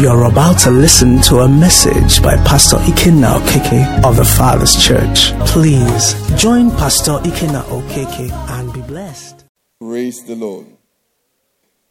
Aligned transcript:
You're 0.00 0.24
about 0.24 0.58
to 0.60 0.70
listen 0.70 1.20
to 1.24 1.40
a 1.40 1.48
message 1.50 2.22
by 2.22 2.34
Pastor 2.36 2.78
Ikenna 2.78 3.38
Okeke 3.38 4.02
of 4.02 4.16
the 4.16 4.24
Father's 4.24 4.74
Church. 4.82 5.32
Please 5.46 6.14
join 6.40 6.70
Pastor 6.70 7.18
Ikenna 7.22 7.62
Okeke 7.64 8.32
and 8.48 8.72
be 8.72 8.80
blessed. 8.80 9.44
Praise 9.78 10.24
the 10.26 10.36
Lord. 10.36 10.68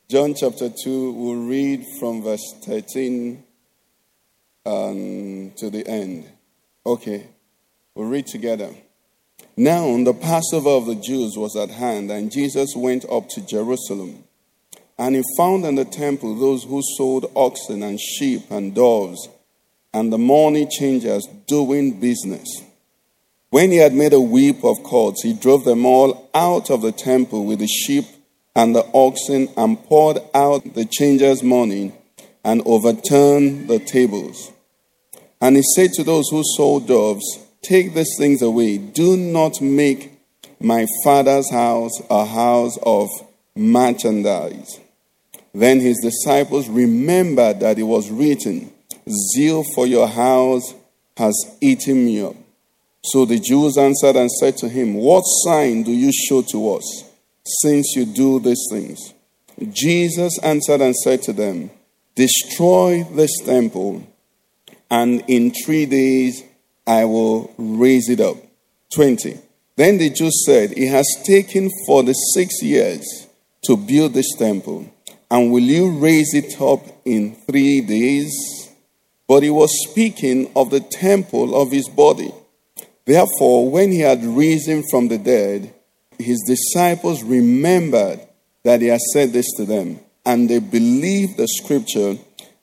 John 0.10 0.34
chapter 0.34 0.72
2, 0.72 1.12
we'll 1.12 1.46
read 1.46 1.86
from 2.00 2.24
verse 2.24 2.56
13 2.64 3.44
um, 4.66 5.52
to 5.58 5.70
the 5.70 5.86
end. 5.88 6.28
Okay, 6.88 7.28
we'll 7.94 8.10
read 8.10 8.26
together. 8.26 8.72
Now, 9.56 9.86
the 10.04 10.16
Passover 10.16 10.72
of 10.72 10.88
the 10.88 10.96
Jews 10.96 11.38
was 11.38 11.56
at 11.56 11.70
hand, 11.70 12.10
and 12.10 12.32
Jesus 12.32 12.74
went 12.76 13.06
up 13.08 13.30
to 13.30 13.46
Jerusalem. 13.46 14.24
And 15.00 15.16
he 15.16 15.24
found 15.38 15.64
in 15.64 15.76
the 15.76 15.86
temple 15.86 16.36
those 16.36 16.66
who 16.66 16.82
sold 16.98 17.32
oxen 17.34 17.82
and 17.84 17.98
sheep 17.98 18.52
and 18.52 18.76
doves, 18.76 19.30
and 19.94 20.12
the 20.12 20.18
money 20.18 20.68
changers 20.68 21.26
doing 21.48 22.02
business. 22.02 22.48
When 23.50 23.72
he 23.72 23.78
had 23.78 23.94
made 23.94 24.12
a 24.12 24.20
whip 24.20 24.64
of 24.66 24.84
cords, 24.84 25.22
he 25.24 25.32
drove 25.32 25.64
them 25.64 25.86
all 25.86 26.30
out 26.36 26.70
of 26.70 26.82
the 26.82 26.92
temple 26.92 27.46
with 27.46 27.60
the 27.60 27.68
sheep 27.68 28.04
and 28.54 28.76
the 28.76 28.86
oxen, 28.94 29.48
and 29.56 29.82
poured 29.86 30.18
out 30.34 30.74
the 30.74 30.84
changers' 30.84 31.42
money, 31.42 31.94
and 32.44 32.62
overturned 32.66 33.70
the 33.70 33.80
tables. 33.80 34.52
And 35.40 35.56
he 35.56 35.64
said 35.76 35.94
to 35.94 36.04
those 36.04 36.28
who 36.30 36.44
sold 36.44 36.88
doves, 36.88 37.24
Take 37.62 37.94
these 37.94 38.16
things 38.18 38.42
away. 38.42 38.78
Do 38.78 39.16
not 39.16 39.62
make 39.62 40.12
my 40.60 40.86
father's 41.06 41.50
house 41.52 42.02
a 42.10 42.26
house 42.26 42.78
of 42.84 43.08
merchandise. 43.56 44.80
Then 45.54 45.80
his 45.80 46.00
disciples 46.02 46.70
remembered 46.70 47.60
that 47.62 47.80
it 47.80 47.84
was 47.84 48.10
written, 48.10 48.72
Zeal 49.10 49.64
for 49.76 49.88
your 49.88 50.08
house 50.08 50.74
has 51.18 51.36
eaten 51.62 52.06
me 52.06 52.22
up. 52.22 52.36
So 53.04 53.26
the 53.26 53.40
Jews 53.40 53.78
answered 53.78 54.16
and 54.16 54.30
said 54.30 54.58
to 54.58 54.70
him, 54.70 54.94
What 54.94 55.24
sign 55.44 55.84
do 55.84 55.92
you 55.92 56.12
show 56.12 56.42
to 56.44 56.76
us, 56.76 57.12
since 57.44 57.96
you 57.96 58.06
do 58.06 58.40
these 58.40 58.68
things? 58.72 59.14
Jesus 59.72 60.38
answered 60.40 60.82
and 60.82 60.96
said 60.96 61.22
to 61.24 61.34
them, 61.34 61.72
Destroy 62.16 63.04
this 63.04 63.32
temple, 63.44 64.04
and 64.92 65.24
in 65.28 65.52
three 65.52 65.86
days 65.86 66.44
I 66.86 67.06
will 67.06 67.54
raise 67.58 68.10
it 68.10 68.20
up. 68.20 68.38
20. 68.94 69.38
Then 69.76 69.98
the 69.98 70.10
Jews 70.10 70.44
said, 70.46 70.74
It 70.74 70.90
has 70.90 71.08
taken 71.24 71.70
46 71.88 72.64
years 72.64 73.28
to 73.64 73.78
build 73.78 74.14
this 74.14 74.36
temple 74.38 74.92
and 75.32 75.52
will 75.52 75.64
you 75.64 75.92
raise 75.92 76.34
it 76.34 76.60
up 76.62 76.82
in 77.06 77.36
three 77.36 77.82
days? 77.82 78.32
But 79.28 79.44
he 79.44 79.50
was 79.50 79.88
speaking 79.88 80.52
of 80.56 80.72
the 80.72 80.80
temple 80.80 81.60
of 81.62 81.72
his 81.72 81.88
body. 81.88 82.34
Therefore, 83.06 83.70
when 83.70 83.92
he 83.92 84.00
had 84.00 84.24
risen 84.24 84.84
from 84.90 85.08
the 85.08 85.18
dead, 85.18 85.74
his 86.18 86.44
disciples 86.48 87.24
remembered 87.24 88.20
that 88.64 88.82
he 88.82 88.88
had 88.88 89.00
said 89.14 89.32
this 89.32 89.52
to 89.58 89.66
them, 89.66 90.00
and 90.26 90.50
they 90.50 90.60
believed 90.60 91.38
the 91.38 91.48
scripture 91.48 92.18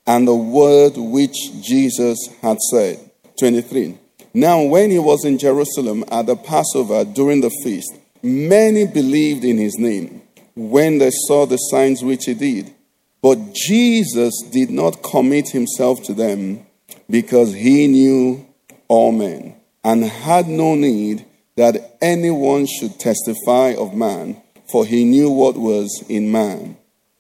and 0.06 0.26
the 0.26 0.34
word 0.34 0.96
which 0.96 1.36
Jesus 1.62 2.18
had 2.42 2.58
said. 2.70 2.98
23. 3.38 3.98
Now, 4.34 4.62
when 4.62 4.90
he 4.90 4.98
was 4.98 5.24
in 5.24 5.38
Jerusalem 5.38 6.04
at 6.10 6.26
the 6.26 6.36
Passover 6.36 7.04
during 7.04 7.40
the 7.40 7.50
feast, 7.64 7.94
many 8.22 8.86
believed 8.86 9.44
in 9.44 9.56
his 9.56 9.78
name 9.78 10.22
when 10.56 10.98
they 10.98 11.10
saw 11.28 11.46
the 11.46 11.56
signs 11.56 12.02
which 12.02 12.24
he 12.24 12.34
did. 12.34 12.74
But 13.22 13.54
Jesus 13.54 14.42
did 14.50 14.70
not 14.70 15.02
commit 15.02 15.50
himself 15.50 16.02
to 16.04 16.14
them 16.14 16.66
because 17.08 17.54
he 17.54 17.86
knew 17.86 18.46
all 18.88 19.12
men 19.12 19.54
and 19.84 20.04
had 20.04 20.48
no 20.48 20.74
need 20.74 21.24
that 21.56 21.96
anyone 22.02 22.66
should 22.66 22.98
testify 22.98 23.74
of 23.78 23.94
man, 23.94 24.42
for 24.70 24.84
he 24.84 25.04
knew 25.04 25.30
what 25.30 25.56
was 25.56 26.04
in 26.08 26.30
man. 26.30 26.76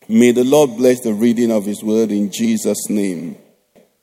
May 0.08 0.32
the 0.32 0.44
Lord 0.44 0.76
bless 0.76 1.00
the 1.00 1.14
reading 1.14 1.50
of 1.50 1.64
his 1.64 1.82
word 1.82 2.10
in 2.10 2.30
Jesus' 2.30 2.88
name. 2.88 3.36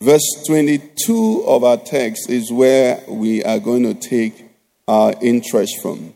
Verse 0.01 0.43
22 0.47 1.45
of 1.47 1.63
our 1.63 1.77
text 1.77 2.29
is 2.29 2.51
where 2.51 3.01
we 3.07 3.43
are 3.43 3.59
going 3.59 3.83
to 3.83 3.93
take 3.93 4.45
our 4.87 5.13
interest 5.21 5.81
from. 5.81 6.15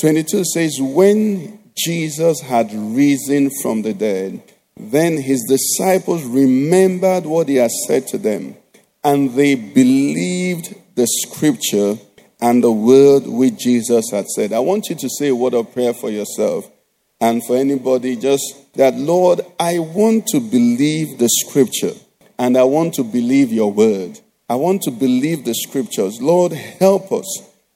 22 0.00 0.44
says, 0.44 0.78
When 0.80 1.57
Jesus 1.78 2.40
had 2.40 2.72
risen 2.72 3.50
from 3.62 3.82
the 3.82 3.94
dead, 3.94 4.42
then 4.76 5.16
his 5.16 5.44
disciples 5.48 6.24
remembered 6.24 7.24
what 7.24 7.48
he 7.48 7.56
had 7.56 7.70
said 7.86 8.06
to 8.08 8.18
them, 8.18 8.56
and 9.04 9.30
they 9.34 9.54
believed 9.54 10.74
the 10.94 11.06
scripture 11.06 11.96
and 12.40 12.62
the 12.62 12.72
word 12.72 13.26
which 13.26 13.58
Jesus 13.58 14.10
had 14.10 14.26
said. 14.26 14.52
I 14.52 14.58
want 14.60 14.88
you 14.88 14.96
to 14.96 15.08
say 15.08 15.28
a 15.28 15.34
word 15.34 15.54
of 15.54 15.72
prayer 15.72 15.94
for 15.94 16.10
yourself 16.10 16.70
and 17.20 17.44
for 17.44 17.56
anybody, 17.56 18.16
just 18.16 18.72
that, 18.74 18.94
Lord, 18.94 19.40
I 19.58 19.78
want 19.78 20.26
to 20.28 20.40
believe 20.40 21.18
the 21.18 21.28
scripture 21.28 21.92
and 22.38 22.56
I 22.56 22.64
want 22.64 22.94
to 22.94 23.04
believe 23.04 23.52
your 23.52 23.72
word. 23.72 24.20
I 24.48 24.54
want 24.54 24.82
to 24.82 24.90
believe 24.90 25.44
the 25.44 25.54
scriptures. 25.54 26.20
Lord, 26.20 26.52
help 26.52 27.12
us. 27.12 27.26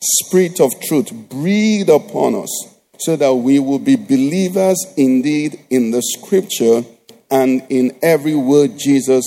Spirit 0.01 0.61
of 0.61 0.73
truth, 0.81 1.12
breathe 1.12 1.89
upon 1.89 2.35
us 2.35 2.72
so 3.05 3.17
that 3.17 3.35
we 3.35 3.59
will 3.59 3.79
be 3.79 3.97
believers 3.97 4.85
indeed 4.97 5.59
in 5.71 5.91
the 5.91 6.03
scripture 6.03 6.85
and 7.31 7.63
in 7.71 7.99
every 8.03 8.35
word 8.35 8.79
Jesus 8.79 9.25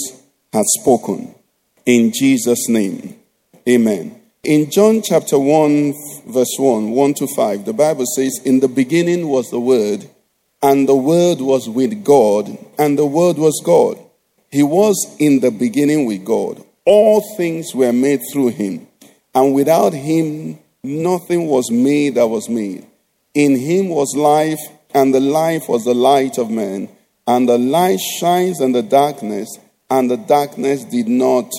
has 0.53 0.66
spoken. 0.80 1.34
In 1.85 2.12
Jesus' 2.14 2.69
name. 2.69 3.19
Amen. 3.68 4.22
In 4.44 4.69
John 4.69 5.02
chapter 5.02 5.40
1, 5.40 5.94
verse 6.28 6.56
1, 6.59 6.91
1 6.91 7.14
to 7.16 7.28
5, 7.28 7.66
the 7.66 7.74
Bible 7.74 8.06
says, 8.16 8.40
In 8.46 8.59
the 8.59 8.68
beginning 8.68 9.28
was 9.28 9.50
the 9.50 9.59
Word, 9.59 10.08
and 10.62 10.88
the 10.88 10.96
Word 10.96 11.40
was 11.41 11.68
with 11.68 12.03
God, 12.03 12.56
and 12.78 12.96
the 12.96 13.08
Word 13.08 13.38
was 13.38 13.59
God. 13.66 13.97
He 14.52 14.62
was 14.62 15.16
in 15.19 15.40
the 15.40 15.50
beginning 15.50 16.06
with 16.06 16.24
God. 16.24 16.64
All 16.85 17.22
things 17.35 17.74
were 17.74 17.91
made 17.91 18.22
through 18.31 18.50
him, 18.50 18.88
and 19.34 19.56
without 19.56 19.94
him 19.94 20.59
nothing 20.84 21.47
was 21.47 21.72
made 21.72 22.16
that 22.16 22.28
was 22.28 22.47
made. 22.47 22.85
In 23.35 23.57
him 23.57 23.90
was 23.90 24.16
life, 24.16 24.59
and 24.94 25.13
the 25.13 25.19
life 25.19 25.68
was 25.68 25.84
the 25.84 25.94
light 25.94 26.38
of 26.38 26.50
men. 26.50 26.90
And 27.28 27.50
the 27.50 27.57
light 27.57 28.00
shines 28.00 28.62
in 28.62 28.72
the 28.72 28.81
darkness, 28.81 29.59
and 29.90 30.09
the 30.09 30.18
darkness 30.18 30.85
did 30.85 31.07
not 31.07 31.51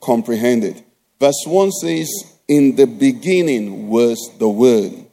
comprehend 0.00 0.64
it. 0.64 0.82
Verse 1.20 1.44
1 1.46 1.70
says, 1.72 2.08
In 2.48 2.76
the 2.76 2.86
beginning 2.86 3.88
was 3.88 4.18
the 4.38 4.48
Word, 4.48 5.04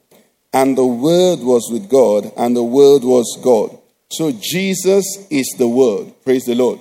and 0.53 0.77
the 0.77 0.85
Word 0.85 1.39
was 1.39 1.69
with 1.71 1.89
God, 1.89 2.31
and 2.37 2.55
the 2.55 2.63
Word 2.63 3.03
was 3.03 3.37
God. 3.43 3.77
So 4.09 4.31
Jesus 4.31 5.27
is 5.29 5.53
the 5.57 5.67
Word. 5.67 6.13
Praise 6.23 6.45
the 6.45 6.55
Lord. 6.55 6.79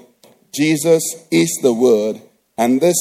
Jesus 0.55 1.03
is 1.33 1.59
the 1.61 1.72
Word, 1.72 2.21
and 2.56 2.81
this 2.81 2.97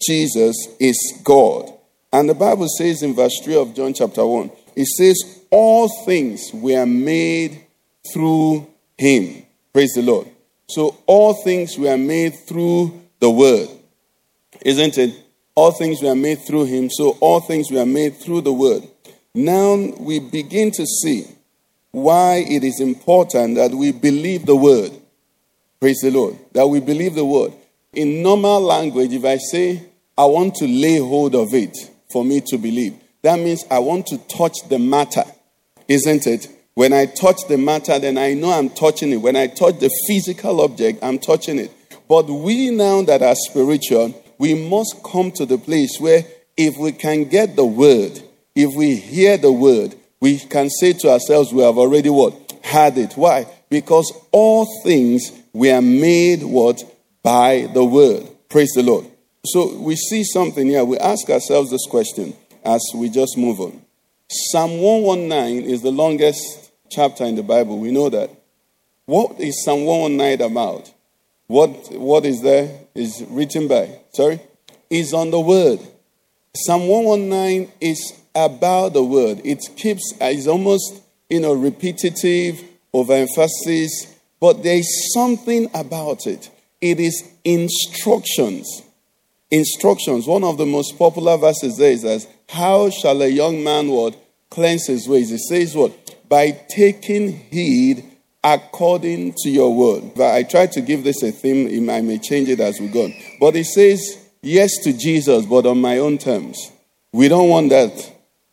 Jesus 0.00 0.56
is 0.80 1.20
God. 1.22 1.72
And 2.12 2.28
the 2.28 2.34
Bible 2.34 2.66
says 2.68 3.02
in 3.02 3.14
verse 3.14 3.38
3 3.44 3.56
of 3.56 3.74
John 3.74 3.92
chapter 3.94 4.26
1, 4.26 4.50
it 4.74 4.86
says, 4.86 5.37
all 5.50 5.88
things 6.04 6.50
were 6.52 6.86
made 6.86 7.64
through 8.12 8.66
him. 8.96 9.44
Praise 9.72 9.92
the 9.94 10.02
Lord. 10.02 10.28
So 10.68 10.96
all 11.06 11.34
things 11.34 11.78
were 11.78 11.96
made 11.96 12.34
through 12.46 13.00
the 13.20 13.30
word. 13.30 13.68
Isn't 14.64 14.98
it? 14.98 15.14
All 15.54 15.72
things 15.72 16.02
were 16.02 16.14
made 16.14 16.40
through 16.40 16.66
him. 16.66 16.90
So 16.90 17.16
all 17.20 17.40
things 17.40 17.70
were 17.70 17.86
made 17.86 18.16
through 18.16 18.42
the 18.42 18.52
word. 18.52 18.86
Now 19.34 19.74
we 19.74 20.18
begin 20.18 20.70
to 20.72 20.84
see 20.84 21.26
why 21.90 22.44
it 22.46 22.64
is 22.64 22.80
important 22.80 23.56
that 23.56 23.72
we 23.72 23.92
believe 23.92 24.46
the 24.46 24.56
word. 24.56 24.92
Praise 25.80 26.00
the 26.02 26.10
Lord. 26.10 26.36
That 26.52 26.66
we 26.66 26.80
believe 26.80 27.14
the 27.14 27.24
word. 27.24 27.52
In 27.92 28.22
normal 28.22 28.60
language, 28.60 29.12
if 29.12 29.24
I 29.24 29.38
say, 29.38 29.82
I 30.16 30.24
want 30.26 30.56
to 30.56 30.66
lay 30.66 30.98
hold 30.98 31.34
of 31.34 31.54
it 31.54 31.76
for 32.10 32.24
me 32.24 32.40
to 32.48 32.58
believe, 32.58 32.94
that 33.22 33.38
means 33.38 33.64
I 33.70 33.78
want 33.78 34.06
to 34.08 34.18
touch 34.18 34.56
the 34.68 34.78
matter 34.78 35.24
isn't 35.88 36.26
it? 36.26 36.48
When 36.74 36.92
I 36.92 37.06
touch 37.06 37.48
the 37.48 37.58
matter, 37.58 37.98
then 37.98 38.16
I 38.16 38.34
know 38.34 38.52
I'm 38.52 38.70
touching 38.70 39.12
it. 39.12 39.16
When 39.16 39.34
I 39.34 39.48
touch 39.48 39.80
the 39.80 39.90
physical 40.06 40.60
object, 40.60 41.02
I'm 41.02 41.18
touching 41.18 41.58
it. 41.58 41.72
But 42.08 42.26
we 42.26 42.70
now 42.70 43.02
that 43.02 43.22
are 43.22 43.34
spiritual, 43.34 44.14
we 44.38 44.54
must 44.54 45.02
come 45.02 45.32
to 45.32 45.44
the 45.44 45.58
place 45.58 45.98
where 45.98 46.24
if 46.56 46.76
we 46.78 46.92
can 46.92 47.24
get 47.24 47.56
the 47.56 47.64
word, 47.64 48.20
if 48.54 48.74
we 48.76 48.96
hear 48.96 49.36
the 49.36 49.50
word, 49.50 49.94
we 50.20 50.38
can 50.38 50.70
say 50.70 50.92
to 50.92 51.10
ourselves, 51.10 51.52
we 51.52 51.62
have 51.62 51.78
already 51.78 52.10
what? 52.10 52.58
Had 52.62 52.96
it. 52.98 53.14
Why? 53.14 53.46
Because 53.68 54.12
all 54.30 54.66
things 54.82 55.32
were 55.52 55.80
made 55.80 56.42
what? 56.42 56.82
By 57.22 57.68
the 57.72 57.84
word. 57.84 58.28
Praise 58.48 58.70
the 58.74 58.82
Lord. 58.82 59.06
So 59.44 59.76
we 59.78 59.96
see 59.96 60.24
something 60.24 60.66
here. 60.66 60.84
We 60.84 60.98
ask 60.98 61.28
ourselves 61.28 61.70
this 61.70 61.86
question 61.86 62.34
as 62.64 62.80
we 62.94 63.10
just 63.10 63.36
move 63.36 63.60
on. 63.60 63.82
Psalm 64.30 64.80
119 64.82 65.70
is 65.70 65.80
the 65.80 65.90
longest 65.90 66.70
chapter 66.90 67.24
in 67.24 67.34
the 67.34 67.42
Bible. 67.42 67.78
We 67.78 67.90
know 67.90 68.10
that. 68.10 68.30
What 69.06 69.40
is 69.40 69.64
Psalm 69.64 69.86
119 69.86 70.52
about? 70.52 70.92
What, 71.46 71.90
what 71.92 72.26
is 72.26 72.42
there 72.42 72.80
is 72.94 73.24
written 73.30 73.68
by, 73.68 74.00
sorry, 74.12 74.40
is 74.90 75.14
on 75.14 75.30
the 75.30 75.40
word. 75.40 75.80
Psalm 76.54 76.88
119 76.88 77.72
is 77.80 78.20
about 78.34 78.92
the 78.92 79.02
word. 79.02 79.40
It 79.44 79.60
keeps, 79.76 80.12
it's 80.20 80.46
almost, 80.46 81.00
you 81.30 81.40
know, 81.40 81.54
repetitive, 81.54 82.62
overemphasis, 82.92 84.14
but 84.40 84.62
there 84.62 84.76
is 84.76 85.12
something 85.14 85.70
about 85.72 86.26
it. 86.26 86.50
It 86.82 87.00
is 87.00 87.32
instructions. 87.44 88.82
Instructions. 89.50 90.26
One 90.26 90.44
of 90.44 90.58
the 90.58 90.66
most 90.66 90.98
popular 90.98 91.38
verses 91.38 91.78
there 91.78 91.92
is 91.92 92.04
as, 92.04 92.28
How 92.48 92.90
shall 92.90 93.22
a 93.22 93.28
young 93.28 93.62
man 93.62 93.88
what? 93.88 94.16
Cleanse 94.50 94.86
his 94.86 95.08
ways. 95.08 95.30
It 95.30 95.40
says 95.40 95.74
what? 95.74 96.16
By 96.28 96.52
taking 96.68 97.32
heed 97.32 98.04
according 98.42 99.34
to 99.38 99.50
your 99.50 99.74
word. 99.74 100.14
But 100.16 100.34
I 100.34 100.42
try 100.42 100.66
to 100.66 100.80
give 100.80 101.04
this 101.04 101.22
a 101.22 101.32
theme. 101.32 101.90
I 101.90 102.00
may 102.00 102.18
change 102.18 102.48
it 102.48 102.60
as 102.60 102.80
we 102.80 102.88
go. 102.88 103.10
But 103.40 103.56
it 103.56 103.66
says, 103.66 104.24
Yes 104.40 104.78
to 104.84 104.92
Jesus, 104.92 105.44
but 105.46 105.66
on 105.66 105.80
my 105.80 105.98
own 105.98 106.16
terms. 106.18 106.70
We 107.12 107.28
don't 107.28 107.48
want 107.48 107.70
that. 107.70 108.12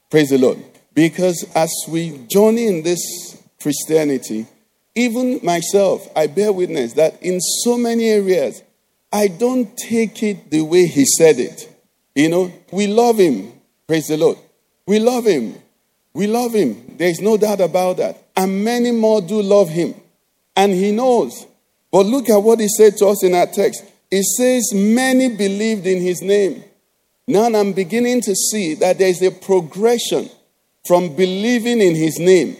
Praise 0.09 0.29
the 0.29 0.37
Lord. 0.37 0.57
Because 0.93 1.45
as 1.55 1.71
we 1.87 2.25
journey 2.27 2.67
in 2.67 2.83
this 2.83 3.43
Christianity, 3.61 4.47
even 4.95 5.39
myself, 5.43 6.07
I 6.15 6.27
bear 6.27 6.51
witness 6.51 6.93
that 6.93 7.21
in 7.21 7.39
so 7.41 7.77
many 7.77 8.09
areas, 8.09 8.63
I 9.11 9.27
don't 9.27 9.75
take 9.77 10.23
it 10.23 10.49
the 10.49 10.61
way 10.61 10.87
he 10.87 11.05
said 11.05 11.37
it. 11.39 11.69
You 12.15 12.29
know, 12.29 12.51
we 12.71 12.87
love 12.87 13.17
him. 13.17 13.51
Praise 13.87 14.07
the 14.07 14.17
Lord. 14.17 14.37
We 14.87 14.99
love 14.99 15.25
him. 15.25 15.55
We 16.13 16.27
love 16.27 16.53
him. 16.53 16.95
There's 16.97 17.19
no 17.19 17.37
doubt 17.37 17.61
about 17.61 17.97
that. 17.97 18.23
And 18.35 18.63
many 18.63 18.91
more 18.91 19.21
do 19.21 19.41
love 19.41 19.69
him. 19.69 19.93
And 20.55 20.73
he 20.73 20.91
knows. 20.91 21.45
But 21.91 22.05
look 22.05 22.29
at 22.29 22.37
what 22.37 22.59
he 22.59 22.67
said 22.67 22.97
to 22.97 23.07
us 23.07 23.23
in 23.23 23.35
our 23.35 23.47
text. 23.47 23.83
It 24.09 24.23
says, 24.23 24.73
Many 24.73 25.35
believed 25.35 25.85
in 25.85 26.01
his 26.01 26.21
name. 26.21 26.63
Now 27.27 27.45
I'm 27.45 27.73
beginning 27.73 28.21
to 28.21 28.35
see 28.35 28.75
that 28.75 28.97
there's 28.97 29.21
a 29.21 29.31
progression 29.31 30.29
from 30.87 31.15
believing 31.15 31.81
in 31.81 31.95
his 31.95 32.19
name 32.19 32.55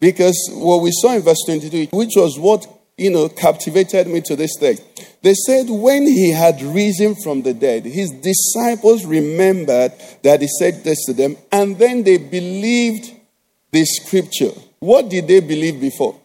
because 0.00 0.36
what 0.54 0.82
we 0.82 0.90
saw 0.92 1.14
in 1.14 1.22
verse 1.22 1.42
22, 1.44 1.94
which 1.96 2.12
was 2.16 2.38
what, 2.38 2.66
you 2.96 3.10
know, 3.10 3.28
captivated 3.28 4.06
me 4.06 4.22
to 4.22 4.34
this 4.34 4.56
text, 4.56 4.82
they 5.22 5.34
said 5.34 5.68
when 5.68 6.06
he 6.06 6.30
had 6.30 6.62
risen 6.62 7.14
from 7.22 7.42
the 7.42 7.52
dead, 7.52 7.84
his 7.84 8.10
disciples 8.10 9.04
remembered 9.04 9.92
that 10.22 10.40
he 10.40 10.48
said 10.58 10.82
this 10.82 11.04
to 11.06 11.12
them, 11.12 11.36
and 11.52 11.78
then 11.78 12.02
they 12.02 12.16
believed 12.16 13.12
the 13.70 13.84
scripture. 13.84 14.52
What 14.78 15.08
did 15.08 15.28
they 15.28 15.40
believe 15.40 15.80
before? 15.80 16.18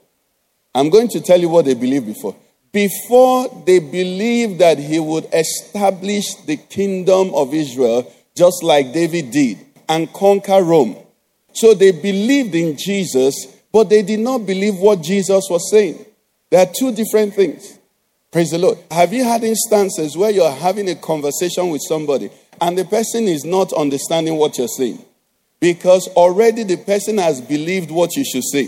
I'm 0.74 0.89
going 0.89 1.09
to 1.09 1.21
tell 1.21 1.39
you 1.39 1.50
what 1.50 1.65
they 1.65 1.74
believed 1.74 2.07
before. 2.07 2.36
Before 2.71 3.63
they 3.65 3.80
believed 3.80 4.59
that 4.59 4.77
he 4.77 5.00
would 5.00 5.25
establish 5.33 6.25
the 6.45 6.57
kingdom 6.57 7.33
of 7.33 7.53
Israel 7.53 8.12
just 8.36 8.63
like 8.63 8.91
David 8.91 9.31
did 9.31 9.57
and 9.88 10.12
conquer 10.12 10.62
Rome. 10.62 10.98
So 11.53 11.74
they 11.74 11.91
believed 11.91 12.53
in 12.53 12.75
Jesus 12.77 13.56
but 13.75 13.89
they 13.89 14.03
did 14.03 14.21
not 14.21 14.45
believe 14.45 14.77
what 14.77 15.01
Jesus 15.01 15.48
was 15.50 15.69
saying. 15.69 16.06
There 16.50 16.62
are 16.62 16.71
two 16.74 16.94
different 16.94 17.33
things. 17.33 17.77
Praise 18.36 18.52
the 18.52 18.58
Lord. 18.58 18.78
Have 18.92 19.14
you 19.14 19.24
had 19.24 19.46
instances 19.46 20.18
where 20.18 20.30
you're 20.30 20.52
having 20.52 20.90
a 20.90 20.96
conversation 20.96 21.70
with 21.70 21.82
somebody 21.88 22.30
and 22.60 22.78
the 22.78 22.84
person 22.84 23.30
is 23.30 23.46
not 23.46 23.72
understanding 23.72 24.36
what 24.36 24.58
you're 24.58 24.68
saying? 24.68 25.00
Because 25.62 26.10
already 26.18 26.64
the 26.64 26.76
person 26.76 27.18
has 27.20 27.40
believed 27.40 27.92
what 27.92 28.18
you 28.18 28.26
should 28.26 28.44
say. 28.44 28.66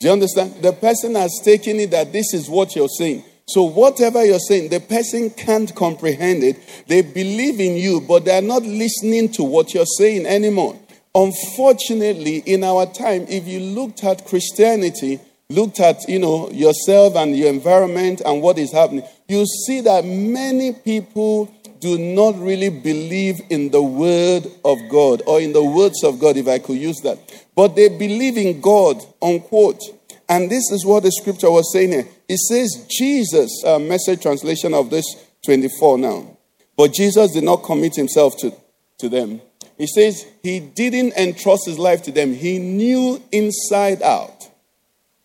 Do 0.00 0.08
you 0.08 0.12
understand? 0.12 0.64
The 0.64 0.72
person 0.72 1.14
has 1.14 1.30
taken 1.44 1.78
it 1.78 1.92
that 1.92 2.12
this 2.12 2.34
is 2.34 2.50
what 2.50 2.74
you're 2.74 2.88
saying. 2.88 3.22
So, 3.46 3.62
whatever 3.62 4.24
you're 4.24 4.40
saying, 4.40 4.70
the 4.70 4.80
person 4.80 5.30
can't 5.30 5.72
comprehend 5.76 6.42
it. 6.42 6.56
They 6.88 7.02
believe 7.02 7.60
in 7.60 7.76
you, 7.76 8.00
but 8.00 8.24
they're 8.24 8.42
not 8.42 8.64
listening 8.64 9.28
to 9.34 9.44
what 9.44 9.74
you're 9.74 9.86
saying 9.86 10.26
anymore. 10.26 10.76
Unfortunately, 11.14 12.38
in 12.38 12.64
our 12.64 12.86
time, 12.86 13.26
if 13.28 13.46
you 13.46 13.60
looked 13.60 14.02
at 14.02 14.26
Christianity, 14.26 15.20
looked 15.54 15.80
at 15.80 16.08
you 16.08 16.18
know 16.18 16.50
yourself 16.50 17.16
and 17.16 17.36
your 17.36 17.48
environment 17.48 18.22
and 18.24 18.42
what 18.42 18.58
is 18.58 18.72
happening, 18.72 19.04
you 19.28 19.46
see 19.46 19.80
that 19.82 20.04
many 20.04 20.72
people 20.72 21.52
do 21.82 21.98
not 21.98 22.38
really 22.38 22.70
believe 22.70 23.40
in 23.50 23.70
the 23.70 23.82
word 23.82 24.46
of 24.64 24.78
God 24.88 25.22
or 25.26 25.40
in 25.40 25.52
the 25.52 25.64
words 25.64 26.04
of 26.04 26.20
God, 26.20 26.36
if 26.36 26.46
I 26.46 26.60
could 26.60 26.76
use 26.76 27.00
that. 27.00 27.18
But 27.56 27.74
they 27.74 27.88
believe 27.88 28.36
in 28.36 28.60
God, 28.60 29.02
unquote. 29.20 29.82
And 30.28 30.48
this 30.48 30.70
is 30.70 30.86
what 30.86 31.02
the 31.02 31.10
scripture 31.10 31.50
was 31.50 31.72
saying 31.72 31.90
here. 31.90 32.06
It 32.28 32.38
says, 32.38 32.86
Jesus, 32.88 33.64
a 33.66 33.80
message 33.80 34.22
translation 34.22 34.74
of 34.74 34.90
this 34.90 35.04
24 35.44 35.98
now. 35.98 36.36
But 36.76 36.92
Jesus 36.92 37.32
did 37.32 37.44
not 37.44 37.64
commit 37.64 37.96
himself 37.96 38.36
to, 38.38 38.54
to 38.98 39.08
them. 39.08 39.42
He 39.76 39.88
says 39.88 40.24
he 40.42 40.60
didn't 40.60 41.14
entrust 41.16 41.66
his 41.66 41.78
life 41.78 42.02
to 42.04 42.12
them. 42.12 42.32
He 42.32 42.58
knew 42.58 43.20
inside 43.32 44.02
out. 44.02 44.41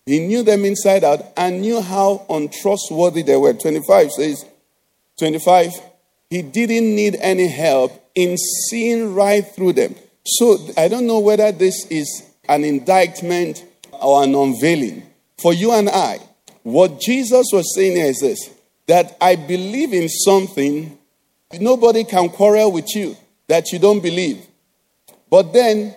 He 0.07 0.19
knew 0.19 0.41
them 0.41 0.63
inside 0.63 1.03
out 1.03 1.19
and 1.35 1.61
knew 1.61 1.81
how 1.81 2.25
untrustworthy 2.29 3.23
they 3.23 3.35
were. 3.35 3.53
25 3.53 4.11
says, 4.13 4.45
25, 5.19 5.73
he 6.29 6.41
didn't 6.41 6.95
need 6.95 7.17
any 7.19 7.49
help 7.49 7.91
in 8.15 8.37
seeing 8.37 9.13
right 9.13 9.45
through 9.45 9.73
them. 9.73 9.95
So 10.25 10.57
I 10.77 10.87
don't 10.87 11.07
know 11.07 11.19
whether 11.19 11.51
this 11.51 11.85
is 11.87 12.23
an 12.47 12.63
indictment 12.63 13.65
or 13.91 14.23
an 14.23 14.33
unveiling. 14.33 15.03
For 15.41 15.53
you 15.53 15.73
and 15.73 15.89
I, 15.89 16.19
what 16.63 17.01
Jesus 17.01 17.47
was 17.51 17.75
saying 17.75 17.97
here 17.97 18.05
is 18.05 18.19
this 18.21 18.49
that 18.87 19.17
I 19.19 19.35
believe 19.35 19.91
in 19.91 20.07
something, 20.07 20.97
nobody 21.59 22.05
can 22.05 22.29
quarrel 22.29 22.71
with 22.71 22.95
you 22.95 23.17
that 23.47 23.73
you 23.73 23.79
don't 23.79 24.01
believe. 24.01 24.45
But 25.29 25.51
then, 25.51 25.93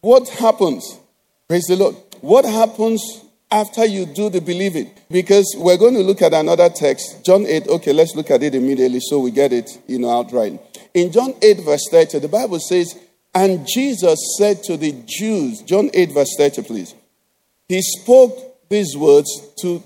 what 0.00 0.28
happens? 0.28 1.00
Praise 1.48 1.64
the 1.66 1.74
Lord. 1.74 1.96
What 2.20 2.44
happens 2.44 3.24
after 3.50 3.84
you 3.84 4.06
do 4.06 4.30
the 4.30 4.40
believing? 4.40 4.90
Because 5.10 5.54
we're 5.58 5.78
going 5.78 5.94
to 5.94 6.02
look 6.02 6.22
at 6.22 6.32
another 6.34 6.68
text, 6.68 7.24
John 7.24 7.46
8. 7.46 7.68
Okay, 7.68 7.92
let's 7.92 8.14
look 8.14 8.30
at 8.30 8.42
it 8.42 8.54
immediately 8.54 9.00
so 9.00 9.18
we 9.18 9.30
get 9.30 9.52
it, 9.52 9.70
you 9.86 9.98
know, 9.98 10.10
outright. 10.10 10.60
In 10.92 11.12
John 11.12 11.34
8, 11.42 11.64
verse 11.64 11.88
30, 11.90 12.18
the 12.18 12.28
Bible 12.28 12.60
says, 12.60 12.98
And 13.34 13.66
Jesus 13.66 14.36
said 14.38 14.62
to 14.64 14.76
the 14.76 14.92
Jews, 15.06 15.62
John 15.62 15.90
8, 15.94 16.12
verse 16.12 16.34
30, 16.36 16.62
please. 16.62 16.94
He 17.68 17.80
spoke 17.82 18.68
these 18.68 18.96
words 18.96 19.30
to, 19.60 19.82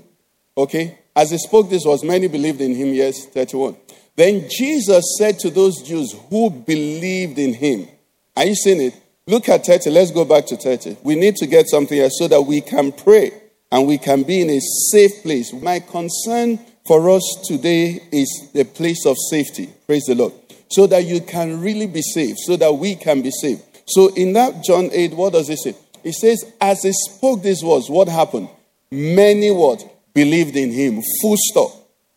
okay, 0.56 0.98
as 1.14 1.30
he 1.30 1.38
spoke 1.38 1.70
this 1.70 1.84
was 1.84 2.02
many 2.02 2.28
believed 2.28 2.60
in 2.60 2.74
him, 2.74 2.94
yes, 2.94 3.26
31. 3.26 3.76
Then 4.16 4.46
Jesus 4.48 5.16
said 5.18 5.38
to 5.40 5.50
those 5.50 5.82
Jews 5.82 6.14
who 6.30 6.50
believed 6.50 7.38
in 7.38 7.54
him, 7.54 7.88
Are 8.36 8.44
you 8.44 8.54
seeing 8.54 8.80
it? 8.80 8.94
Look 9.26 9.48
at 9.48 9.64
30. 9.64 9.90
Let's 9.90 10.10
go 10.10 10.24
back 10.26 10.44
to 10.46 10.56
30. 10.56 10.98
We 11.02 11.14
need 11.14 11.36
to 11.36 11.46
get 11.46 11.66
something 11.68 11.96
here 11.96 12.10
so 12.10 12.28
that 12.28 12.42
we 12.42 12.60
can 12.60 12.92
pray 12.92 13.32
and 13.72 13.86
we 13.86 13.96
can 13.96 14.22
be 14.22 14.42
in 14.42 14.50
a 14.50 14.60
safe 14.60 15.22
place. 15.22 15.52
My 15.52 15.80
concern 15.80 16.58
for 16.86 17.08
us 17.08 17.22
today 17.46 18.02
is 18.12 18.50
the 18.52 18.64
place 18.64 19.06
of 19.06 19.16
safety. 19.30 19.70
Praise 19.86 20.04
the 20.06 20.14
Lord. 20.14 20.34
So 20.70 20.86
that 20.88 21.04
you 21.04 21.22
can 21.22 21.60
really 21.62 21.86
be 21.86 22.02
safe, 22.02 22.36
so 22.44 22.56
that 22.56 22.72
we 22.74 22.96
can 22.96 23.22
be 23.22 23.30
safe. 23.30 23.60
So 23.86 24.12
in 24.14 24.34
that 24.34 24.62
John 24.62 24.90
8, 24.92 25.14
what 25.14 25.32
does 25.32 25.48
it 25.48 25.58
say? 25.58 25.74
It 26.02 26.12
says, 26.14 26.44
as 26.60 26.82
he 26.82 26.92
spoke 26.92 27.42
these 27.42 27.62
words, 27.62 27.88
what 27.88 28.08
happened? 28.08 28.48
Many 28.90 29.50
what? 29.50 29.82
Believed 30.12 30.56
in 30.56 30.70
him. 30.70 31.00
Full 31.22 31.36
stop. 31.38 31.70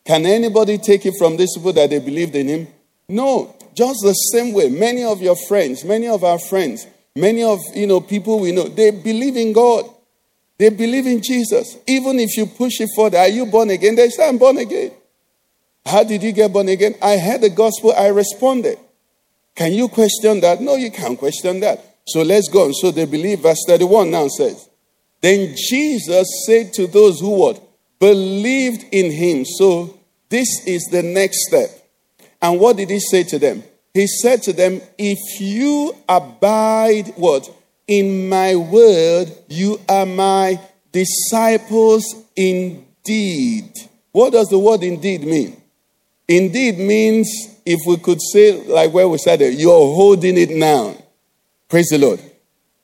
Can 0.04 0.26
anybody 0.26 0.76
take 0.76 1.06
it 1.06 1.14
from 1.18 1.36
this 1.36 1.56
people 1.56 1.72
that 1.72 1.88
they 1.88 1.98
believed 2.00 2.34
in 2.34 2.48
him? 2.48 2.68
No. 3.08 3.54
Just 3.74 4.00
the 4.02 4.12
same 4.12 4.52
way, 4.52 4.68
many 4.68 5.04
of 5.04 5.22
your 5.22 5.36
friends, 5.36 5.84
many 5.84 6.08
of 6.08 6.24
our 6.24 6.38
friends, 6.38 6.86
many 7.14 7.42
of 7.42 7.58
you 7.74 7.86
know 7.86 8.00
people 8.00 8.40
we 8.40 8.52
know, 8.52 8.64
they 8.64 8.90
believe 8.90 9.36
in 9.36 9.52
God. 9.52 9.84
They 10.58 10.70
believe 10.70 11.06
in 11.06 11.22
Jesus. 11.22 11.76
Even 11.86 12.18
if 12.18 12.36
you 12.36 12.46
push 12.46 12.80
it 12.80 12.88
further, 12.96 13.18
are 13.18 13.28
you 13.28 13.46
born 13.46 13.70
again? 13.70 13.94
They 13.94 14.08
say, 14.08 14.28
I'm 14.28 14.38
born 14.38 14.58
again. 14.58 14.90
How 15.86 16.02
did 16.02 16.22
you 16.22 16.32
get 16.32 16.52
born 16.52 16.68
again? 16.68 16.96
I 17.00 17.16
heard 17.16 17.40
the 17.40 17.50
gospel, 17.50 17.94
I 17.96 18.08
responded. 18.08 18.78
Can 19.54 19.72
you 19.72 19.88
question 19.88 20.40
that? 20.40 20.60
No, 20.60 20.76
you 20.76 20.90
can't 20.90 21.18
question 21.18 21.60
that. 21.60 21.84
So 22.06 22.22
let's 22.22 22.48
go 22.48 22.66
on. 22.66 22.74
So 22.74 22.90
they 22.90 23.06
believe, 23.06 23.40
verse 23.40 23.62
31 23.66 24.10
now 24.10 24.28
says, 24.28 24.68
Then 25.20 25.54
Jesus 25.56 26.28
said 26.46 26.72
to 26.74 26.86
those 26.86 27.20
who 27.20 27.30
what? 27.30 27.62
Believed 27.98 28.84
in 28.92 29.10
him. 29.10 29.44
So 29.44 29.98
this 30.28 30.66
is 30.66 30.84
the 30.90 31.02
next 31.02 31.46
step. 31.46 31.70
And 32.40 32.60
what 32.60 32.76
did 32.76 32.90
he 32.90 33.00
say 33.00 33.24
to 33.24 33.38
them? 33.38 33.62
He 33.98 34.06
said 34.06 34.44
to 34.44 34.52
them, 34.52 34.80
If 34.96 35.40
you 35.40 35.92
abide 36.08 37.12
what? 37.16 37.52
In 37.88 38.28
my 38.28 38.54
word, 38.54 39.32
you 39.48 39.80
are 39.88 40.06
my 40.06 40.60
disciples 40.92 42.04
indeed. 42.36 43.72
What 44.12 44.34
does 44.34 44.50
the 44.50 44.58
word 44.58 44.84
indeed 44.84 45.22
mean? 45.22 45.60
Indeed 46.28 46.78
means, 46.78 47.28
if 47.66 47.80
we 47.88 47.96
could 47.96 48.20
say, 48.22 48.62
like 48.66 48.92
where 48.92 49.08
we 49.08 49.18
said 49.18 49.42
it, 49.42 49.58
you're 49.58 49.72
holding 49.72 50.38
it 50.38 50.50
now. 50.50 50.94
Praise 51.68 51.88
the 51.88 51.98
Lord. 51.98 52.20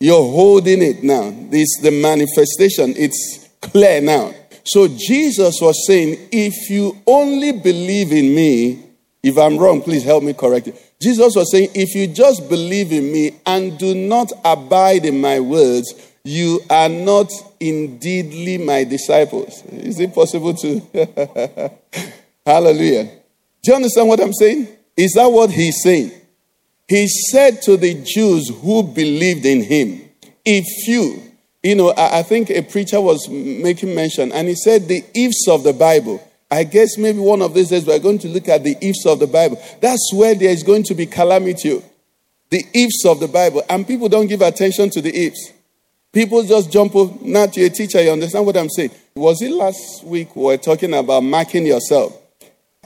You're 0.01 0.17
holding 0.17 0.83
it 0.83 1.05
now. 1.05 1.31
This 1.49 1.69
the 1.81 1.93
manifestation. 1.93 2.93
It's 2.97 3.49
clear 3.61 4.01
now. 4.01 4.35
So 4.65 4.89
Jesus 4.89 5.61
was 5.61 5.87
saying, 5.87 6.17
if 6.33 6.71
you 6.71 7.01
only 7.07 7.53
believe 7.53 8.11
in 8.11 8.35
me, 8.35 8.83
if 9.23 9.39
I'm 9.39 9.57
wrong, 9.59 9.81
please 9.81 10.03
help 10.03 10.25
me 10.25 10.35
correct 10.35 10.69
it. 10.69 10.94
Jesus 11.05 11.37
was 11.37 11.53
saying, 11.53 11.69
if 11.75 11.95
you 11.95 12.07
just 12.07 12.49
believe 12.49 12.91
in 12.91 13.13
me 13.13 13.33
and 13.45 13.77
do 13.79 13.95
not 13.95 14.33
abide 14.43 15.05
in 15.05 15.21
my 15.21 15.39
words, 15.39 15.93
you 16.25 16.61
are 16.71 16.89
not 16.89 17.31
indeedly 17.61 18.57
my 18.57 18.85
disciples. 18.85 19.63
Is 19.67 20.01
it 20.01 20.15
possible 20.15 20.55
to? 20.55 20.81
Hallelujah. 22.47 23.05
Do 23.63 23.71
you 23.71 23.75
understand 23.75 24.09
what 24.09 24.19
I'm 24.23 24.33
saying? 24.33 24.67
Is 24.97 25.13
that 25.13 25.27
what 25.27 25.51
he's 25.51 25.83
saying? 25.83 26.11
He 26.89 27.07
said 27.07 27.61
to 27.63 27.77
the 27.77 28.03
Jews 28.03 28.51
who 28.63 28.83
believed 28.83 29.45
in 29.45 29.63
him, 29.63 30.09
if 30.43 30.89
you, 30.89 31.23
you 31.63 31.75
know, 31.75 31.91
I, 31.91 32.21
I 32.21 32.23
think 32.23 32.49
a 32.49 32.63
preacher 32.63 33.01
was 33.03 33.29
making 33.29 33.95
mention, 33.95 34.33
and 34.33 34.49
he 34.49 34.55
said 34.55 34.89
the 34.89 35.05
ifs 35.15 35.49
of 35.49 35.65
the 35.65 35.75
Bible. 35.75 36.27
I 36.55 36.63
guess 36.63 36.97
maybe 36.97 37.19
one 37.19 37.43
of 37.43 37.53
these 37.53 37.71
days 37.71 37.85
we're 37.85 37.99
going 37.99 38.21
to 38.21 38.29
look 38.29 38.49
at 38.49 38.63
the 38.63 38.77
ifs 38.81 39.07
of 39.07 39.19
the 39.19 39.27
Bible. 39.27 39.61
That's 39.81 40.13
where 40.15 40.37
there 40.37 40.51
is 40.51 40.63
going 40.63 40.85
to 40.85 40.95
be 40.95 41.05
calamity. 41.05 41.83
The 42.49 42.65
ifs 42.73 43.05
of 43.05 43.19
the 43.19 43.27
Bible. 43.27 43.65
And 43.69 43.85
people 43.85 44.09
don't 44.09 44.29
give 44.29 44.41
attention 44.41 44.89
to 44.91 45.03
the 45.03 45.13
ifs. 45.27 45.53
People 46.13 46.45
just 46.45 46.71
jump 46.71 46.95
up. 46.95 47.21
Not 47.23 47.55
to 47.55 47.65
a 47.65 47.71
teacher, 47.71 48.01
you 48.01 48.13
understand 48.13 48.47
what 48.47 48.57
I'm 48.57 48.71
saying? 48.71 48.93
Was 49.17 49.43
it 49.43 49.51
last 49.51 50.05
week 50.05 50.37
we 50.37 50.45
were 50.45 50.57
talking 50.57 50.95
about 50.95 51.25
marking 51.25 51.67
yourself? 51.67 52.17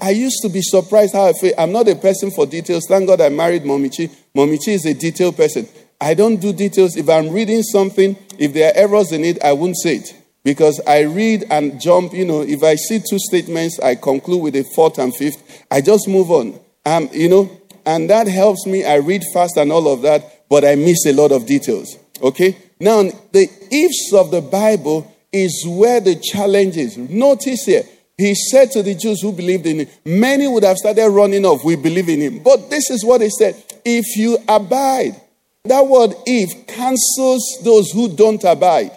I 0.00 0.10
used 0.12 0.38
to 0.40 0.48
be 0.48 0.62
surprised 0.62 1.12
how 1.12 1.26
I 1.26 1.34
feel. 1.34 1.52
I'm 1.58 1.72
not 1.72 1.88
a 1.88 1.94
person 1.94 2.30
for 2.30 2.46
details. 2.46 2.87
Thank 2.88 3.06
God 3.06 3.20
I 3.20 3.28
married 3.28 3.64
Momichi. 3.64 4.10
Momichi 4.34 4.68
is 4.68 4.87
a 4.87 4.94
detailed 4.94 5.37
person. 5.37 5.68
I 6.00 6.14
don't 6.14 6.37
do 6.40 6.54
details. 6.54 6.96
If 6.96 7.10
I'm 7.10 7.28
reading 7.28 7.62
something, 7.62 8.16
if 8.38 8.54
there 8.54 8.72
are 8.72 8.76
errors 8.78 9.12
in 9.12 9.25
it, 9.26 9.44
I 9.44 9.52
won't 9.52 9.76
say 9.76 9.96
it. 9.96 10.14
Because 10.49 10.81
I 10.87 11.00
read 11.00 11.45
and 11.50 11.78
jump, 11.78 12.14
you 12.14 12.25
know, 12.25 12.40
if 12.40 12.62
I 12.62 12.75
see 12.75 13.00
two 13.00 13.19
statements, 13.19 13.78
I 13.81 13.97
conclude 13.97 14.40
with 14.40 14.57
a 14.57 14.64
fourth 14.75 14.97
and 14.97 15.14
fifth. 15.14 15.67
I 15.71 15.83
just 15.83 16.09
move 16.09 16.31
on. 16.31 16.59
Um, 16.87 17.11
you 17.12 17.28
know, 17.28 17.50
and 17.85 18.09
that 18.09 18.26
helps 18.28 18.64
me. 18.64 18.83
I 18.83 18.95
read 18.95 19.23
fast 19.35 19.59
and 19.59 19.71
all 19.71 19.93
of 19.93 20.00
that, 20.00 20.49
but 20.49 20.64
I 20.64 20.75
miss 20.75 21.05
a 21.05 21.12
lot 21.12 21.33
of 21.33 21.45
details. 21.45 21.99
Okay? 22.23 22.57
Now, 22.81 23.02
the 23.02 23.47
ifs 23.71 24.14
of 24.14 24.31
the 24.31 24.40
Bible 24.40 25.14
is 25.31 25.67
where 25.69 26.00
the 26.00 26.14
challenge 26.17 26.78
is. 26.78 26.97
Notice 26.97 27.67
here, 27.67 27.83
he 28.17 28.35
said 28.35 28.71
to 28.71 28.83
the 28.83 28.95
Jews 28.95 29.21
who 29.21 29.33
believed 29.33 29.67
in 29.67 29.81
him, 29.81 29.88
many 30.07 30.49
would 30.49 30.64
have 30.64 30.78
started 30.78 31.11
running 31.11 31.45
off, 31.45 31.62
we 31.62 31.76
believe 31.76 32.09
in 32.09 32.23
him. 32.23 32.43
But 32.43 32.71
this 32.71 32.88
is 32.88 33.05
what 33.05 33.21
he 33.21 33.28
said 33.28 33.55
if 33.85 34.17
you 34.17 34.38
abide, 34.49 35.21
that 35.67 35.87
word 35.87 36.14
if 36.25 36.67
cancels 36.67 37.59
those 37.62 37.90
who 37.90 38.09
don't 38.17 38.43
abide, 38.45 38.93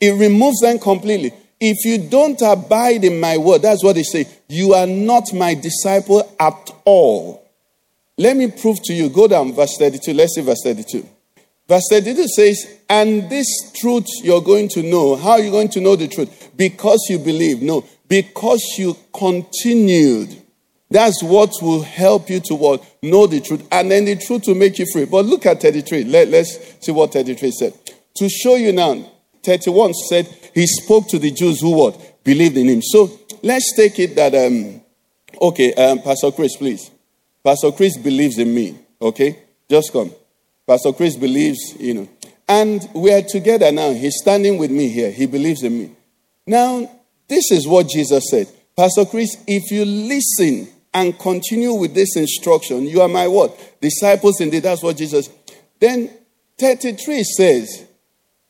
it 0.00 0.10
removes 0.18 0.60
them 0.60 0.78
completely. 0.78 1.32
If 1.60 1.84
you 1.84 2.08
don't 2.08 2.40
abide 2.40 3.04
in 3.04 3.18
my 3.18 3.36
word, 3.36 3.62
that's 3.62 3.82
what 3.82 3.96
they 3.96 4.04
say, 4.04 4.26
you 4.48 4.74
are 4.74 4.86
not 4.86 5.32
my 5.32 5.54
disciple 5.54 6.30
at 6.38 6.70
all. 6.84 7.44
Let 8.16 8.36
me 8.36 8.50
prove 8.50 8.82
to 8.84 8.92
you. 8.92 9.08
Go 9.10 9.28
down, 9.28 9.52
verse 9.52 9.76
32. 9.78 10.12
Let's 10.12 10.34
see 10.34 10.40
verse 10.42 10.60
32. 10.62 11.08
Verse 11.68 11.84
32 11.90 12.28
says, 12.28 12.78
And 12.88 13.28
this 13.28 13.72
truth 13.72 14.06
you're 14.22 14.40
going 14.40 14.68
to 14.70 14.82
know. 14.82 15.16
How 15.16 15.32
are 15.32 15.40
you 15.40 15.50
going 15.50 15.68
to 15.70 15.80
know 15.80 15.96
the 15.96 16.08
truth? 16.08 16.50
Because 16.56 17.06
you 17.08 17.18
believe. 17.18 17.60
No, 17.62 17.84
because 18.08 18.62
you 18.78 18.96
continued. 19.12 20.42
That's 20.90 21.22
what 21.22 21.52
will 21.60 21.82
help 21.82 22.30
you 22.30 22.40
to 22.46 22.54
what? 22.54 22.82
Know 23.02 23.26
the 23.26 23.40
truth. 23.40 23.66
And 23.70 23.90
then 23.90 24.06
the 24.06 24.16
truth 24.16 24.44
will 24.46 24.54
make 24.54 24.78
you 24.78 24.86
free. 24.92 25.04
But 25.04 25.26
look 25.26 25.44
at 25.44 25.60
33. 25.60 26.04
Let, 26.04 26.28
let's 26.28 26.84
see 26.84 26.92
what 26.92 27.12
33 27.12 27.50
said. 27.50 27.74
To 28.16 28.28
show 28.28 28.56
you 28.56 28.72
now, 28.72 29.04
31 29.42 29.94
said 29.94 30.26
he 30.54 30.66
spoke 30.66 31.08
to 31.08 31.18
the 31.18 31.30
Jews 31.30 31.60
who 31.60 31.70
what? 31.76 32.24
Believed 32.24 32.56
in 32.56 32.68
him. 32.68 32.82
So 32.82 33.10
let's 33.42 33.74
take 33.74 33.98
it 33.98 34.16
that, 34.16 34.34
um, 34.34 34.80
okay, 35.40 35.72
um, 35.74 36.02
Pastor 36.02 36.30
Chris, 36.30 36.56
please. 36.56 36.90
Pastor 37.44 37.72
Chris 37.72 37.96
believes 37.96 38.38
in 38.38 38.54
me. 38.54 38.78
Okay? 39.00 39.38
Just 39.70 39.92
come. 39.92 40.12
Pastor 40.66 40.92
Chris 40.92 41.16
believes, 41.16 41.74
you 41.78 41.94
know. 41.94 42.08
And 42.48 42.88
we 42.94 43.12
are 43.12 43.22
together 43.22 43.70
now. 43.70 43.92
He's 43.92 44.16
standing 44.20 44.58
with 44.58 44.70
me 44.70 44.88
here. 44.88 45.10
He 45.10 45.26
believes 45.26 45.62
in 45.62 45.78
me. 45.78 45.90
Now, 46.46 46.90
this 47.28 47.50
is 47.52 47.66
what 47.66 47.88
Jesus 47.88 48.24
said. 48.30 48.48
Pastor 48.76 49.04
Chris, 49.04 49.36
if 49.46 49.70
you 49.70 49.84
listen 49.84 50.68
and 50.94 51.18
continue 51.18 51.74
with 51.74 51.94
this 51.94 52.16
instruction, 52.16 52.86
you 52.86 53.02
are 53.02 53.08
my 53.08 53.28
what? 53.28 53.80
Disciples 53.80 54.40
indeed. 54.40 54.62
That's 54.62 54.82
what 54.82 54.96
Jesus. 54.96 55.28
Then 55.78 56.10
33 56.58 57.24
says, 57.24 57.86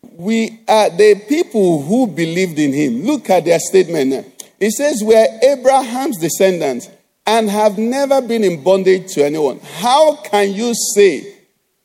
We 0.03 0.61
are 0.69 0.91
the 0.91 1.23
people 1.29 1.83
who 1.83 2.07
believed 2.07 2.59
in 2.59 2.73
him. 2.73 3.05
Look 3.05 3.31
at 3.31 3.45
their 3.45 3.59
statement 3.59 4.27
It 4.61 4.71
says, 4.73 5.03
We 5.05 5.15
are 5.15 5.29
Abraham's 5.43 6.19
descendants 6.19 6.89
and 7.27 7.51
have 7.51 7.79
never 7.79 8.23
been 8.23 8.45
in 8.45 8.63
bondage 8.63 9.13
to 9.15 9.25
anyone. 9.25 9.61
How 9.61 10.17
can 10.17 10.53
you 10.53 10.73
say 10.95 11.39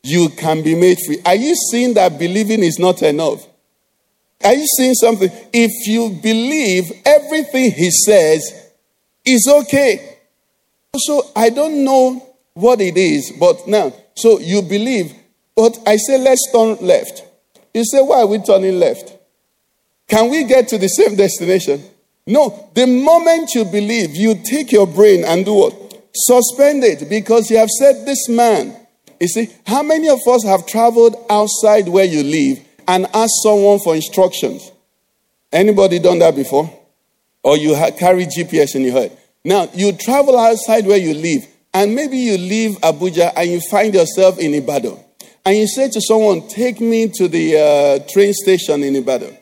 you 0.04 0.28
can 0.28 0.62
be 0.62 0.74
made 0.74 0.98
free. 1.04 1.18
Are 1.24 1.34
you 1.34 1.54
seeing 1.70 1.94
that 1.94 2.18
believing 2.18 2.62
is 2.62 2.78
not 2.78 3.02
enough? 3.02 3.48
Are 4.44 4.52
you 4.52 4.66
seeing 4.76 4.92
something? 4.94 5.30
If 5.52 5.88
you 5.88 6.10
believe 6.22 6.92
everything 7.06 7.72
he 7.72 7.90
says 7.90 8.70
is 9.24 9.48
okay. 9.50 10.18
So 10.96 11.22
I 11.34 11.48
don't 11.48 11.84
know 11.84 12.34
what 12.52 12.82
it 12.82 12.98
is, 12.98 13.32
but 13.40 13.66
now, 13.66 13.94
so 14.14 14.38
you 14.38 14.60
believe, 14.60 15.14
but 15.56 15.78
I 15.86 15.96
say 15.96 16.18
let's 16.18 16.52
turn 16.52 16.76
left. 16.86 17.24
You 17.74 17.84
say, 17.84 18.00
why 18.00 18.20
are 18.20 18.26
we 18.26 18.38
turning 18.38 18.78
left? 18.78 19.12
Can 20.08 20.30
we 20.30 20.44
get 20.44 20.68
to 20.68 20.78
the 20.78 20.88
same 20.88 21.16
destination? 21.16 21.82
No. 22.26 22.70
The 22.74 22.86
moment 22.86 23.54
you 23.54 23.64
believe, 23.64 24.14
you 24.16 24.36
take 24.44 24.72
your 24.72 24.86
brain 24.86 25.24
and 25.24 25.44
do 25.44 25.54
what? 25.54 25.74
Suspend 26.14 26.84
it 26.84 27.08
because 27.10 27.50
you 27.50 27.58
have 27.58 27.68
said, 27.70 28.06
This 28.06 28.28
man 28.28 28.84
you 29.20 29.28
see, 29.28 29.48
how 29.66 29.82
many 29.82 30.08
of 30.08 30.20
us 30.28 30.44
have 30.44 30.66
traveled 30.66 31.16
outside 31.30 31.88
where 31.88 32.04
you 32.04 32.22
live 32.22 32.60
and 32.86 33.06
asked 33.14 33.42
someone 33.42 33.78
for 33.78 33.94
instructions? 33.94 34.70
Anybody 35.52 35.98
done 35.98 36.18
that 36.18 36.34
before? 36.34 36.70
Or 37.42 37.56
you 37.56 37.74
carry 37.98 38.26
GPS 38.26 38.74
in 38.74 38.82
your 38.82 38.92
head? 38.92 39.16
Now, 39.44 39.68
you 39.74 39.92
travel 39.92 40.38
outside 40.38 40.86
where 40.86 40.98
you 40.98 41.14
live, 41.14 41.46
and 41.72 41.94
maybe 41.94 42.16
you 42.16 42.38
leave 42.38 42.72
Abuja 42.80 43.32
and 43.36 43.50
you 43.50 43.60
find 43.70 43.94
yourself 43.94 44.38
in 44.38 44.54
Ibadan. 44.54 44.98
And 45.44 45.56
you 45.56 45.66
say 45.66 45.90
to 45.90 46.00
someone, 46.00 46.48
Take 46.48 46.80
me 46.80 47.08
to 47.14 47.28
the 47.28 47.58
uh, 47.58 48.08
train 48.12 48.32
station 48.32 48.82
in 48.82 48.96
Ibadan. 48.96 49.36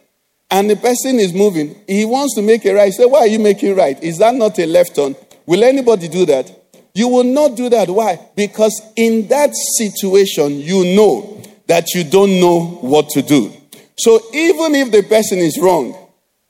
And 0.50 0.68
the 0.68 0.76
person 0.76 1.18
is 1.18 1.32
moving. 1.32 1.76
He 1.86 2.04
wants 2.04 2.34
to 2.34 2.42
make 2.42 2.64
a 2.66 2.74
right. 2.74 2.92
Say, 2.92 3.06
Why 3.06 3.20
are 3.20 3.26
you 3.26 3.38
making 3.38 3.76
right? 3.76 4.00
Is 4.02 4.18
that 4.18 4.34
not 4.34 4.58
a 4.58 4.66
left 4.66 4.96
turn? 4.96 5.14
Will 5.46 5.64
anybody 5.64 6.08
do 6.08 6.26
that? 6.26 6.50
You 6.94 7.08
will 7.08 7.24
not 7.24 7.56
do 7.56 7.68
that. 7.70 7.88
Why? 7.88 8.18
Because 8.36 8.80
in 8.96 9.28
that 9.28 9.54
situation, 9.54 10.60
you 10.60 10.94
know 10.96 11.42
that 11.66 11.94
you 11.94 12.04
don't 12.04 12.38
know 12.38 12.78
what 12.82 13.08
to 13.10 13.22
do. 13.22 13.50
So 13.96 14.20
even 14.34 14.74
if 14.74 14.90
the 14.92 15.02
person 15.02 15.38
is 15.38 15.58
wrong, 15.60 15.96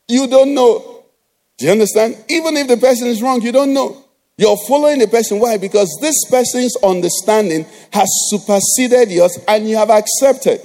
you 0.09 0.27
don't 0.27 0.55
know. 0.55 1.05
Do 1.59 1.67
you 1.67 1.73
understand? 1.73 2.17
Even 2.29 2.57
if 2.57 2.67
the 2.67 2.77
person 2.77 3.07
is 3.09 3.23
wrong, 3.23 3.41
you 3.43 3.53
don't 3.53 3.73
know. 3.73 4.05
You're 4.39 4.57
following 4.67 4.99
the 4.99 5.07
person. 5.07 5.39
Why? 5.39 5.59
Because 5.59 5.97
this 6.01 6.17
person's 6.31 6.77
understanding 6.83 7.67
has 7.93 8.09
superseded 8.29 9.11
yours 9.11 9.39
and 9.47 9.69
you 9.69 9.77
have 9.77 9.91
accepted. 9.91 10.61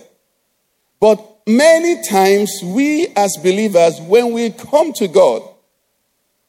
But 1.00 1.24
many 1.46 2.02
times, 2.08 2.52
we 2.64 3.08
as 3.16 3.36
believers, 3.44 4.00
when 4.02 4.34
we 4.34 4.52
come 4.52 4.94
to 4.94 5.08
God, 5.08 5.44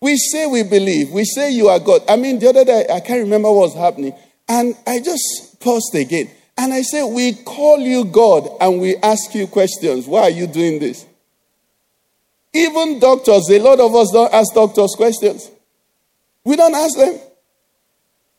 we 0.01 0.17
say 0.17 0.47
we 0.47 0.63
believe. 0.63 1.11
We 1.11 1.25
say 1.25 1.51
you 1.51 1.69
are 1.69 1.81
God. 1.81 2.03
I 2.09 2.17
mean, 2.17 2.39
the 2.39 2.49
other 2.49 2.65
day, 2.65 2.87
I 2.93 3.01
can't 3.01 3.23
remember 3.23 3.51
what 3.51 3.73
was 3.73 3.75
happening. 3.75 4.15
And 4.49 4.77
I 4.87 5.01
just 5.01 5.59
paused 5.61 5.95
again. 5.95 6.31
And 6.57 6.73
I 6.73 6.83
said, 6.83 7.05
We 7.05 7.35
call 7.35 7.79
you 7.79 8.05
God 8.05 8.49
and 8.61 8.81
we 8.81 8.97
ask 8.97 9.35
you 9.35 9.47
questions. 9.47 10.07
Why 10.07 10.23
are 10.23 10.31
you 10.31 10.47
doing 10.47 10.79
this? 10.79 11.07
Even 12.55 12.99
doctors, 12.99 13.49
a 13.51 13.59
lot 13.59 13.79
of 13.79 13.95
us 13.95 14.11
don't 14.13 14.33
ask 14.33 14.55
doctors 14.55 14.95
questions. 14.97 15.51
We 16.49 16.57
don't 16.57 16.75
ask 16.75 16.97
them. 16.97 17.21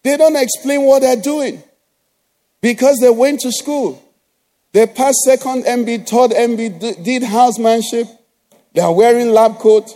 They 0.01 0.17
don't 0.17 0.35
explain 0.35 0.81
what 0.81 1.03
they're 1.03 1.15
doing 1.21 1.61
because 2.59 2.97
they 2.97 3.11
went 3.11 3.41
to 3.41 3.51
school. 3.51 4.03
They 4.71 4.87
passed 4.87 5.19
second 5.25 5.65
MB, 5.65 6.09
third 6.09 6.31
MB, 6.31 7.03
did 7.03 7.21
housemanship. 7.21 8.07
They 8.73 8.81
are 8.81 8.91
wearing 8.91 9.29
lab 9.29 9.59
coat. 9.59 9.95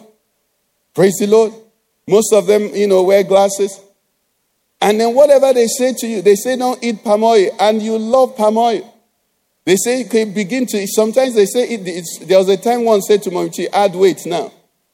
Praise 0.93 1.15
the 1.19 1.25
Lord. 1.25 1.53
Most 2.07 2.31
of 2.33 2.45
them, 2.45 2.75
you 2.75 2.85
know, 2.85 3.01
wear 3.01 3.23
glasses. 3.23 3.81
And 4.79 5.01
then 5.01 5.15
whatever 5.15 5.51
they 5.51 5.65
say 5.65 5.95
to 5.97 6.05
you, 6.05 6.21
they 6.21 6.35
say 6.35 6.55
don't 6.55 6.83
eat 6.83 7.03
palm 7.03 7.23
oil, 7.23 7.49
and 7.59 7.81
you 7.81 7.97
love 7.97 8.37
palm 8.37 8.59
oil. 8.59 8.93
They 9.65 9.75
say 9.75 10.01
you 10.01 10.05
can 10.05 10.35
begin 10.35 10.67
to. 10.67 10.85
Sometimes 10.85 11.33
they 11.33 11.47
say 11.47 11.63
it, 11.67 12.27
there 12.27 12.37
was 12.37 12.49
a 12.49 12.57
time 12.57 12.85
one 12.85 13.01
said 13.01 13.23
to 13.23 13.31
Momchi, 13.31 13.69
add 13.73 13.95
weight 13.95 14.23
now. 14.27 14.51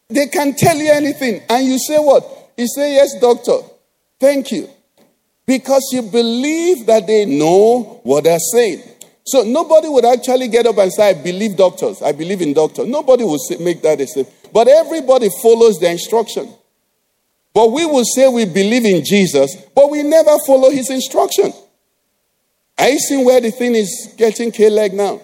They 0.07 0.27
can 0.27 0.55
tell 0.55 0.77
you 0.77 0.89
anything, 0.89 1.41
and 1.49 1.67
you 1.67 1.77
say 1.79 1.97
what? 1.97 2.37
You 2.59 2.67
say 2.67 2.95
yes, 2.95 3.17
doctor. 3.21 3.59
Thank 4.19 4.51
you, 4.51 4.69
because 5.45 5.81
you 5.93 6.01
believe 6.01 6.85
that 6.87 7.07
they 7.07 7.23
know 7.25 8.01
what 8.03 8.25
they're 8.25 8.37
saying. 8.37 8.83
So 9.25 9.43
nobody 9.43 9.87
would 9.87 10.03
actually 10.03 10.49
get 10.49 10.65
up 10.65 10.77
and 10.77 10.91
say, 10.91 11.11
I 11.11 11.13
believe 11.13 11.55
doctors. 11.55 12.01
I 12.01 12.11
believe 12.11 12.41
in 12.41 12.51
doctors. 12.51 12.85
Nobody 12.85 13.23
would 13.23 13.39
make 13.61 13.81
that 13.83 14.01
statement. 14.01 14.35
But 14.51 14.67
everybody 14.67 15.29
follows 15.41 15.79
the 15.79 15.89
instruction. 15.89 16.53
But 17.53 17.71
we 17.71 17.85
will 17.85 18.03
say 18.03 18.27
we 18.27 18.43
believe 18.43 18.83
in 18.83 19.05
Jesus, 19.05 19.55
but 19.73 19.89
we 19.89 20.03
never 20.03 20.35
follow 20.45 20.69
his 20.69 20.89
instruction. 20.89 21.53
Are 22.77 22.89
you 22.89 22.99
seeing 22.99 23.23
where 23.23 23.39
the 23.39 23.51
thing 23.51 23.73
is 23.75 24.13
getting 24.17 24.51
K 24.51 24.69
leg 24.69 24.93
now? 24.93 25.21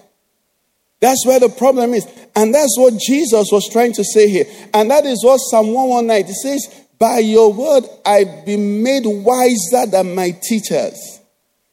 That's 1.01 1.25
where 1.25 1.41
the 1.41 1.49
problem 1.49 1.93
is. 1.93 2.07
And 2.33 2.55
that's 2.55 2.77
what 2.77 2.97
Jesus 2.97 3.49
was 3.51 3.69
trying 3.69 3.91
to 3.93 4.05
say 4.05 4.29
here. 4.29 4.45
And 4.73 4.89
that 4.89 5.05
is 5.05 5.23
what 5.23 5.37
Psalm 5.37 5.73
119 5.73 6.31
it 6.31 6.35
says, 6.35 6.84
By 6.99 7.19
your 7.19 7.53
word 7.53 7.83
I've 8.05 8.45
been 8.45 8.81
made 8.83 9.03
wiser 9.05 9.85
than 9.89 10.15
my 10.15 10.31
teachers. 10.41 11.19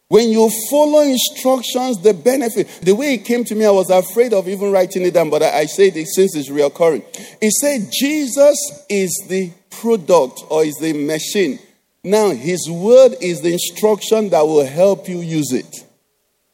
When 0.09 0.29
you 0.29 0.51
follow 0.69 1.01
instructions, 1.01 2.03
the 2.03 2.13
benefit. 2.13 2.69
The 2.83 2.95
way 2.95 3.15
it 3.15 3.25
came 3.25 3.45
to 3.45 3.55
me, 3.55 3.65
I 3.65 3.71
was 3.71 3.89
afraid 3.89 4.35
of 4.35 4.47
even 4.47 4.71
writing 4.71 5.07
it 5.07 5.15
down, 5.15 5.31
but 5.31 5.43
I, 5.43 5.61
I 5.61 5.63
it 5.63 6.07
since 6.07 6.37
it's 6.37 6.51
reoccurring. 6.51 7.03
It 7.41 7.51
said 7.53 7.89
Jesus 7.91 8.85
is 8.91 9.25
the 9.29 9.51
product 9.71 10.43
or 10.51 10.65
is 10.65 10.75
the 10.75 10.93
machine. 10.93 11.59
Now, 12.05 12.31
his 12.31 12.69
word 12.69 13.15
is 13.23 13.41
the 13.41 13.53
instruction 13.53 14.29
that 14.31 14.43
will 14.43 14.67
help 14.67 15.09
you 15.09 15.21
use 15.21 15.51
it. 15.53 15.85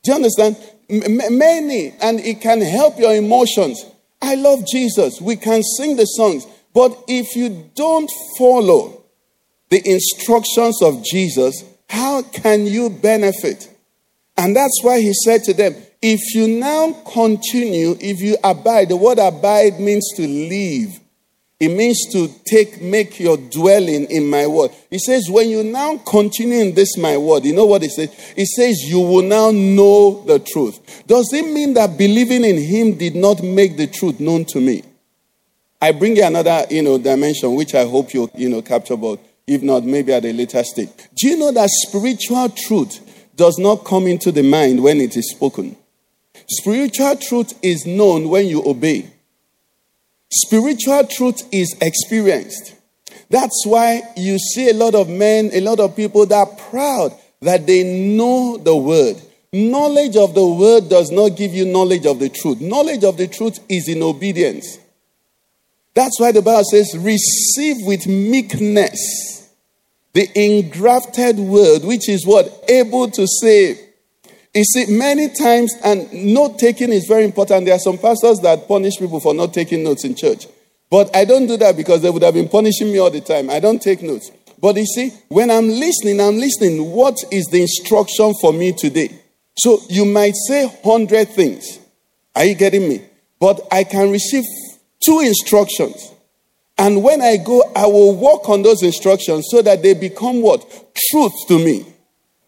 Do 0.04 0.12
you 0.12 0.14
understand? 0.14 0.56
M- 0.88 1.36
many, 1.36 1.94
and 2.00 2.20
it 2.20 2.40
can 2.40 2.60
help 2.60 2.98
your 2.98 3.14
emotions. 3.14 3.84
I 4.22 4.36
love 4.36 4.66
Jesus. 4.70 5.20
We 5.20 5.34
can 5.34 5.62
sing 5.62 5.96
the 5.96 6.04
songs. 6.04 6.46
But 6.72 6.96
if 7.08 7.34
you 7.34 7.70
don't 7.74 8.10
follow 8.36 9.02
the 9.70 9.82
instructions 9.84 10.82
of 10.82 11.02
Jesus, 11.04 11.64
how 11.88 12.22
can 12.22 12.66
you 12.66 12.90
benefit? 12.90 13.68
And 14.36 14.54
that's 14.54 14.80
why 14.82 15.00
he 15.00 15.12
said 15.12 15.42
to 15.44 15.54
them, 15.54 15.74
if 16.00 16.34
you 16.34 16.46
now 16.46 16.92
continue, 17.12 17.96
if 18.00 18.20
you 18.20 18.36
abide, 18.44 18.88
the 18.90 18.96
word 18.96 19.18
abide 19.18 19.80
means 19.80 20.08
to 20.16 20.26
live. 20.26 21.00
It 21.60 21.70
means 21.70 22.06
to 22.12 22.28
take, 22.46 22.80
make 22.80 23.18
your 23.18 23.36
dwelling 23.36 24.04
in 24.04 24.30
my 24.30 24.46
word. 24.46 24.70
He 24.90 24.98
says, 25.00 25.28
when 25.28 25.48
you 25.48 25.64
now 25.64 25.98
continue 25.98 26.60
in 26.60 26.72
this 26.72 26.96
my 26.96 27.16
word, 27.16 27.44
you 27.44 27.52
know 27.52 27.66
what 27.66 27.82
he 27.82 27.88
says? 27.88 28.14
He 28.36 28.46
says, 28.46 28.76
you 28.84 29.00
will 29.00 29.24
now 29.24 29.50
know 29.50 30.22
the 30.24 30.38
truth. 30.38 31.04
Does 31.08 31.32
it 31.32 31.42
mean 31.52 31.74
that 31.74 31.98
believing 31.98 32.44
in 32.44 32.58
him 32.58 32.96
did 32.96 33.16
not 33.16 33.42
make 33.42 33.76
the 33.76 33.88
truth 33.88 34.20
known 34.20 34.44
to 34.44 34.60
me? 34.60 34.84
I 35.80 35.92
bring 35.92 36.16
you 36.16 36.24
another, 36.24 36.66
you 36.70 36.82
know, 36.82 36.98
dimension, 36.98 37.54
which 37.54 37.74
I 37.74 37.84
hope 37.84 38.12
you, 38.12 38.30
you 38.34 38.48
know, 38.48 38.62
capture 38.62 38.94
about. 38.94 39.20
If 39.46 39.62
not, 39.62 39.84
maybe 39.84 40.12
at 40.12 40.24
a 40.24 40.32
later 40.32 40.62
stage. 40.62 40.90
Do 41.14 41.28
you 41.28 41.38
know 41.38 41.52
that 41.52 41.70
spiritual 41.70 42.50
truth 42.50 43.30
does 43.34 43.56
not 43.58 43.84
come 43.84 44.06
into 44.06 44.30
the 44.30 44.42
mind 44.42 44.82
when 44.82 45.00
it 45.00 45.16
is 45.16 45.30
spoken? 45.30 45.76
Spiritual 46.48 47.16
truth 47.16 47.58
is 47.62 47.86
known 47.86 48.28
when 48.28 48.46
you 48.46 48.62
obey. 48.66 49.10
Spiritual 50.30 51.06
truth 51.06 51.48
is 51.52 51.74
experienced. 51.80 52.74
That's 53.30 53.64
why 53.64 54.02
you 54.16 54.38
see 54.38 54.70
a 54.70 54.74
lot 54.74 54.94
of 54.94 55.08
men, 55.08 55.50
a 55.52 55.60
lot 55.60 55.80
of 55.80 55.96
people 55.96 56.26
that 56.26 56.34
are 56.34 56.56
proud 56.70 57.14
that 57.40 57.66
they 57.66 57.84
know 57.84 58.56
the 58.56 58.76
word. 58.76 59.16
Knowledge 59.52 60.16
of 60.16 60.34
the 60.34 60.46
word 60.46 60.88
does 60.90 61.10
not 61.10 61.30
give 61.30 61.54
you 61.54 61.64
knowledge 61.64 62.04
of 62.04 62.18
the 62.18 62.28
truth. 62.28 62.60
Knowledge 62.60 63.04
of 63.04 63.16
the 63.16 63.26
truth 63.26 63.60
is 63.68 63.88
in 63.88 64.02
obedience. 64.02 64.78
That's 65.98 66.20
why 66.20 66.30
the 66.30 66.42
Bible 66.42 66.62
says, 66.62 66.96
receive 66.96 67.78
with 67.84 68.06
meekness 68.06 69.52
the 70.12 70.28
engrafted 70.36 71.40
word, 71.40 71.82
which 71.82 72.08
is 72.08 72.24
what? 72.24 72.46
Able 72.68 73.10
to 73.10 73.26
save. 73.26 73.80
You 74.54 74.62
see, 74.62 74.96
many 74.96 75.28
times, 75.28 75.74
and 75.82 76.08
note 76.12 76.60
taking 76.60 76.92
is 76.92 77.06
very 77.08 77.24
important. 77.24 77.64
There 77.64 77.74
are 77.74 77.80
some 77.80 77.98
pastors 77.98 78.38
that 78.44 78.68
punish 78.68 78.96
people 78.96 79.18
for 79.18 79.34
not 79.34 79.52
taking 79.52 79.82
notes 79.82 80.04
in 80.04 80.14
church. 80.14 80.46
But 80.88 81.16
I 81.16 81.24
don't 81.24 81.48
do 81.48 81.56
that 81.56 81.76
because 81.76 82.00
they 82.02 82.10
would 82.10 82.22
have 82.22 82.34
been 82.34 82.48
punishing 82.48 82.92
me 82.92 82.98
all 82.98 83.10
the 83.10 83.20
time. 83.20 83.50
I 83.50 83.58
don't 83.58 83.82
take 83.82 84.00
notes. 84.00 84.30
But 84.60 84.76
you 84.76 84.86
see, 84.86 85.12
when 85.26 85.50
I'm 85.50 85.66
listening, 85.66 86.20
I'm 86.20 86.36
listening. 86.36 86.92
What 86.92 87.16
is 87.32 87.46
the 87.46 87.60
instruction 87.60 88.34
for 88.40 88.52
me 88.52 88.70
today? 88.70 89.18
So 89.56 89.80
you 89.88 90.04
might 90.04 90.34
say 90.46 90.66
100 90.66 91.30
things. 91.30 91.80
Are 92.36 92.44
you 92.44 92.54
getting 92.54 92.88
me? 92.88 93.02
But 93.40 93.66
I 93.72 93.82
can 93.82 94.12
receive 94.12 94.44
two 95.00 95.20
instructions. 95.20 96.12
And 96.76 97.02
when 97.02 97.20
I 97.20 97.36
go, 97.38 97.62
I 97.74 97.86
will 97.86 98.14
work 98.14 98.48
on 98.48 98.62
those 98.62 98.82
instructions 98.82 99.46
so 99.50 99.62
that 99.62 99.82
they 99.82 99.94
become 99.94 100.42
what? 100.42 100.64
Truth 101.10 101.48
to 101.48 101.58
me. 101.58 101.84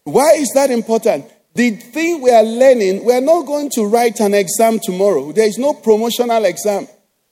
Why 0.05 0.33
is 0.37 0.51
that 0.55 0.71
important? 0.71 1.27
The 1.55 1.71
thing 1.71 2.23
we 2.23 2.31
are 2.31 2.45
learning, 2.45 3.05
we 3.05 3.13
are 3.13 3.21
not 3.21 3.45
going 3.47 3.71
to 3.71 3.85
write 3.87 4.21
an 4.21 4.35
exam 4.35 4.79
tomorrow. 4.79 5.33
There 5.33 5.47
is 5.47 5.59
no 5.59 5.75
promotional 5.75 6.45
exam 6.45 6.87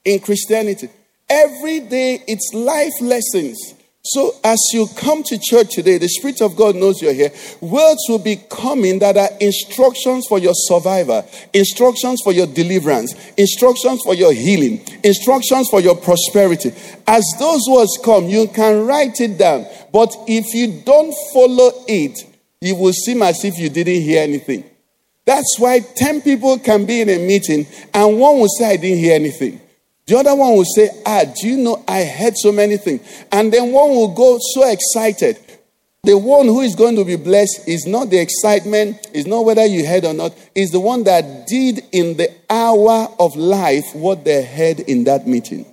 in 0.04 0.18
Christianity. 0.18 0.90
Every 1.28 1.80
day 1.80 2.22
it's 2.26 2.52
life 2.52 3.00
lessons. 3.00 3.74
So, 4.10 4.32
as 4.42 4.58
you 4.72 4.86
come 4.96 5.22
to 5.24 5.38
church 5.38 5.74
today, 5.74 5.98
the 5.98 6.08
Spirit 6.08 6.40
of 6.40 6.56
God 6.56 6.76
knows 6.76 7.02
you're 7.02 7.12
here. 7.12 7.30
Words 7.60 8.00
will 8.08 8.20
be 8.20 8.36
coming 8.48 9.00
that 9.00 9.18
are 9.18 9.28
instructions 9.38 10.26
for 10.26 10.38
your 10.38 10.54
survivor, 10.54 11.22
instructions 11.52 12.22
for 12.24 12.32
your 12.32 12.46
deliverance, 12.46 13.14
instructions 13.36 14.00
for 14.02 14.14
your 14.14 14.32
healing, 14.32 14.80
instructions 15.04 15.68
for 15.68 15.80
your 15.80 15.94
prosperity. 15.94 16.72
As 17.06 17.22
those 17.38 17.60
words 17.68 17.98
come, 18.02 18.28
you 18.28 18.48
can 18.48 18.86
write 18.86 19.20
it 19.20 19.36
down. 19.36 19.66
But 19.92 20.14
if 20.26 20.54
you 20.54 20.80
don't 20.86 21.14
follow 21.34 21.70
it, 21.86 22.18
it 22.62 22.78
will 22.78 22.94
seem 22.94 23.20
as 23.22 23.44
if 23.44 23.58
you 23.58 23.68
didn't 23.68 24.00
hear 24.00 24.22
anything. 24.22 24.64
That's 25.26 25.58
why 25.58 25.80
10 25.80 26.22
people 26.22 26.58
can 26.60 26.86
be 26.86 27.02
in 27.02 27.10
a 27.10 27.18
meeting 27.18 27.66
and 27.92 28.18
one 28.18 28.38
will 28.38 28.48
say, 28.48 28.70
I 28.70 28.76
didn't 28.78 29.00
hear 29.00 29.14
anything. 29.14 29.60
The 30.08 30.16
other 30.16 30.34
one 30.34 30.54
will 30.54 30.64
say, 30.64 30.88
Ah, 31.04 31.24
do 31.24 31.46
you 31.46 31.58
know 31.58 31.84
I 31.86 32.02
heard 32.04 32.32
so 32.38 32.50
many 32.50 32.78
things? 32.78 33.02
And 33.30 33.52
then 33.52 33.72
one 33.72 33.90
will 33.90 34.14
go 34.14 34.38
so 34.54 34.66
excited. 34.66 35.38
The 36.02 36.16
one 36.16 36.46
who 36.46 36.62
is 36.62 36.74
going 36.74 36.96
to 36.96 37.04
be 37.04 37.16
blessed 37.16 37.68
is 37.68 37.86
not 37.86 38.08
the 38.08 38.18
excitement, 38.18 39.06
is 39.12 39.26
not 39.26 39.44
whether 39.44 39.66
you 39.66 39.86
heard 39.86 40.06
or 40.06 40.14
not, 40.14 40.32
is 40.54 40.70
the 40.70 40.80
one 40.80 41.04
that 41.04 41.46
did 41.46 41.82
in 41.92 42.16
the 42.16 42.34
hour 42.48 43.08
of 43.20 43.36
life 43.36 43.84
what 43.92 44.24
they 44.24 44.42
heard 44.42 44.80
in 44.80 45.04
that 45.04 45.26
meeting. 45.26 45.66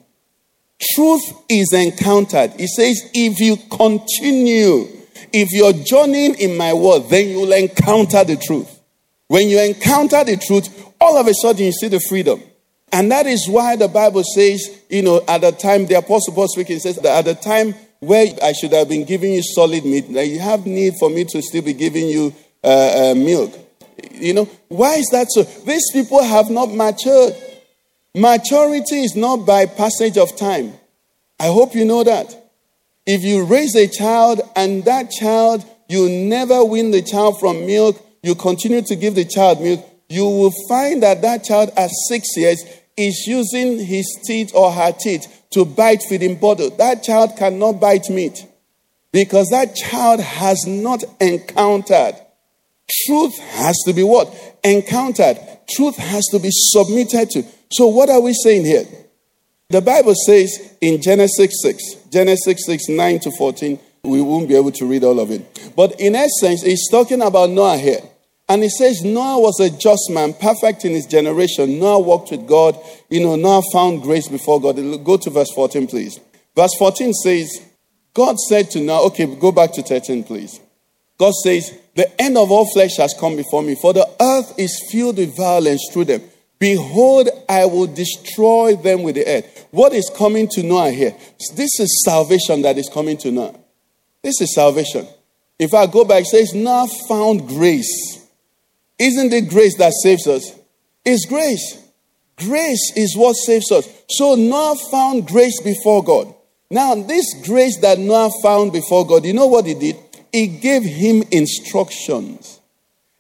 Truth 0.82 1.32
is 1.48 1.72
encountered. 1.72 2.52
It 2.60 2.68
says, 2.68 3.10
if 3.14 3.40
you 3.40 3.56
continue, 3.56 4.90
if 5.32 5.54
you're 5.54 5.86
joining 5.86 6.36
in 6.36 6.58
my 6.58 6.74
word, 6.74 7.04
then 7.10 7.30
you 7.30 7.40
will 7.40 7.54
encounter 7.54 8.26
the 8.26 8.36
truth. 8.36 8.82
When 9.28 9.48
you 9.48 9.62
encounter 9.62 10.26
the 10.26 10.36
truth, 10.36 10.92
all 11.00 11.18
of 11.18 11.26
a 11.26 11.34
sudden 11.34 11.68
you 11.68 11.72
see 11.72 11.88
the 11.88 12.02
freedom. 12.02 12.44
And 12.92 13.12
that 13.12 13.26
is 13.26 13.48
why 13.50 13.76
the 13.76 13.88
Bible 13.88 14.24
says, 14.24 14.82
you 14.90 15.02
know, 15.02 15.22
at 15.28 15.42
the 15.42 15.52
time, 15.52 15.86
the 15.86 15.96
Apostle 15.96 16.34
Paul 16.34 16.48
speaking 16.48 16.80
says 16.80 16.96
that 16.98 17.18
at 17.18 17.26
the 17.26 17.36
time 17.36 17.74
where 18.00 18.28
I 18.42 18.54
should 18.54 18.72
have 18.74 18.90
been 18.90 19.06
giving 19.06 19.34
you 19.34 19.42
solid 19.44 19.84
meat, 19.84 20.14
that 20.14 20.28
you 20.28 20.40
have 20.40 20.66
need 20.66 20.94
for 21.00 21.10
me 21.10 21.26
to 21.26 21.42
still 21.42 21.64
be 21.64 21.74
giving 21.74 22.08
you 22.08 22.34
uh, 22.64 23.12
uh, 23.12 23.16
milk. 23.16 23.54
You 24.12 24.34
know, 24.34 24.50
why 24.68 24.96
is 24.96 25.08
that 25.12 25.28
so? 25.30 25.44
These 25.44 25.92
people 25.92 26.24
have 26.24 26.50
not 26.50 26.68
matured. 26.74 27.36
Maturity 28.14 29.02
is 29.02 29.16
not 29.16 29.46
by 29.46 29.66
passage 29.66 30.18
of 30.18 30.36
time. 30.38 30.74
I 31.40 31.48
hope 31.48 31.76
you 31.76 31.86
know 31.86 32.04
that. 32.04 32.34
If 33.06 33.24
you 33.24 33.46
raise 33.46 33.76
a 33.76 33.88
child 33.88 34.42
and 34.56 34.84
that 34.86 35.12
child, 35.12 35.66
you 35.88 36.10
never 36.10 36.64
win 36.64 36.92
the 36.92 37.02
child 37.02 37.40
from 37.40 37.66
milk, 37.66 38.02
you 38.24 38.36
continue 38.36 38.82
to 38.84 38.96
give 38.96 39.16
the 39.16 39.26
child 39.26 39.62
milk, 39.62 39.86
you 40.10 40.24
will 40.26 40.54
find 40.70 41.04
that 41.04 41.22
that 41.22 41.44
child 41.44 41.72
at 41.78 41.90
six 42.08 42.28
years 42.38 42.64
is 42.98 43.26
using 43.28 43.84
his 43.84 44.06
teeth 44.26 44.52
or 44.54 44.72
her 44.72 44.92
teeth 44.92 45.44
to 45.52 45.66
bite 45.66 46.04
feeding 46.08 46.40
bottle. 46.40 46.70
That 46.70 47.04
child 47.04 47.36
cannot 47.38 47.80
bite 47.80 48.10
meat 48.10 48.46
because 49.12 49.48
that 49.50 49.76
child 49.76 50.20
has 50.20 50.66
not 50.68 51.04
encountered. 51.20 52.16
Truth 53.06 53.38
has 53.40 53.76
to 53.86 53.94
be 53.94 54.04
what? 54.04 54.34
Encountered. 54.64 55.38
Truth 55.70 55.98
has 55.98 56.26
to 56.32 56.40
be 56.40 56.50
submitted 56.52 57.30
to. 57.32 57.44
So, 57.72 57.88
what 57.88 58.10
are 58.10 58.22
we 58.22 58.34
saying 58.34 58.66
here? 58.66 58.86
The 59.70 59.82
Bible 59.82 60.14
says 60.14 60.76
in 60.80 61.02
Genesis 61.02 61.50
6, 61.62 61.96
Genesis 62.12 62.66
6, 62.66 62.90
9 62.90 63.20
to 63.22 63.32
14, 63.32 63.80
we 64.04 64.22
won't 64.22 64.48
be 64.48 64.56
able 64.56 64.72
to 64.72 64.86
read 64.86 65.04
all 65.04 65.20
of 65.20 65.32
it. 65.32 65.74
But 65.76 66.00
in 66.00 66.14
essence, 66.14 66.64
it's 66.64 66.90
talking 66.92 67.22
about 67.22 67.50
Noah 67.50 67.78
here. 67.78 68.02
And 68.48 68.62
he 68.62 68.70
says 68.70 69.04
Noah 69.04 69.40
was 69.40 69.60
a 69.60 69.76
just 69.76 70.10
man, 70.12 70.34
perfect 70.34 70.86
in 70.86 70.92
his 70.92 71.08
generation. 71.08 71.80
Noah 71.80 72.00
walked 72.00 72.32
with 72.32 72.48
God. 72.48 72.78
You 73.10 73.22
know, 73.22 73.36
Noah 73.36 73.64
found 73.74 74.04
grace 74.04 74.28
before 74.28 74.62
God. 74.62 74.76
Go 75.04 75.18
to 75.18 75.30
verse 75.30 75.52
14, 75.54 75.88
please. 75.88 76.20
Verse 76.56 76.76
14 76.78 77.14
says, 77.14 77.62
God 78.14 78.38
said 78.40 78.70
to 78.72 78.82
Noah, 78.82 79.08
okay, 79.08 79.26
go 79.36 79.52
back 79.52 79.74
to 79.74 79.82
13, 79.82 80.24
please. 80.24 80.60
God 81.18 81.34
says, 81.44 81.78
The 81.96 82.22
end 82.22 82.38
of 82.38 82.52
all 82.52 82.72
flesh 82.72 82.98
has 82.98 83.16
come 83.20 83.36
before 83.36 83.64
me, 83.64 83.76
for 83.82 83.94
the 83.94 84.08
earth 84.22 84.54
is 84.60 84.90
filled 84.92 85.18
with 85.18 85.36
violence 85.36 85.82
through 85.92 86.06
them. 86.06 86.22
Behold, 86.60 87.30
I 87.50 87.66
will 87.66 87.88
destroy 87.88 88.76
them 88.76 89.04
with 89.04 89.16
the 89.16 89.28
earth. 89.28 89.68
What 89.72 89.94
is 89.94 90.10
coming 90.16 90.48
to 90.52 90.64
Noah 90.64 90.92
here? 90.92 91.16
This 91.56 91.80
is 91.80 92.04
salvation 92.06 92.62
that 92.62 92.78
is 92.78 92.90
coming 92.94 93.18
to 93.18 93.32
Noah. 93.32 93.56
This 94.22 94.40
is 94.40 94.54
salvation. 94.54 95.08
If 95.60 95.74
I 95.74 95.88
go 95.88 96.06
back, 96.06 96.22
it 96.22 96.28
says, 96.28 96.54
Noah 96.54 96.88
found 97.08 97.48
grace 97.48 98.25
isn't 98.98 99.34
it 99.34 99.50
grace 99.50 99.78
that 99.78 99.94
saves 100.02 100.28
us? 100.28 100.58
It's 101.04 101.26
grace. 101.26 101.82
Grace 102.38 102.94
is 102.96 103.16
what 103.16 103.34
saves 103.34 103.72
us. 103.72 103.88
So 104.10 104.36
Noah 104.36 104.76
found 104.92 105.28
grace 105.28 105.62
before 105.62 106.04
God. 106.04 106.34
Now, 106.70 106.96
this 106.96 107.26
grace 107.46 107.80
that 107.82 108.00
Noah 108.00 108.32
found 108.42 108.74
before 108.74 109.06
God, 109.06 109.26
you 109.26 109.34
know 109.34 109.48
what 109.48 109.66
he 109.66 109.74
did? 109.76 109.98
He 110.32 110.48
gave 110.48 110.84
him 110.84 111.24
instructions. 111.32 112.60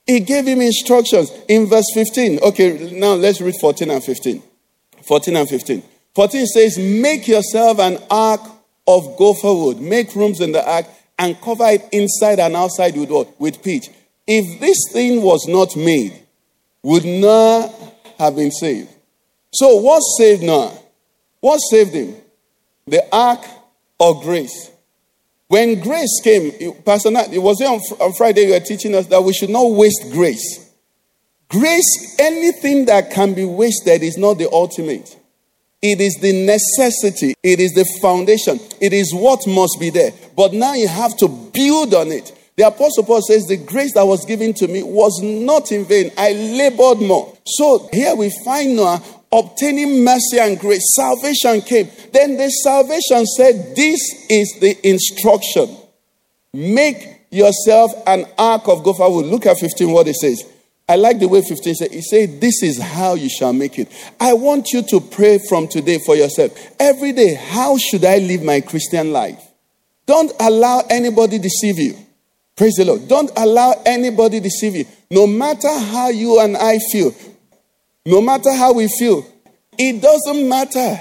He 0.05 0.19
gave 0.19 0.45
him 0.45 0.61
instructions 0.61 1.31
in 1.47 1.67
verse 1.67 1.85
15. 1.93 2.39
Okay, 2.39 2.91
now 2.91 3.13
let's 3.13 3.41
read 3.41 3.55
14 3.59 3.89
and 3.89 4.03
15. 4.03 4.43
14 5.07 5.35
and 5.35 5.49
15. 5.49 5.83
14 6.13 6.45
says, 6.47 6.77
Make 6.77 7.27
yourself 7.27 7.79
an 7.79 7.99
ark 8.09 8.41
of 8.87 9.17
gopher 9.17 9.53
wood, 9.53 9.79
make 9.79 10.13
rooms 10.15 10.41
in 10.41 10.51
the 10.51 10.67
ark, 10.67 10.85
and 11.17 11.39
cover 11.41 11.65
it 11.67 11.87
inside 11.91 12.39
and 12.39 12.55
outside 12.55 12.95
with 12.97 13.09
what? 13.09 13.39
With 13.39 13.63
pitch. 13.63 13.89
If 14.27 14.59
this 14.59 14.77
thing 14.91 15.21
was 15.21 15.47
not 15.47 15.75
made, 15.75 16.19
would 16.81 17.05
Noah 17.05 17.71
have 18.17 18.35
been 18.35 18.51
saved? 18.51 18.89
So, 19.53 19.75
what 19.75 19.99
saved 20.17 20.43
Noah? 20.43 20.77
What 21.39 21.57
saved 21.57 21.93
him? 21.93 22.15
The 22.87 23.03
ark 23.15 23.45
of 23.99 24.21
grace. 24.21 24.71
When 25.47 25.79
grace 25.79 26.19
came, 26.23 26.73
Pastor 26.83 27.11
Nat, 27.11 27.31
it 27.31 27.39
was 27.39 27.61
on, 27.61 27.79
on 27.99 28.13
Friday 28.13 28.47
you 28.47 28.53
were 28.53 28.59
teaching 28.59 28.95
us 28.95 29.05
that 29.07 29.23
we 29.23 29.31
should 29.33 29.51
not 29.51 29.71
waste 29.71 30.11
grace. 30.11 30.73
Grace, 31.49 32.15
anything 32.19 32.85
that 32.85 33.11
can 33.11 33.33
be 33.33 33.45
wasted 33.45 34.01
is 34.01 34.17
not 34.17 34.39
the 34.39 34.49
ultimate. 34.51 35.15
It 35.81 36.01
is 36.01 36.15
the 36.15 36.33
necessity, 36.45 37.35
it 37.43 37.59
is 37.59 37.73
the 37.73 37.85
foundation, 38.01 38.59
it 38.81 38.91
is 38.91 39.13
what 39.13 39.45
must 39.45 39.77
be 39.79 39.91
there. 39.91 40.11
But 40.35 40.53
now 40.53 40.73
you 40.73 40.87
have 40.87 41.15
to 41.17 41.27
build 41.27 41.93
on 41.93 42.11
it. 42.11 42.31
The 42.57 42.67
Apostle 42.67 43.03
Paul 43.03 43.21
says, 43.21 43.45
The 43.45 43.57
grace 43.57 43.93
that 43.95 44.05
was 44.05 44.25
given 44.25 44.53
to 44.55 44.67
me 44.67 44.81
was 44.81 45.21
not 45.21 45.71
in 45.71 45.85
vain. 45.85 46.11
I 46.17 46.31
labored 46.31 46.99
more. 46.99 47.37
So 47.45 47.89
here 47.91 48.15
we 48.15 48.31
find 48.45 48.75
Noah 48.77 49.01
obtaining 49.31 50.03
mercy 50.03 50.39
and 50.39 50.57
grace. 50.57 50.83
Salvation 50.95 51.61
came. 51.61 51.89
Then 52.13 52.37
the 52.37 52.49
salvation 52.49 53.25
said, 53.25 53.75
This 53.75 53.99
is 54.29 54.57
the 54.61 54.77
instruction. 54.87 55.75
Make 56.53 57.23
yourself 57.29 57.91
an 58.07 58.25
ark 58.37 58.67
of 58.69 58.83
gopher 58.83 59.09
wood. 59.09 59.25
Look 59.25 59.45
at 59.45 59.57
15, 59.57 59.91
what 59.91 60.07
it 60.07 60.15
says. 60.15 60.43
I 60.87 60.95
like 60.95 61.19
the 61.19 61.27
way 61.27 61.41
15 61.41 61.75
said, 61.75 61.91
He 61.91 62.01
said, 62.01 62.39
This 62.39 62.63
is 62.63 62.79
how 62.79 63.15
you 63.15 63.27
shall 63.27 63.51
make 63.51 63.77
it. 63.79 63.91
I 64.17 64.31
want 64.33 64.71
you 64.71 64.81
to 64.83 65.01
pray 65.01 65.39
from 65.49 65.67
today 65.67 65.99
for 66.05 66.15
yourself. 66.15 66.57
Every 66.79 67.11
day, 67.11 67.33
how 67.33 67.77
should 67.77 68.05
I 68.05 68.19
live 68.19 68.43
my 68.43 68.61
Christian 68.61 69.11
life? 69.11 69.41
Don't 70.05 70.31
allow 70.39 70.83
anybody 70.89 71.37
deceive 71.39 71.79
you. 71.79 72.04
Praise 72.55 72.75
the 72.75 72.85
Lord. 72.85 73.07
Don't 73.07 73.31
allow 73.35 73.73
anybody 73.85 74.39
to 74.39 74.43
deceive 74.43 74.75
you. 74.75 74.85
No 75.11 75.27
matter 75.27 75.67
how 75.67 76.09
you 76.09 76.39
and 76.39 76.55
I 76.55 76.79
feel, 76.91 77.13
no 78.05 78.21
matter 78.21 78.53
how 78.53 78.73
we 78.73 78.87
feel, 78.87 79.25
it 79.77 80.01
doesn't 80.01 80.47
matter. 80.47 80.99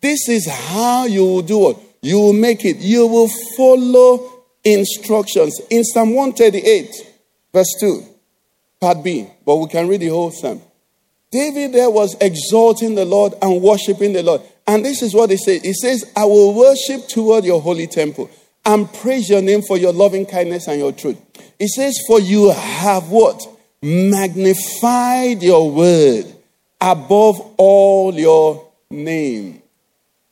This 0.00 0.28
is 0.28 0.48
how 0.48 1.04
you 1.04 1.24
will 1.24 1.42
do 1.42 1.70
it. 1.70 1.76
You 2.00 2.20
will 2.20 2.32
make 2.32 2.64
it. 2.64 2.78
You 2.78 3.06
will 3.06 3.28
follow 3.56 4.32
instructions. 4.64 5.60
In 5.70 5.84
Psalm 5.84 6.14
138, 6.14 6.94
verse 7.52 7.74
2, 7.80 8.02
part 8.80 9.02
B, 9.02 9.26
but 9.44 9.56
we 9.56 9.68
can 9.68 9.88
read 9.88 10.00
the 10.00 10.08
whole 10.08 10.30
psalm. 10.30 10.62
David 11.30 11.72
there 11.72 11.90
was 11.90 12.16
exalting 12.20 12.94
the 12.94 13.04
Lord 13.04 13.34
and 13.42 13.60
worshiping 13.60 14.12
the 14.12 14.22
Lord. 14.22 14.40
And 14.66 14.84
this 14.84 15.02
is 15.02 15.12
what 15.12 15.30
he 15.30 15.36
says. 15.36 15.62
He 15.62 15.74
says, 15.74 16.10
I 16.16 16.24
will 16.24 16.54
worship 16.54 17.08
toward 17.08 17.44
your 17.44 17.60
holy 17.60 17.86
temple 17.86 18.30
and 18.66 18.92
praise 18.92 19.30
your 19.30 19.40
name 19.40 19.62
for 19.62 19.78
your 19.78 19.92
loving 19.92 20.26
kindness 20.26 20.66
and 20.66 20.78
your 20.78 20.92
truth. 20.92 21.18
It 21.58 21.68
says, 21.68 21.96
For 22.06 22.20
you 22.20 22.50
have 22.50 23.08
what? 23.08 23.42
Magnified 23.80 25.42
your 25.42 25.70
word 25.70 26.26
above 26.80 27.40
all 27.56 28.12
your 28.12 28.68
name. 28.90 29.62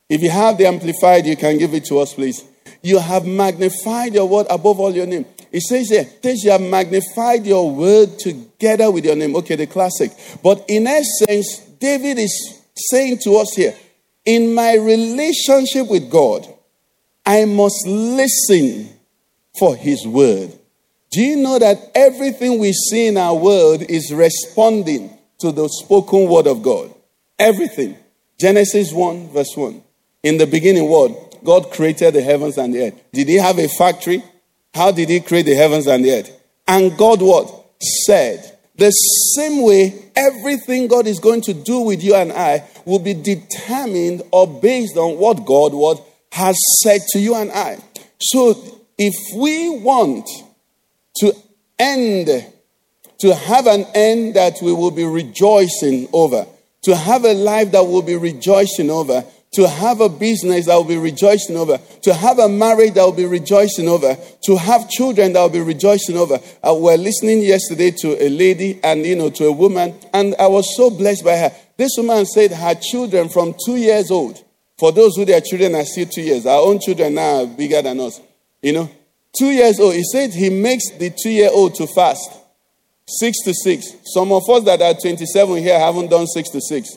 If 0.08 0.22
you 0.22 0.30
have 0.30 0.58
the 0.58 0.66
amplified, 0.66 1.26
you 1.26 1.36
can 1.36 1.58
give 1.58 1.72
it 1.74 1.84
to 1.86 2.00
us, 2.00 2.14
please. 2.14 2.44
You 2.82 2.98
have 2.98 3.24
magnified 3.24 4.12
your 4.12 4.28
word 4.28 4.46
above 4.50 4.80
all 4.80 4.94
your 4.94 5.06
name. 5.06 5.24
It 5.50 5.62
says 5.62 5.88
here, 5.88 6.04
says 6.22 6.42
you 6.42 6.50
have 6.50 6.60
magnified 6.60 7.46
your 7.46 7.70
word 7.70 8.18
together 8.18 8.90
with 8.90 9.04
your 9.04 9.16
name. 9.16 9.36
Okay, 9.36 9.54
the 9.54 9.66
classic. 9.66 10.10
But 10.42 10.64
in 10.68 10.86
essence, 10.86 11.60
David 11.78 12.18
is 12.18 12.60
saying 12.74 13.18
to 13.18 13.36
us 13.36 13.54
here, 13.54 13.74
in 14.24 14.54
my 14.54 14.74
relationship 14.74 15.88
with 15.88 16.10
God, 16.10 16.53
I 17.26 17.44
must 17.44 17.86
listen 17.86 18.90
for 19.58 19.76
his 19.76 20.06
word. 20.06 20.52
Do 21.10 21.22
you 21.22 21.36
know 21.36 21.58
that 21.58 21.92
everything 21.94 22.58
we 22.58 22.72
see 22.72 23.06
in 23.06 23.16
our 23.16 23.36
world 23.36 23.82
is 23.82 24.12
responding 24.12 25.16
to 25.44 25.52
the 25.52 25.68
spoken 25.68 26.28
word 26.28 26.46
of 26.46 26.62
God. 26.62 26.92
Everything. 27.38 27.96
Genesis 28.38 28.92
1, 28.92 29.28
verse 29.28 29.54
1. 29.54 29.82
In 30.22 30.38
the 30.38 30.46
beginning, 30.46 30.88
word, 30.88 31.12
God 31.44 31.70
created 31.70 32.14
the 32.14 32.22
heavens 32.22 32.56
and 32.56 32.74
the 32.74 32.86
earth. 32.86 33.02
Did 33.12 33.28
he 33.28 33.36
have 33.36 33.58
a 33.58 33.68
factory? 33.68 34.22
How 34.72 34.90
did 34.90 35.08
he 35.08 35.20
create 35.20 35.46
the 35.46 35.54
heavens 35.54 35.86
and 35.86 36.04
the 36.04 36.12
earth? 36.12 36.40
And 36.66 36.96
God 36.96 37.20
what? 37.20 37.66
Said. 38.06 38.58
The 38.76 38.90
same 38.90 39.62
way, 39.62 40.10
everything 40.16 40.88
God 40.88 41.06
is 41.06 41.20
going 41.20 41.42
to 41.42 41.54
do 41.54 41.80
with 41.80 42.02
you 42.02 42.14
and 42.14 42.32
I 42.32 42.64
will 42.84 42.98
be 42.98 43.14
determined 43.14 44.22
or 44.32 44.48
based 44.48 44.96
on 44.96 45.18
what 45.18 45.44
God 45.44 45.74
what 45.74 46.02
has 46.34 46.56
said 46.82 47.00
to 47.12 47.20
you 47.20 47.36
and 47.36 47.52
I. 47.52 47.78
So 48.20 48.80
if 48.98 49.14
we 49.36 49.70
want 49.70 50.28
to 51.18 51.32
end 51.78 52.28
to 53.20 53.34
have 53.34 53.68
an 53.68 53.86
end 53.94 54.34
that 54.34 54.54
we 54.60 54.72
will 54.72 54.90
be 54.90 55.04
rejoicing 55.04 56.08
over, 56.12 56.44
to 56.82 56.96
have 56.96 57.24
a 57.24 57.34
life 57.34 57.70
that 57.70 57.86
we'll 57.86 58.02
be 58.02 58.16
rejoicing 58.16 58.90
over, 58.90 59.24
to 59.52 59.68
have 59.68 60.00
a 60.00 60.08
business 60.08 60.66
that 60.66 60.74
will 60.74 60.82
be 60.82 60.96
rejoicing 60.96 61.56
over, 61.56 61.78
to 62.02 62.12
have 62.12 62.40
a 62.40 62.48
marriage 62.48 62.94
that 62.94 63.04
will 63.04 63.12
be 63.12 63.26
rejoicing 63.26 63.88
over, 63.88 64.18
to 64.42 64.56
have 64.56 64.90
children 64.90 65.32
that 65.34 65.40
will 65.40 65.48
be 65.48 65.60
rejoicing 65.60 66.16
over. 66.16 66.40
Uh, 66.60 66.74
we're 66.74 66.96
listening 66.96 67.42
yesterday 67.42 67.92
to 67.92 68.20
a 68.20 68.28
lady 68.28 68.80
and, 68.82 69.06
you 69.06 69.14
know, 69.14 69.30
to 69.30 69.46
a 69.46 69.52
woman, 69.52 69.94
and 70.12 70.34
I 70.40 70.48
was 70.48 70.76
so 70.76 70.90
blessed 70.90 71.24
by 71.24 71.36
her. 71.36 71.52
This 71.76 71.92
woman 71.96 72.26
said 72.26 72.50
her 72.50 72.74
children 72.74 73.28
from 73.28 73.54
two 73.64 73.76
years 73.76 74.10
old, 74.10 74.42
for 74.76 74.92
those 74.92 75.16
who 75.16 75.24
their 75.24 75.40
children 75.40 75.74
are 75.74 75.84
still 75.84 76.06
two 76.06 76.22
years, 76.22 76.46
our 76.46 76.60
own 76.60 76.80
children 76.80 77.14
now 77.14 77.42
are 77.42 77.46
bigger 77.46 77.80
than 77.82 78.00
us, 78.00 78.20
you 78.62 78.72
know, 78.72 78.90
two 79.36 79.50
years 79.50 79.78
old. 79.80 79.94
He 79.94 80.04
said 80.04 80.30
he 80.32 80.50
makes 80.50 80.90
the 80.98 81.10
two 81.10 81.30
year 81.30 81.50
old 81.52 81.74
to 81.76 81.86
fast. 81.86 82.40
Six 83.06 83.42
to 83.44 83.52
six. 83.52 83.92
Some 84.04 84.32
of 84.32 84.48
us 84.48 84.64
that 84.64 84.80
are 84.80 84.94
27 84.94 85.58
here 85.58 85.78
haven't 85.78 86.08
done 86.10 86.26
six 86.26 86.48
to 86.50 86.60
six. 86.60 86.96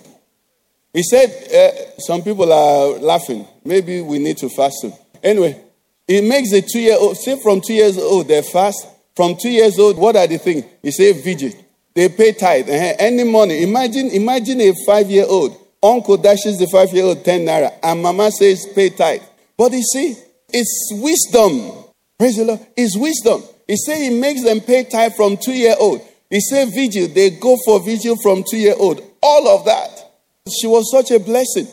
He 0.94 1.04
said, 1.04 1.30
uh, 1.54 2.00
some 2.00 2.24
people 2.24 2.52
are 2.52 2.98
laughing. 3.00 3.46
Maybe 3.64 4.02
we 4.02 4.18
need 4.18 4.38
to 4.38 4.50
fast 4.50 4.78
soon. 4.82 4.94
Anyway, 5.22 5.62
it 6.08 6.24
makes 6.24 6.52
the 6.52 6.62
two 6.62 6.80
year 6.80 6.98
old, 6.98 7.18
say 7.18 7.40
from 7.42 7.62
two 7.62 7.74
years 7.74 7.98
old, 7.98 8.28
they 8.28 8.42
fast. 8.42 8.88
From 9.16 9.36
two 9.36 9.50
years 9.50 9.78
old, 9.78 9.98
what 9.98 10.16
are 10.16 10.28
the 10.28 10.38
things? 10.38 10.64
He 10.82 10.92
said, 10.92 11.24
vigil. 11.24 11.52
They 11.94 12.10
pay 12.10 12.32
tithe. 12.32 12.70
Uh-huh. 12.70 12.94
Any 13.00 13.24
money. 13.24 13.64
Imagine, 13.64 14.10
imagine 14.12 14.62
a 14.62 14.74
five 14.86 15.10
year 15.10 15.26
old. 15.28 15.58
Uncle 15.82 16.18
dashes 16.18 16.58
the 16.58 16.68
five 16.68 16.92
year 16.92 17.06
old 17.06 17.24
10 17.24 17.42
naira, 17.42 17.72
and 17.84 18.02
mama 18.02 18.32
says, 18.32 18.68
pay 18.74 18.90
tithe. 18.90 19.22
But 19.58 19.72
you 19.72 19.84
see, 19.84 20.16
it's 20.50 20.90
wisdom. 20.94 21.86
Praise 22.18 22.38
the 22.38 22.46
Lord. 22.46 22.66
It's 22.76 22.98
wisdom. 22.98 23.44
He 23.68 23.76
said 23.78 23.98
he 23.98 24.10
makes 24.10 24.44
them 24.44 24.62
pay 24.62 24.86
tithe 24.86 25.14
from 25.14 25.38
two 25.38 25.54
year 25.54 25.76
old. 25.80 26.02
He 26.30 26.40
said 26.42 26.70
vigil, 26.74 27.08
they 27.08 27.32
go 27.32 27.58
for 27.66 27.80
vigil 27.80 28.16
from 28.22 28.44
two 28.50 28.58
year 28.58 28.76
old. 28.78 29.02
All 29.22 29.48
of 29.48 29.66
that. 29.66 30.12
She 30.50 30.68
was 30.68 30.92
such 30.92 31.12
a 31.12 31.20
blessing. 31.20 31.68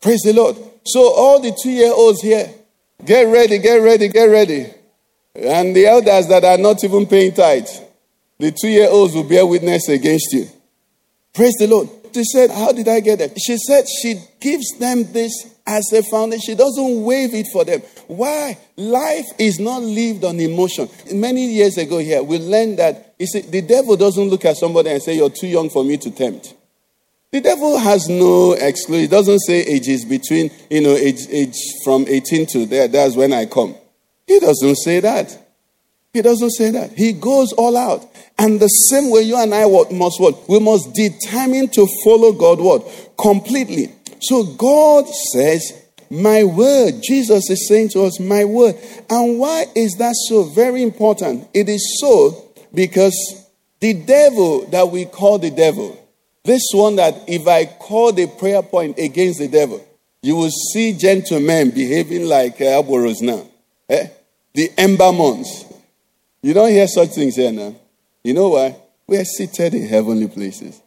Praise 0.00 0.20
the 0.22 0.32
Lord. 0.32 0.56
So 0.84 1.12
all 1.14 1.40
the 1.40 1.56
two 1.62 1.70
year 1.70 1.92
olds 1.92 2.20
here, 2.20 2.50
get 3.04 3.22
ready, 3.22 3.58
get 3.58 3.76
ready, 3.76 4.08
get 4.08 4.26
ready. 4.26 4.66
And 5.34 5.74
the 5.74 5.86
elders 5.86 6.28
that 6.28 6.44
are 6.44 6.58
not 6.58 6.82
even 6.84 7.06
paying 7.06 7.32
tithe, 7.32 7.68
the 8.38 8.52
two 8.52 8.68
year 8.68 8.88
olds 8.90 9.14
will 9.14 9.28
bear 9.28 9.46
witness 9.46 9.88
against 9.88 10.32
you. 10.32 10.46
Praise 11.32 11.54
the 11.58 11.66
Lord. 11.66 11.88
She 12.14 12.24
said, 12.24 12.50
How 12.50 12.72
did 12.72 12.88
I 12.88 13.00
get 13.00 13.20
it? 13.20 13.36
She 13.40 13.56
said 13.58 13.84
she 13.88 14.14
gives 14.40 14.78
them 14.78 15.12
this 15.12 15.32
as 15.66 15.92
a 15.92 16.02
foundation. 16.02 16.40
She 16.40 16.54
doesn't 16.54 17.02
waive 17.02 17.34
it 17.34 17.46
for 17.52 17.64
them. 17.64 17.80
Why? 18.06 18.56
Life 18.76 19.26
is 19.38 19.58
not 19.58 19.82
lived 19.82 20.24
on 20.24 20.38
emotion. 20.38 20.88
Many 21.12 21.46
years 21.46 21.76
ago 21.76 21.98
here, 21.98 22.22
we 22.22 22.38
learned 22.38 22.78
that 22.78 23.14
you 23.18 23.26
see, 23.26 23.40
the 23.40 23.62
devil 23.62 23.96
doesn't 23.96 24.28
look 24.28 24.44
at 24.44 24.56
somebody 24.56 24.90
and 24.90 25.02
say, 25.02 25.16
You're 25.16 25.30
too 25.30 25.48
young 25.48 25.70
for 25.70 25.84
me 25.84 25.96
to 25.98 26.10
tempt. 26.10 26.54
The 27.32 27.40
devil 27.40 27.78
has 27.78 28.08
no 28.08 28.52
exclusion. 28.52 29.02
He 29.02 29.08
doesn't 29.08 29.40
say 29.40 29.62
ages 29.62 30.04
between, 30.04 30.52
you 30.70 30.82
know, 30.82 30.94
age, 30.94 31.26
age 31.30 31.56
from 31.82 32.06
18 32.06 32.46
to 32.46 32.66
there. 32.66 32.86
That's 32.86 33.16
when 33.16 33.32
I 33.32 33.46
come. 33.46 33.74
He 34.24 34.38
doesn't 34.38 34.76
say 34.76 35.00
that. 35.00 35.36
He 36.12 36.22
doesn't 36.22 36.50
say 36.50 36.70
that. 36.70 36.92
He 36.92 37.12
goes 37.12 37.52
all 37.54 37.76
out. 37.76 38.06
And 38.38 38.60
the 38.60 38.68
same 38.68 39.10
way 39.10 39.22
you 39.22 39.36
and 39.36 39.54
I 39.54 39.64
must 39.64 40.20
what? 40.20 40.48
We 40.48 40.58
must 40.58 40.92
determine 40.94 41.68
to 41.68 41.86
follow 42.04 42.32
God 42.32 42.60
what? 42.60 43.10
Completely. 43.18 43.94
So 44.20 44.44
God 44.44 45.06
says, 45.32 45.72
My 46.10 46.44
word. 46.44 47.00
Jesus 47.02 47.48
is 47.50 47.68
saying 47.68 47.90
to 47.90 48.02
us, 48.02 48.18
My 48.18 48.44
word. 48.44 48.76
And 49.08 49.38
why 49.38 49.66
is 49.74 49.96
that 49.98 50.14
so 50.28 50.44
very 50.44 50.82
important? 50.82 51.48
It 51.54 51.68
is 51.68 51.98
so 52.00 52.50
because 52.74 53.14
the 53.80 53.94
devil 53.94 54.66
that 54.66 54.88
we 54.88 55.04
call 55.04 55.38
the 55.38 55.50
devil, 55.50 55.98
This 56.44 56.62
one 56.72 56.96
that 56.96 57.24
if 57.26 57.48
I 57.48 57.64
call 57.64 58.12
the 58.12 58.26
prayer 58.26 58.62
point 58.62 58.98
against 58.98 59.38
the 59.38 59.48
devil, 59.48 59.82
you 60.22 60.36
will 60.36 60.50
see 60.50 60.92
gentlemen 60.92 61.70
behaving 61.70 62.26
like 62.28 62.60
uh, 62.60 62.82
Aboros 62.82 63.22
now. 63.22 63.48
Eh? 63.88 64.08
The 64.52 64.70
ember 64.76 65.10
months. 65.10 65.64
You 66.42 66.52
don't 66.52 66.70
hear 66.70 66.86
such 66.86 67.10
things 67.10 67.36
here 67.36 67.50
now. 67.50 67.74
You 68.24 68.32
know 68.32 68.48
why? 68.48 68.74
We 69.06 69.18
are 69.18 69.24
seated 69.24 69.74
in 69.74 69.86
heavenly 69.86 70.28
places, 70.28 70.80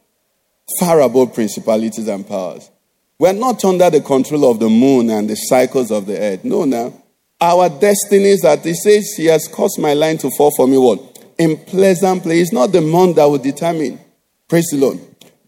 far 0.80 1.00
above 1.00 1.34
principalities 1.34 2.08
and 2.08 2.26
powers. 2.26 2.68
We're 3.16 3.32
not 3.32 3.64
under 3.64 3.88
the 3.90 4.00
control 4.00 4.50
of 4.50 4.58
the 4.58 4.68
moon 4.68 5.08
and 5.10 5.30
the 5.30 5.36
cycles 5.36 5.92
of 5.92 6.06
the 6.06 6.18
earth. 6.18 6.44
No, 6.44 6.64
now. 6.64 6.92
Our 7.40 7.68
destiny 7.68 8.30
is 8.30 8.40
that 8.40 8.64
he 8.64 8.74
says 8.74 9.14
he 9.16 9.26
has 9.26 9.46
caused 9.46 9.78
my 9.78 9.94
line 9.94 10.18
to 10.18 10.30
fall 10.36 10.50
for 10.56 10.66
me 10.66 10.78
what? 10.78 11.24
In 11.38 11.56
pleasant 11.56 12.24
place. 12.24 12.42
It's 12.42 12.52
not 12.52 12.72
the 12.72 12.80
moon 12.80 13.14
that 13.14 13.24
will 13.26 13.38
determine. 13.38 14.00
Praise 14.48 14.66
the 14.72 14.78
Lord. 14.78 14.98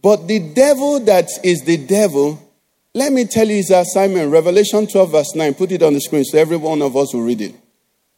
But 0.00 0.28
the 0.28 0.38
devil 0.38 1.00
that 1.00 1.28
is 1.42 1.62
the 1.62 1.76
devil, 1.76 2.40
let 2.94 3.12
me 3.12 3.24
tell 3.24 3.48
you 3.48 3.56
his 3.56 3.70
assignment. 3.70 4.30
Revelation 4.30 4.86
12, 4.86 5.10
verse 5.10 5.34
9. 5.34 5.54
Put 5.54 5.72
it 5.72 5.82
on 5.82 5.94
the 5.94 6.00
screen 6.00 6.24
so 6.24 6.38
every 6.38 6.56
one 6.56 6.82
of 6.82 6.96
us 6.96 7.12
will 7.12 7.22
read 7.22 7.40
it. 7.40 7.54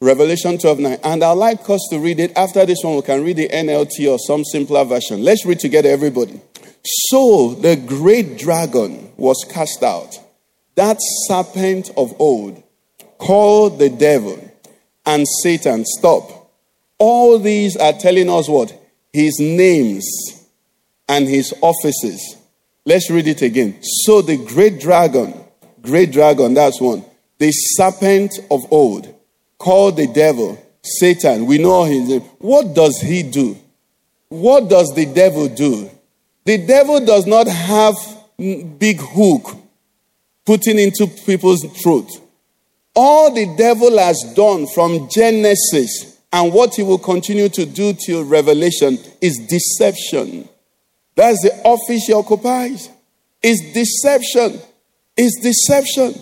Revelation 0.03 0.59
12, 0.59 0.81
9. 0.81 0.99
And 1.05 1.23
I'd 1.23 1.33
like 1.33 1.71
us 1.71 1.87
to 1.91 1.99
read 2.01 2.19
it. 2.19 2.37
After 2.37 2.67
this 2.67 2.79
one, 2.83 2.97
we 2.97 3.03
can 3.03 3.23
read 3.23 3.37
the 3.37 3.49
NLT 3.49 4.11
or 4.11 4.19
some 4.19 4.45
simpler 4.45 4.83
version. 4.83 5.23
Let's 5.23 5.47
read 5.47 5.61
together, 5.61 5.91
everybody. 5.91 6.41
So 6.83 7.55
the 7.55 7.77
great 7.77 8.37
dragon 8.37 9.13
was 9.17 9.47
cast 9.49 9.85
out, 9.85 10.19
that 10.75 10.97
serpent 11.29 11.91
of 11.97 12.21
old, 12.21 12.61
called 13.19 13.79
the 13.79 13.91
devil 13.91 14.43
and 15.07 15.25
Satan. 15.45 15.85
Stop. 15.85 16.51
All 16.99 17.39
these 17.39 17.77
are 17.77 17.93
telling 17.93 18.29
us 18.29 18.49
what? 18.49 18.77
His 19.13 19.39
names 19.39 20.05
and 21.09 21.29
his 21.29 21.55
offices. 21.61 22.39
Let's 22.85 23.09
read 23.09 23.29
it 23.29 23.43
again. 23.43 23.79
So 23.83 24.21
the 24.21 24.37
great 24.37 24.81
dragon, 24.81 25.33
great 25.81 26.11
dragon, 26.11 26.55
that's 26.55 26.81
one. 26.81 27.05
The 27.39 27.53
serpent 27.53 28.33
of 28.51 28.63
old, 28.73 29.15
called 29.63 29.97
the 29.97 30.09
devil, 30.09 30.59
Satan. 30.83 31.47
We 31.47 31.59
know 31.59 31.85
his 31.85 32.09
name. 32.09 32.21
What 32.41 32.75
does 32.75 33.01
he 33.01 33.23
do? 33.23 33.57
What 34.29 34.69
does 34.69 34.93
the 34.97 35.07
devil 35.07 35.49
do? 35.49 35.89
The 36.45 36.67
devil 36.67 37.05
does 37.05 37.27
not 37.27 37.47
have 37.47 37.95
big 38.37 38.99
hook 38.99 39.57
putting 40.45 40.81
into 40.81 41.07
people's 41.07 41.65
throat. 41.81 42.11
All 42.97 43.33
the 43.33 43.55
devil 43.57 43.99
has 43.99 44.21
done 44.35 44.67
from 44.67 45.09
Genesis 45.09 46.19
and 46.33 46.53
what 46.53 46.75
he 46.75 46.83
will 46.83 46.99
continue 46.99 47.49
to 47.51 47.65
do 47.65 47.93
till 47.93 48.25
Revelation 48.25 48.99
is 49.21 49.39
deception. 49.49 50.49
That's 51.15 51.41
the 51.43 51.55
office 51.65 52.07
he 52.07 52.13
occupies. 52.13 52.91
Is 53.43 53.61
deception. 53.73 54.61
Is 55.17 55.39
deception. 55.41 56.21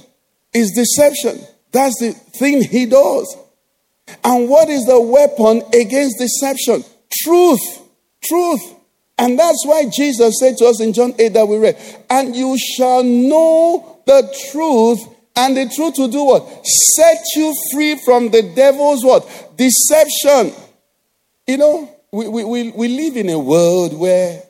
Is 0.53 0.72
deception. 0.72 1.46
That's 1.72 1.98
the 2.00 2.12
thing 2.12 2.62
he 2.62 2.87
does. 2.87 3.37
And 4.24 4.48
what 4.48 4.68
is 4.68 4.85
the 4.85 5.00
weapon 5.00 5.62
against 5.72 6.18
deception? 6.18 6.85
Truth. 7.22 7.61
Truth. 8.24 8.74
And 9.18 9.38
that's 9.38 9.64
why 9.66 9.85
Jesus 9.94 10.38
said 10.40 10.56
to 10.59 10.66
us 10.66 10.80
in 10.80 10.92
John 10.92 11.14
8 11.18 11.35
that 11.35 11.46
we 11.46 11.59
read, 11.59 11.76
and 12.09 12.35
you 12.35 12.56
shall 12.59 13.04
know 13.04 14.00
the 14.06 14.35
truth, 14.50 14.98
and 15.37 15.56
the 15.56 15.70
truth 15.74 15.94
will 15.98 16.09
do 16.09 16.24
what? 16.24 16.66
Set 16.66 17.22
you 17.37 17.54
free 17.72 18.00
from 18.04 18.30
the 18.30 18.42
devil's 18.54 19.04
what? 19.04 19.56
Deception. 19.56 20.54
You 21.46 21.59
know, 21.59 21.96
we, 22.11 22.28
we, 22.28 22.44
we, 22.44 22.70
we 22.70 22.88
live 22.88 23.16
in 23.16 23.28
a 23.28 23.38
world 23.38 23.92
where 23.98 24.42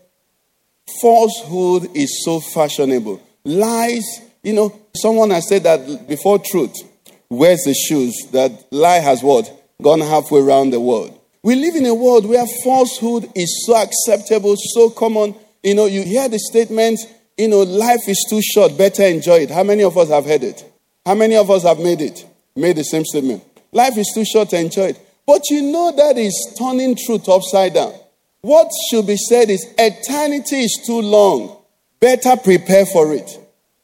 falsehood 1.00 1.96
is 1.96 2.24
so 2.24 2.40
fashionable. 2.40 3.20
Lies, 3.44 4.04
you 4.42 4.52
know, 4.52 4.78
someone 4.94 5.30
has 5.30 5.48
said 5.48 5.64
that 5.64 6.08
before 6.08 6.38
truth 6.38 6.89
wears 7.30 7.62
the 7.64 7.74
shoes, 7.74 8.14
that 8.32 8.66
lie 8.70 8.98
has 8.98 9.22
what? 9.22 9.50
Gone 9.80 10.00
halfway 10.00 10.40
around 10.40 10.70
the 10.70 10.80
world. 10.80 11.18
We 11.42 11.54
live 11.54 11.74
in 11.76 11.86
a 11.86 11.94
world 11.94 12.26
where 12.26 12.44
falsehood 12.62 13.30
is 13.34 13.64
so 13.66 13.76
acceptable, 13.76 14.56
so 14.56 14.90
common. 14.90 15.34
You 15.62 15.74
know, 15.74 15.86
you 15.86 16.02
hear 16.02 16.28
the 16.28 16.38
statement, 16.38 17.00
you 17.38 17.48
know, 17.48 17.62
life 17.62 18.06
is 18.08 18.26
too 18.28 18.42
short, 18.42 18.76
better 18.76 19.04
enjoy 19.04 19.40
it. 19.40 19.50
How 19.50 19.62
many 19.62 19.82
of 19.82 19.96
us 19.96 20.10
have 20.10 20.26
heard 20.26 20.42
it? 20.42 20.62
How 21.06 21.14
many 21.14 21.36
of 21.36 21.50
us 21.50 21.62
have 21.62 21.78
made 21.78 22.02
it? 22.02 22.26
Made 22.54 22.76
the 22.76 22.84
same 22.84 23.04
statement. 23.04 23.42
Life 23.72 23.96
is 23.96 24.10
too 24.14 24.24
short, 24.24 24.52
enjoy 24.52 24.88
it. 24.88 25.00
But 25.26 25.48
you 25.48 25.62
know 25.62 25.92
that 25.96 26.18
is 26.18 26.54
turning 26.58 26.96
truth 27.06 27.28
upside 27.28 27.74
down. 27.74 27.94
What 28.42 28.68
should 28.90 29.06
be 29.06 29.16
said 29.16 29.48
is 29.48 29.66
eternity 29.78 30.60
is 30.60 30.82
too 30.84 31.00
long. 31.00 31.56
Better 32.00 32.36
prepare 32.36 32.84
for 32.86 33.14
it. 33.14 33.30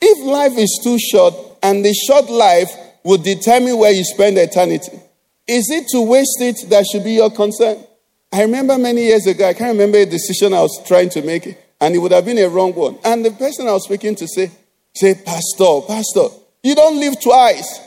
If 0.00 0.26
life 0.26 0.58
is 0.58 0.80
too 0.82 0.98
short 0.98 1.34
and 1.62 1.84
the 1.84 1.94
short 1.94 2.28
life 2.28 2.70
will 3.06 3.18
determine 3.18 3.78
where 3.78 3.92
you 3.92 4.02
spend 4.04 4.36
eternity, 4.36 4.90
is 5.46 5.70
it 5.70 5.86
to 5.90 6.02
waste 6.02 6.40
it 6.40 6.68
that 6.68 6.84
should 6.90 7.04
be 7.04 7.12
your 7.12 7.30
concern? 7.30 7.78
I 8.32 8.42
remember 8.42 8.76
many 8.76 9.04
years 9.04 9.28
ago, 9.28 9.48
I 9.48 9.54
can't 9.54 9.70
remember 9.70 9.98
a 9.98 10.06
decision 10.06 10.52
I 10.52 10.62
was 10.62 10.84
trying 10.84 11.10
to 11.10 11.22
make, 11.22 11.56
and 11.80 11.94
it 11.94 11.98
would 11.98 12.10
have 12.10 12.24
been 12.24 12.38
a 12.38 12.48
wrong 12.48 12.74
one. 12.74 12.98
And 13.04 13.24
the 13.24 13.30
person 13.30 13.68
I 13.68 13.72
was 13.74 13.84
speaking 13.84 14.16
to 14.16 14.26
say, 14.26 14.50
say, 14.92 15.14
Pastor, 15.14 15.82
Pastor, 15.86 16.26
you 16.64 16.74
don't 16.74 16.98
live 16.98 17.22
twice. 17.22 17.80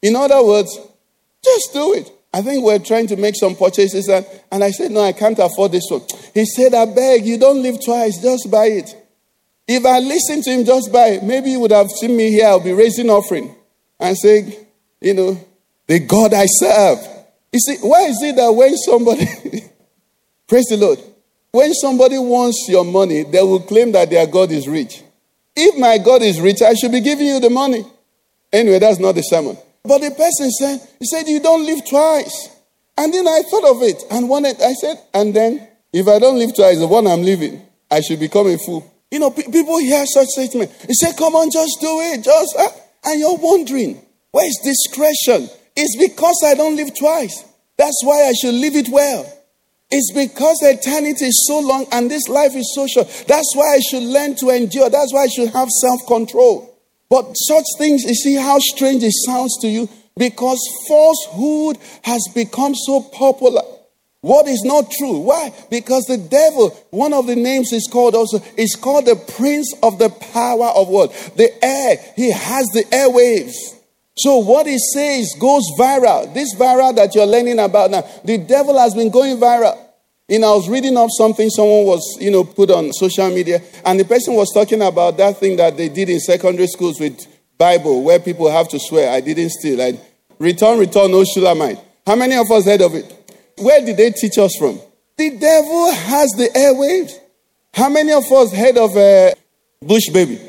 In 0.00 0.14
other 0.14 0.44
words, 0.44 0.78
just 1.44 1.72
do 1.72 1.94
it. 1.94 2.08
I 2.32 2.40
think 2.42 2.62
we're 2.62 2.78
trying 2.78 3.08
to 3.08 3.16
make 3.16 3.34
some 3.34 3.56
purchases, 3.56 4.08
and, 4.08 4.24
and 4.52 4.62
I 4.62 4.70
said, 4.70 4.92
No, 4.92 5.00
I 5.00 5.10
can't 5.10 5.40
afford 5.40 5.72
this 5.72 5.88
one. 5.90 6.02
He 6.34 6.44
said, 6.46 6.72
I 6.72 6.84
beg, 6.84 7.26
you 7.26 7.36
don't 7.36 7.62
live 7.62 7.84
twice, 7.84 8.22
just 8.22 8.48
buy 8.48 8.66
it. 8.66 8.94
If 9.66 9.84
I 9.84 9.98
listened 9.98 10.44
to 10.44 10.50
him, 10.50 10.64
just 10.64 10.92
buy 10.92 11.18
it, 11.18 11.24
maybe 11.24 11.50
you 11.50 11.58
would 11.58 11.72
have 11.72 11.90
seen 11.90 12.16
me 12.16 12.30
here, 12.30 12.46
I'll 12.46 12.60
be 12.60 12.72
raising 12.72 13.10
offering 13.10 13.56
and 14.00 14.16
saying, 14.16 14.54
You 15.00 15.14
know, 15.14 15.46
the 15.86 16.00
God 16.00 16.34
I 16.34 16.46
serve. 16.46 16.98
You 17.52 17.58
see, 17.60 17.76
why 17.82 18.02
is 18.02 18.22
it 18.22 18.36
that 18.36 18.50
when 18.50 18.76
somebody, 18.76 19.26
praise 20.48 20.66
the 20.66 20.76
Lord, 20.76 20.98
when 21.52 21.74
somebody 21.74 22.16
wants 22.16 22.66
your 22.68 22.84
money, 22.84 23.24
they 23.24 23.42
will 23.42 23.60
claim 23.60 23.92
that 23.92 24.08
their 24.08 24.26
God 24.26 24.52
is 24.52 24.68
rich. 24.68 25.02
If 25.56 25.78
my 25.78 25.98
God 25.98 26.22
is 26.22 26.40
rich, 26.40 26.62
I 26.62 26.74
should 26.74 26.92
be 26.92 27.00
giving 27.00 27.26
you 27.26 27.40
the 27.40 27.50
money. 27.50 27.84
Anyway, 28.52 28.78
that's 28.78 29.00
not 29.00 29.16
the 29.16 29.22
sermon. 29.22 29.56
But 29.82 29.98
the 29.98 30.10
person 30.10 30.50
said, 30.50 30.80
he 30.98 31.06
said, 31.06 31.26
you 31.26 31.40
don't 31.40 31.66
live 31.66 31.80
twice. 31.88 32.56
And 32.96 33.12
then 33.12 33.26
I 33.26 33.42
thought 33.50 33.76
of 33.76 33.82
it 33.82 34.02
and 34.10 34.28
wanted, 34.28 34.60
I 34.62 34.72
said, 34.74 35.02
and 35.12 35.34
then 35.34 35.66
if 35.92 36.06
I 36.06 36.18
don't 36.18 36.38
live 36.38 36.54
twice, 36.54 36.78
the 36.78 36.86
one 36.86 37.06
I'm 37.06 37.22
living, 37.22 37.62
I 37.90 38.00
should 38.00 38.20
become 38.20 38.46
a 38.46 38.58
fool. 38.58 38.86
You 39.10 39.18
know, 39.18 39.30
people 39.30 39.78
hear 39.78 40.06
such 40.06 40.28
statements. 40.28 40.84
He 40.84 40.94
said, 40.94 41.16
come 41.16 41.34
on, 41.34 41.50
just 41.50 41.78
do 41.80 41.98
it. 42.00 42.22
Just, 42.22 42.56
and 43.04 43.20
you're 43.20 43.38
wondering, 43.38 44.04
where's 44.30 44.56
discretion? 44.62 45.48
It's 45.76 45.96
because 45.96 46.42
I 46.44 46.54
don't 46.54 46.76
live 46.76 46.96
twice. 46.96 47.44
That's 47.76 48.00
why 48.04 48.24
I 48.28 48.32
should 48.32 48.54
live 48.54 48.76
it 48.76 48.88
well. 48.88 49.24
It's 49.90 50.12
because 50.12 50.58
eternity 50.62 51.24
is 51.24 51.46
so 51.48 51.58
long 51.58 51.86
and 51.90 52.10
this 52.10 52.28
life 52.28 52.54
is 52.54 52.72
so 52.74 52.86
short. 52.86 53.08
That's 53.26 53.52
why 53.56 53.74
I 53.74 53.80
should 53.80 54.02
learn 54.02 54.36
to 54.36 54.50
endure. 54.50 54.88
That's 54.88 55.12
why 55.12 55.24
I 55.24 55.28
should 55.28 55.50
have 55.50 55.68
self 55.68 56.06
control. 56.06 56.78
But 57.08 57.32
such 57.34 57.64
things, 57.76 58.04
you 58.04 58.14
see 58.14 58.34
how 58.34 58.58
strange 58.60 59.02
it 59.02 59.12
sounds 59.26 59.58
to 59.62 59.68
you? 59.68 59.88
Because 60.16 60.60
falsehood 60.86 61.78
has 62.04 62.22
become 62.34 62.74
so 62.74 63.02
popular. 63.02 63.62
What 64.22 64.46
is 64.48 64.62
not 64.64 64.90
true? 64.90 65.20
Why? 65.20 65.52
Because 65.70 66.04
the 66.04 66.18
devil, 66.18 66.70
one 66.90 67.14
of 67.14 67.26
the 67.26 67.36
names 67.36 67.72
is 67.72 67.88
called 67.90 68.14
also, 68.14 68.42
is 68.56 68.76
called 68.76 69.06
the 69.06 69.16
prince 69.16 69.72
of 69.82 69.98
the 69.98 70.10
power 70.10 70.66
of 70.66 70.88
what? 70.88 71.12
The 71.36 71.48
air. 71.64 71.96
He 72.16 72.30
has 72.30 72.66
the 72.66 72.84
airwaves. 72.92 73.80
So 74.16 74.38
what 74.38 74.66
he 74.66 74.78
says 74.78 75.34
goes 75.40 75.64
viral. 75.78 76.34
This 76.34 76.54
viral 76.54 76.94
that 76.96 77.14
you're 77.14 77.26
learning 77.26 77.58
about 77.58 77.90
now, 77.90 78.02
the 78.22 78.36
devil 78.36 78.78
has 78.78 78.94
been 78.94 79.10
going 79.10 79.38
viral. 79.38 79.78
You 80.28 80.38
know, 80.38 80.52
I 80.52 80.56
was 80.56 80.68
reading 80.68 80.96
up 80.96 81.08
something 81.16 81.48
someone 81.48 81.86
was, 81.86 82.18
you 82.20 82.30
know, 82.30 82.44
put 82.44 82.70
on 82.70 82.92
social 82.92 83.28
media, 83.30 83.60
and 83.84 83.98
the 83.98 84.04
person 84.04 84.34
was 84.34 84.52
talking 84.52 84.80
about 84.82 85.16
that 85.16 85.38
thing 85.38 85.56
that 85.56 85.76
they 85.76 85.88
did 85.88 86.08
in 86.08 86.20
secondary 86.20 86.68
schools 86.68 87.00
with 87.00 87.18
Bible, 87.58 88.04
where 88.04 88.20
people 88.20 88.48
have 88.50 88.68
to 88.68 88.78
swear, 88.78 89.10
I 89.10 89.20
didn't 89.20 89.50
steal. 89.50 89.80
I 89.82 89.98
return, 90.38 90.78
return, 90.78 91.10
no 91.10 91.24
Shulamite. 91.24 91.80
How 92.06 92.14
many 92.14 92.36
of 92.36 92.50
us 92.50 92.64
heard 92.64 92.80
of 92.82 92.94
it? 92.94 93.19
Where 93.60 93.84
did 93.84 93.96
they 93.96 94.10
teach 94.10 94.38
us 94.38 94.56
from? 94.58 94.80
The 95.16 95.30
devil 95.30 95.92
has 95.92 96.30
the 96.30 96.48
airwaves. 96.56 97.12
How 97.74 97.88
many 97.88 98.12
of 98.12 98.24
us 98.32 98.52
heard 98.52 98.78
of 98.78 98.96
a 98.96 99.34
Bush 99.82 100.08
Baby? 100.12 100.40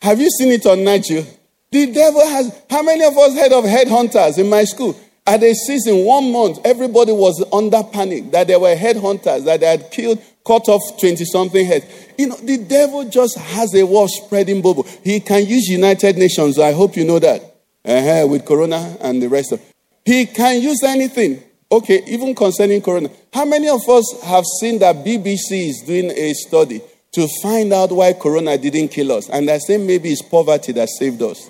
Have 0.00 0.20
you 0.20 0.30
seen 0.30 0.50
it 0.50 0.66
on 0.66 0.82
Nigel? 0.82 1.24
The 1.70 1.92
devil 1.92 2.26
has, 2.26 2.62
how 2.70 2.82
many 2.82 3.04
of 3.04 3.16
us 3.18 3.34
heard 3.34 3.52
of 3.52 3.64
headhunters 3.64 4.38
in 4.38 4.48
my 4.48 4.64
school? 4.64 4.98
At 5.26 5.42
a 5.42 5.54
season, 5.54 6.04
one 6.04 6.30
month, 6.30 6.58
everybody 6.64 7.12
was 7.12 7.42
under 7.52 7.82
panic 7.82 8.30
that 8.30 8.46
there 8.46 8.60
were 8.60 8.74
headhunters, 8.76 9.44
that 9.44 9.60
they 9.60 9.66
had 9.66 9.90
killed, 9.90 10.22
cut 10.46 10.68
off 10.68 11.00
20 11.00 11.24
something 11.24 11.66
heads. 11.66 11.86
You 12.18 12.28
know, 12.28 12.36
the 12.36 12.58
devil 12.58 13.08
just 13.08 13.36
has 13.38 13.74
a 13.74 13.84
war 13.84 14.08
spreading 14.08 14.62
bubble. 14.62 14.86
He 15.02 15.20
can 15.20 15.46
use 15.46 15.66
United 15.68 16.16
Nations. 16.16 16.58
I 16.58 16.72
hope 16.72 16.96
you 16.96 17.04
know 17.04 17.18
that. 17.18 17.42
Uh-huh, 17.84 18.26
with 18.26 18.46
Corona 18.46 18.96
and 19.00 19.22
the 19.22 19.28
rest 19.28 19.52
of 19.52 19.60
He 20.04 20.26
can 20.26 20.62
use 20.62 20.82
anything. 20.82 21.42
Okay, 21.74 22.02
even 22.06 22.34
concerning 22.34 22.80
Corona. 22.80 23.10
How 23.32 23.44
many 23.44 23.68
of 23.68 23.88
us 23.88 24.22
have 24.22 24.44
seen 24.60 24.78
that 24.78 24.96
BBC 25.04 25.68
is 25.68 25.82
doing 25.86 26.10
a 26.10 26.32
study 26.34 26.80
to 27.14 27.28
find 27.40 27.72
out 27.72 27.92
why 27.92 28.12
Corona 28.12 28.58
didn't 28.58 28.88
kill 28.88 29.12
us. 29.12 29.30
And 29.30 29.48
I 29.48 29.58
say 29.58 29.78
maybe 29.78 30.10
it's 30.10 30.20
poverty 30.22 30.72
that 30.72 30.88
saved 30.88 31.22
us. 31.22 31.48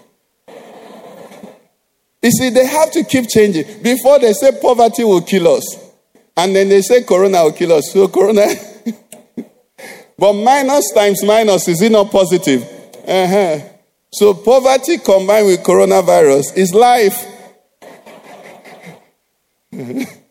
You 2.23 2.31
see, 2.31 2.51
they 2.51 2.67
have 2.67 2.91
to 2.93 3.05
keep 3.05 3.29
changing. 3.29 3.83
Before 3.83 4.19
they 4.19 4.33
say 4.35 4.59
poverty 4.61 5.05
will 5.05 5.23
kill 5.23 5.49
us, 5.49 5.79
and 6.37 6.55
then 6.55 6.69
they 6.69 6.83
say 6.83 7.03
Corona 7.03 7.45
will 7.45 7.53
kill 7.53 7.73
us. 7.73 7.93
So, 7.93 8.09
Corona. 8.09 8.47
but 10.19 10.33
minus 10.33 10.93
times 10.93 11.23
minus, 11.23 11.69
is 11.69 11.81
it 11.83 11.93
not 11.93 12.11
positive? 12.11 12.63
Uh-huh. 13.07 13.61
So, 14.13 14.35
poverty 14.35 14.99
combined 14.99 15.47
with 15.47 15.63
coronavirus 15.63 16.57
is 16.57 16.75
life. 16.75 17.34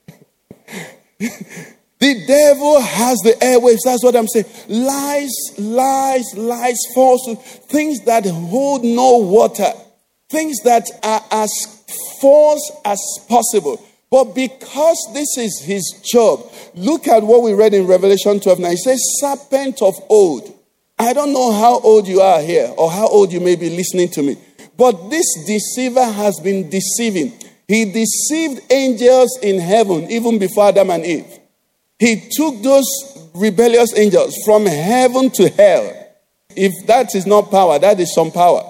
The 2.03 2.25
devil 2.27 2.81
has 2.81 3.17
the 3.19 3.31
airwaves. 3.39 3.79
That's 3.85 4.03
what 4.03 4.13
I'm 4.13 4.27
saying. 4.27 4.47
Lies, 4.67 5.31
lies, 5.57 6.25
lies, 6.35 6.77
falsehood, 6.93 7.41
things 7.41 8.03
that 8.03 8.25
hold 8.25 8.83
no 8.83 9.19
water, 9.19 9.71
things 10.29 10.57
that 10.65 10.89
are 11.01 11.23
as 11.31 11.49
false 12.19 12.73
as 12.83 12.99
possible. 13.29 13.81
But 14.11 14.35
because 14.35 14.97
this 15.13 15.37
is 15.37 15.61
his 15.61 16.01
job, 16.03 16.51
look 16.75 17.07
at 17.07 17.23
what 17.23 17.41
we 17.41 17.53
read 17.53 17.73
in 17.73 17.87
Revelation 17.87 18.41
12 18.41 18.59
now. 18.59 18.71
It 18.71 18.79
says, 18.79 18.99
Serpent 19.21 19.81
of 19.81 19.95
old. 20.09 20.53
I 20.99 21.13
don't 21.13 21.31
know 21.31 21.53
how 21.53 21.79
old 21.79 22.09
you 22.09 22.19
are 22.19 22.41
here 22.41 22.69
or 22.77 22.91
how 22.91 23.07
old 23.07 23.31
you 23.31 23.39
may 23.39 23.55
be 23.55 23.69
listening 23.69 24.09
to 24.09 24.23
me, 24.23 24.35
but 24.75 25.09
this 25.09 25.45
deceiver 25.47 26.03
has 26.03 26.37
been 26.41 26.69
deceiving. 26.69 27.31
He 27.67 27.85
deceived 27.85 28.71
angels 28.71 29.39
in 29.41 29.59
heaven 29.59 30.09
even 30.11 30.39
before 30.39 30.67
Adam 30.67 30.89
and 30.89 31.05
Eve. 31.05 31.39
He 31.99 32.29
took 32.31 32.61
those 32.61 32.85
rebellious 33.33 33.97
angels 33.97 34.35
from 34.45 34.65
heaven 34.65 35.29
to 35.31 35.49
hell. 35.49 35.99
If 36.55 36.85
that 36.87 37.15
is 37.15 37.25
not 37.25 37.49
power, 37.49 37.79
that 37.79 37.99
is 37.99 38.13
some 38.13 38.31
power. 38.31 38.63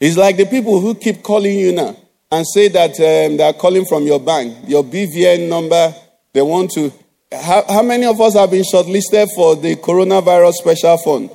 It's 0.00 0.16
like 0.16 0.36
the 0.36 0.46
people 0.46 0.80
who 0.80 0.94
keep 0.94 1.22
calling 1.22 1.58
you 1.58 1.72
now 1.72 1.96
and 2.30 2.46
say 2.46 2.68
that 2.68 2.90
um, 2.90 3.36
they 3.36 3.44
are 3.44 3.52
calling 3.52 3.84
from 3.84 4.04
your 4.04 4.20
bank, 4.20 4.56
your 4.66 4.84
BVN 4.84 5.48
number. 5.48 5.94
They 6.32 6.42
want 6.42 6.70
to. 6.72 6.92
How, 7.32 7.64
how 7.68 7.82
many 7.82 8.06
of 8.06 8.20
us 8.20 8.34
have 8.34 8.50
been 8.50 8.62
shortlisted 8.64 9.28
for 9.34 9.56
the 9.56 9.76
coronavirus 9.76 10.52
special 10.54 10.98
fund? 10.98 11.30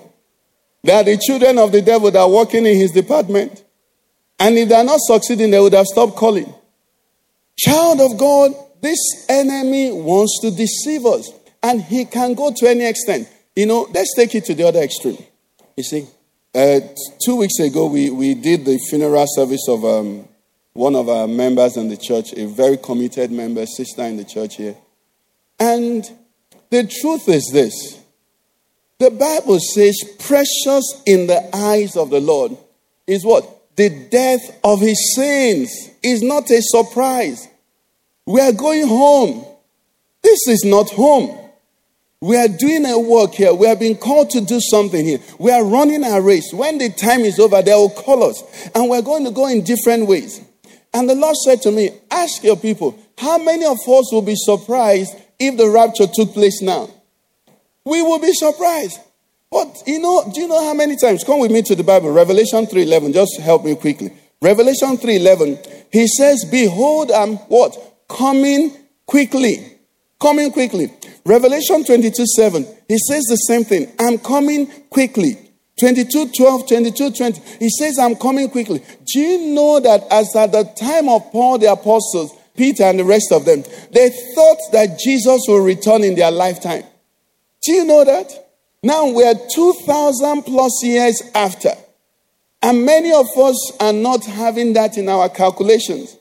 They 0.84 0.94
are 0.94 1.04
the 1.04 1.18
children 1.18 1.58
of 1.58 1.72
the 1.72 1.82
devil 1.82 2.12
that 2.12 2.20
are 2.20 2.30
working 2.30 2.66
in 2.66 2.76
his 2.76 2.92
department. 2.92 3.64
And 4.40 4.58
if 4.58 4.70
they 4.70 4.76
are 4.76 4.84
not 4.84 5.00
succeeding, 5.02 5.52
they 5.52 5.60
would 5.60 5.74
have 5.74 5.86
stopped 5.86 6.16
calling. 6.16 6.52
Child 7.58 8.02
of 8.02 8.18
God, 8.18 8.52
this 8.82 9.26
enemy 9.30 9.92
wants 9.92 10.40
to 10.42 10.52
deceive 10.52 11.06
us, 11.06 11.32
and 11.62 11.82
he 11.82 12.06
can 12.06 12.34
go 12.34 12.52
to 12.56 12.68
any 12.68 12.86
extent. 12.86 13.28
You 13.56 13.66
know, 13.66 13.88
let's 13.94 14.16
take 14.16 14.34
it 14.36 14.46
to 14.46 14.56
the 14.56 14.68
other 14.68 14.82
extreme. 14.82 15.18
You 15.78 15.84
see, 15.84 16.08
uh, 16.56 16.80
two 17.24 17.38
weeks 17.38 17.60
ago, 17.60 17.88
we, 17.88 18.10
we 18.10 18.34
did 18.34 18.66
the 18.66 18.78
funeral 18.90 19.26
service 19.28 19.68
of 19.68 19.86
um, 19.86 20.28
one 20.74 20.96
of 20.96 21.10
our 21.10 21.28
members 21.28 21.78
in 21.78 21.90
the 21.90 21.98
church, 21.98 22.34
a 22.34 22.48
very 22.48 22.78
committed 22.78 23.32
member, 23.32 23.66
sister 23.66 24.04
in 24.04 24.18
the 24.18 24.26
church 24.26 24.56
here. 24.56 24.76
And 25.60 26.04
the 26.70 26.88
truth 26.88 27.30
is 27.30 27.50
this 27.54 28.02
the 29.00 29.12
Bible 29.12 29.60
says, 29.60 29.98
precious 30.20 31.02
in 31.06 31.28
the 31.28 31.56
eyes 31.56 31.96
of 31.96 32.10
the 32.10 32.22
Lord 32.22 32.56
is 33.08 33.26
what? 33.26 33.76
The 33.76 33.90
death 34.12 34.60
of 34.64 34.80
his 34.80 35.16
saints 35.16 35.91
is 36.04 36.22
not 36.22 36.50
a 36.50 36.62
surprise. 36.62 37.48
We 38.26 38.42
are 38.42 38.52
going 38.52 38.88
home. 38.88 39.46
This 40.22 40.48
is 40.48 40.64
not 40.64 40.90
home. 40.90 41.38
We 42.22 42.38
are 42.38 42.48
doing 42.48 42.86
a 42.86 43.00
work 43.00 43.34
here. 43.34 43.54
We 43.54 43.66
are 43.66 43.76
being 43.76 43.98
called 43.98 44.30
to 44.32 44.42
do 44.42 44.60
something 44.62 45.04
here. 45.04 45.20
We 45.40 45.52
are 45.52 45.66
running 45.66 46.04
a 46.04 46.22
race. 46.22 46.54
When 46.54 46.78
the 46.78 46.90
time 46.90 47.22
is 47.22 47.40
over, 47.40 47.64
they 47.64 47.74
will 47.74 47.90
call 47.90 48.24
us. 48.24 48.44
And 48.76 48.90
we're 48.90 49.02
going 49.02 49.26
to 49.26 49.32
go 49.32 49.48
in 49.48 49.64
different 49.64 50.08
ways. 50.08 50.40
And 50.94 51.10
the 51.10 51.16
Lord 51.16 51.36
said 51.38 51.64
to 51.64 51.72
me, 51.72 51.90
Ask 52.12 52.44
your 52.44 52.58
people, 52.58 52.98
how 53.18 53.40
many 53.40 53.66
of 53.66 53.78
us 53.88 54.14
will 54.14 54.22
be 54.22 54.36
surprised 54.36 55.16
if 55.40 55.58
the 55.58 55.68
rapture 55.70 56.06
took 56.14 56.34
place 56.34 56.62
now? 56.62 56.90
We 57.86 58.04
will 58.04 58.20
be 58.20 58.34
surprised. 58.34 59.00
But 59.50 59.84
you 59.88 60.00
know, 60.00 60.32
do 60.34 60.42
you 60.42 60.48
know 60.48 60.64
how 60.64 60.74
many 60.74 60.96
times? 60.96 61.24
Come 61.24 61.40
with 61.40 61.52
me 61.52 61.62
to 61.64 61.76
the 61.76 61.84
Bible, 61.84 62.12
Revelation 62.12 62.68
3:11. 62.68 63.14
Just 63.14 63.40
help 63.40 63.66
me 63.66 63.76
quickly. 63.76 64.14
Revelation 64.42 64.98
3:11. 64.98 65.88
He 65.92 66.08
says, 66.08 66.46
Behold, 66.50 67.12
I'm 67.12 67.38
what? 67.50 67.92
coming 68.18 68.72
quickly. 69.06 69.78
Coming 70.20 70.52
quickly. 70.52 70.92
Revelation 71.26 71.84
22:7, 71.84 72.68
he 72.88 72.98
says 72.98 73.24
the 73.26 73.38
same 73.48 73.64
thing. 73.64 73.92
I'm 74.00 74.18
coming 74.18 74.68
quickly. 74.90 75.38
22 75.80 76.30
12, 76.30 76.68
22 76.68 77.12
20, 77.12 77.42
he 77.60 77.70
says, 77.70 77.98
I'm 77.98 78.16
coming 78.16 78.50
quickly. 78.50 78.84
Do 79.06 79.20
you 79.20 79.56
know 79.56 79.80
that 79.80 80.04
as 80.12 80.36
at 80.36 80.52
the 80.52 80.64
time 80.80 81.10
of 81.10 81.32
Paul 81.32 81.58
the 81.58 81.72
apostles, 81.72 82.36
Peter 82.56 82.84
and 82.84 83.00
the 83.00 83.06
rest 83.06 83.32
of 83.32 83.46
them, 83.46 83.64
they 83.92 84.10
thought 84.36 84.60
that 84.74 85.00
Jesus 85.00 85.42
will 85.48 85.64
return 85.64 86.04
in 86.04 86.16
their 86.16 86.30
lifetime? 86.30 86.84
Do 87.64 87.74
you 87.74 87.86
know 87.86 88.04
that? 88.04 88.50
Now 88.84 89.12
we're 89.12 89.34
2,000 89.34 90.44
plus 90.44 90.84
years 90.84 91.22
after. 91.34 91.72
And 92.62 92.86
many 92.86 93.12
of 93.12 93.28
us 93.38 93.72
are 93.80 93.94
not 93.94 94.26
having 94.26 94.74
that 94.74 94.98
in 94.98 95.10
our 95.10 95.30
calculations. 95.30 96.18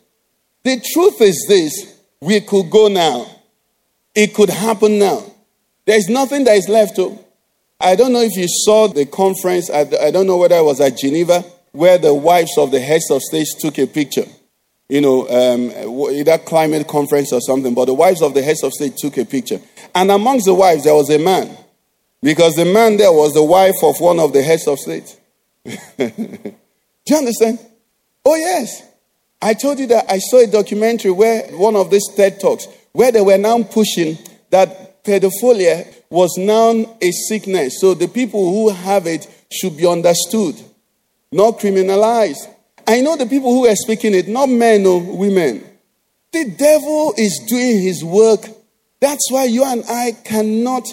The 0.62 0.81
truth 0.92 1.20
is 1.20 1.44
this 1.48 1.98
we 2.20 2.40
could 2.40 2.70
go 2.70 2.88
now. 2.88 3.26
It 4.14 4.35
could 4.35 4.50
happen 4.50 4.98
now. 4.98 5.24
There's 5.87 6.09
nothing 6.09 6.44
that 6.44 6.57
is 6.57 6.68
left 6.68 6.96
to. 6.96 7.18
I 7.81 7.96
don't 7.96 8.12
know 8.12 8.20
if 8.20 8.37
you 8.37 8.46
saw 8.46 8.88
the 8.88 9.07
conference, 9.07 9.70
I, 9.70 9.81
I 9.81 10.11
don't 10.11 10.26
know 10.26 10.37
whether 10.37 10.57
it 10.57 10.64
was 10.64 10.81
at 10.81 10.98
Geneva, 10.98 11.44
where 11.72 11.96
the 11.96 12.12
wives 12.12 12.59
of 12.59 12.70
the 12.70 12.81
heads 12.81 13.11
of 13.11 13.22
states 13.22 13.55
took 13.55 13.79
a 13.79 13.87
picture. 13.87 14.26
You 14.90 15.00
know, 15.00 15.29
um, 15.29 16.11
either 16.11 16.37
climate 16.38 16.88
conference 16.88 17.33
or 17.33 17.40
something, 17.40 17.74
but 17.74 17.85
the 17.85 17.94
wives 17.94 18.22
of 18.22 18.35
the 18.35 18.42
heads 18.42 18.64
of 18.64 18.72
state 18.72 18.96
took 18.96 19.16
a 19.18 19.24
picture. 19.24 19.61
And 19.94 20.11
amongst 20.11 20.46
the 20.46 20.55
wives, 20.55 20.85
there 20.85 20.94
was 20.94 21.09
a 21.11 21.18
man. 21.18 21.57
Because 22.20 22.55
the 22.55 22.64
man 22.64 22.96
there 22.96 23.12
was 23.12 23.33
the 23.33 23.44
wife 23.44 23.76
of 23.83 24.00
one 24.00 24.18
of 24.18 24.33
the 24.33 24.42
heads 24.42 24.66
of 24.66 24.79
state. 24.79 25.16
Do 25.64 26.55
you 27.07 27.16
understand? 27.16 27.59
Oh, 28.25 28.35
yes. 28.35 28.83
I 29.42 29.55
told 29.55 29.79
you 29.79 29.87
that 29.88 30.11
I 30.11 30.18
saw 30.18 30.38
a 30.38 30.46
documentary 30.46 31.11
where 31.11 31.44
one 31.53 31.77
of 31.77 31.90
these 31.90 32.07
TED 32.14 32.40
Talks, 32.40 32.66
where 32.92 33.11
they 33.11 33.20
were 33.20 33.38
now 33.38 33.62
pushing 33.62 34.18
that 34.51 35.03
pedophilia 35.05 35.87
was 36.11 36.37
now 36.37 36.70
a 37.01 37.11
sickness. 37.11 37.81
So 37.81 37.94
the 37.94 38.09
people 38.09 38.51
who 38.51 38.70
have 38.70 39.07
it 39.07 39.27
should 39.51 39.77
be 39.77 39.87
understood, 39.87 40.57
not 41.33 41.59
criminalized. 41.59 42.49
I 42.87 43.01
know 43.01 43.16
the 43.16 43.27
people 43.27 43.53
who 43.53 43.66
are 43.66 43.77
speaking 43.77 44.14
it, 44.14 44.29
not 44.29 44.49
men 44.49 44.85
or 44.85 45.01
women. 45.01 45.64
The 46.33 46.51
devil 46.51 47.14
is 47.16 47.40
doing 47.49 47.81
his 47.81 48.05
work. 48.05 48.46
That's 49.01 49.31
why 49.31 49.44
you 49.44 49.64
and 49.64 49.85
I 49.88 50.12
cannot 50.25 50.87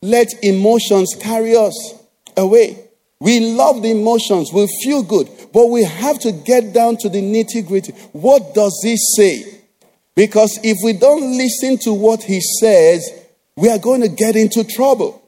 let 0.00 0.28
emotions 0.42 1.14
carry 1.20 1.56
us 1.56 1.94
away. 2.36 2.81
We 3.22 3.38
love 3.38 3.82
the 3.82 3.92
emotions, 3.92 4.52
we 4.52 4.66
feel 4.82 5.04
good, 5.04 5.30
but 5.52 5.70
we 5.70 5.84
have 5.84 6.18
to 6.22 6.32
get 6.32 6.72
down 6.72 6.96
to 6.96 7.08
the 7.08 7.22
nitty 7.22 7.64
gritty. 7.68 7.92
What 8.10 8.52
does 8.52 8.76
he 8.82 8.96
say? 8.96 9.60
Because 10.16 10.58
if 10.64 10.78
we 10.82 10.92
don't 10.92 11.38
listen 11.38 11.78
to 11.82 11.92
what 11.92 12.24
he 12.24 12.40
says, 12.40 13.08
we 13.54 13.68
are 13.68 13.78
going 13.78 14.00
to 14.00 14.08
get 14.08 14.34
into 14.34 14.64
trouble. 14.64 15.22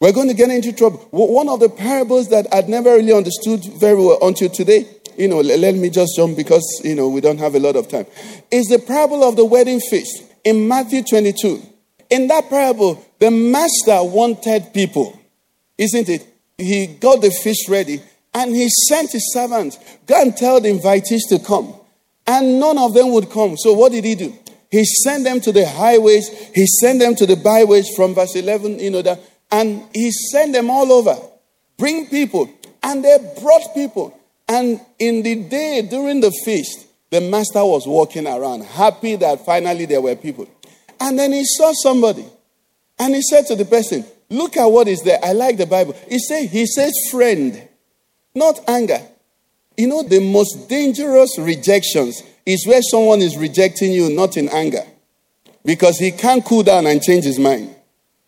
We're 0.00 0.10
going 0.10 0.26
to 0.26 0.34
get 0.34 0.50
into 0.50 0.72
trouble. 0.72 1.06
One 1.12 1.48
of 1.48 1.60
the 1.60 1.68
parables 1.68 2.30
that 2.30 2.52
I'd 2.52 2.68
never 2.68 2.96
really 2.96 3.12
understood 3.12 3.64
very 3.78 3.94
well 3.94 4.18
until 4.22 4.48
today, 4.48 4.88
you 5.16 5.28
know, 5.28 5.40
let 5.40 5.76
me 5.76 5.88
just 5.88 6.16
jump 6.16 6.36
because, 6.36 6.80
you 6.82 6.96
know, 6.96 7.08
we 7.08 7.20
don't 7.20 7.38
have 7.38 7.54
a 7.54 7.60
lot 7.60 7.76
of 7.76 7.88
time, 7.88 8.06
is 8.50 8.66
the 8.66 8.80
parable 8.80 9.22
of 9.22 9.36
the 9.36 9.44
wedding 9.44 9.78
feast 9.78 10.24
in 10.42 10.66
Matthew 10.66 11.04
22. 11.04 11.62
In 12.10 12.26
that 12.26 12.50
parable, 12.50 13.06
the 13.20 13.30
master 13.30 14.02
wanted 14.02 14.74
people, 14.74 15.16
isn't 15.78 16.08
it? 16.08 16.26
He 16.60 16.86
got 16.86 17.20
the 17.20 17.30
feast 17.30 17.68
ready 17.68 18.02
and 18.34 18.54
he 18.54 18.68
sent 18.68 19.12
his 19.12 19.32
servants, 19.32 19.78
go 20.06 20.20
and 20.20 20.36
tell 20.36 20.60
the 20.60 20.68
invitees 20.68 21.28
to 21.30 21.38
come. 21.38 21.74
And 22.26 22.60
none 22.60 22.78
of 22.78 22.94
them 22.94 23.12
would 23.12 23.30
come. 23.30 23.56
So 23.56 23.72
what 23.72 23.92
did 23.92 24.04
he 24.04 24.14
do? 24.14 24.34
He 24.70 24.84
sent 24.84 25.24
them 25.24 25.40
to 25.40 25.52
the 25.52 25.66
highways, 25.66 26.28
he 26.54 26.64
sent 26.66 27.00
them 27.00 27.16
to 27.16 27.26
the 27.26 27.36
byways 27.36 27.88
from 27.96 28.14
verse 28.14 28.36
11, 28.36 28.78
you 28.78 28.90
know, 28.90 29.02
that, 29.02 29.20
and 29.50 29.84
he 29.92 30.12
sent 30.12 30.52
them 30.52 30.70
all 30.70 30.92
over. 30.92 31.16
Bring 31.76 32.06
people. 32.06 32.48
And 32.82 33.04
they 33.04 33.18
brought 33.42 33.74
people. 33.74 34.16
And 34.48 34.80
in 34.98 35.22
the 35.22 35.34
day 35.36 35.82
during 35.82 36.20
the 36.20 36.30
feast, 36.44 36.86
the 37.10 37.20
master 37.20 37.64
was 37.64 37.86
walking 37.86 38.26
around, 38.26 38.62
happy 38.62 39.16
that 39.16 39.44
finally 39.44 39.86
there 39.86 40.00
were 40.00 40.14
people. 40.14 40.48
And 41.00 41.18
then 41.18 41.32
he 41.32 41.44
saw 41.44 41.72
somebody. 41.72 42.24
And 42.98 43.14
he 43.14 43.22
said 43.22 43.46
to 43.46 43.56
the 43.56 43.64
person, 43.64 44.04
Look 44.30 44.56
at 44.56 44.66
what 44.66 44.86
is 44.86 45.02
there. 45.02 45.18
I 45.22 45.32
like 45.32 45.56
the 45.56 45.66
Bible. 45.66 45.96
He, 46.08 46.20
say, 46.20 46.46
he 46.46 46.66
says 46.66 46.92
friend 47.10 47.68
not 48.34 48.60
anger. 48.68 49.00
You 49.76 49.88
know, 49.88 50.02
the 50.02 50.20
most 50.20 50.68
dangerous 50.68 51.38
rejections 51.38 52.22
is 52.46 52.66
where 52.66 52.82
someone 52.82 53.20
is 53.20 53.36
rejecting 53.36 53.92
you 53.92 54.14
not 54.14 54.36
in 54.36 54.48
anger 54.48 54.84
because 55.64 55.98
he 55.98 56.12
can't 56.12 56.44
cool 56.44 56.62
down 56.62 56.86
and 56.86 57.02
change 57.02 57.24
his 57.24 57.38
mind. 57.38 57.74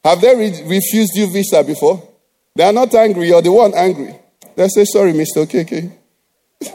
Have 0.04 0.20
they 0.20 0.34
re- 0.34 0.62
refused 0.64 1.12
you 1.14 1.32
visa 1.32 1.62
before? 1.62 2.08
They 2.56 2.64
are 2.64 2.72
not 2.72 2.92
angry. 2.94 3.28
You're 3.28 3.42
the 3.42 3.52
one 3.52 3.72
angry. 3.74 4.16
They 4.56 4.68
say, 4.68 4.84
sorry, 4.84 5.12
Mr. 5.12 5.46
KK. 5.46 5.92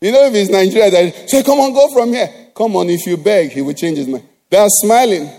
you 0.00 0.12
know, 0.12 0.26
if 0.26 0.34
it's 0.34 0.50
Nigeria, 0.50 0.90
they 0.90 1.10
say, 1.26 1.42
come 1.42 1.60
on, 1.60 1.72
go 1.72 1.92
from 1.92 2.10
here. 2.10 2.50
Come 2.54 2.76
on, 2.76 2.88
if 2.88 3.06
you 3.06 3.16
beg, 3.16 3.52
he 3.52 3.60
will 3.60 3.74
change 3.74 3.98
his 3.98 4.08
mind. 4.08 4.26
They 4.50 4.58
are 4.58 4.68
smiling. 4.68 5.30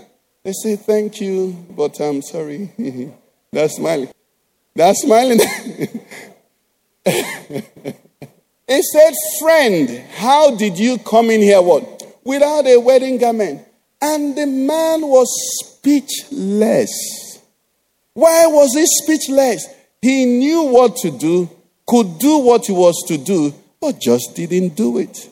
They 0.42 0.52
say, 0.52 0.76
thank 0.76 1.20
you, 1.20 1.56
but 1.70 2.00
I'm 2.00 2.22
sorry. 2.22 2.70
they 3.52 3.62
are 3.64 3.68
smiling. 3.68 4.10
They 4.74 4.82
are 4.82 4.94
smiling. 4.94 5.38
he 8.66 8.82
said, 8.82 9.14
friend, 9.40 10.04
how 10.14 10.54
did 10.54 10.78
you 10.78 10.98
come 10.98 11.30
in 11.30 11.40
here? 11.40 11.62
What? 11.62 12.20
Without 12.24 12.66
a 12.66 12.76
wedding 12.78 13.18
garment. 13.18 13.62
And 14.00 14.36
the 14.36 14.46
man 14.46 15.00
was 15.02 15.28
speechless. 15.64 17.40
Why 18.12 18.46
was 18.46 18.74
he 18.74 18.84
speechless? 18.86 19.66
He 20.00 20.24
knew 20.24 20.62
what 20.64 20.96
to 20.96 21.10
do, 21.10 21.50
could 21.86 22.18
do 22.18 22.38
what 22.38 22.66
he 22.66 22.72
was 22.72 23.02
to 23.08 23.18
do, 23.18 23.52
but 23.80 24.00
just 24.00 24.34
didn't 24.36 24.76
do 24.76 24.98
it. 24.98 25.28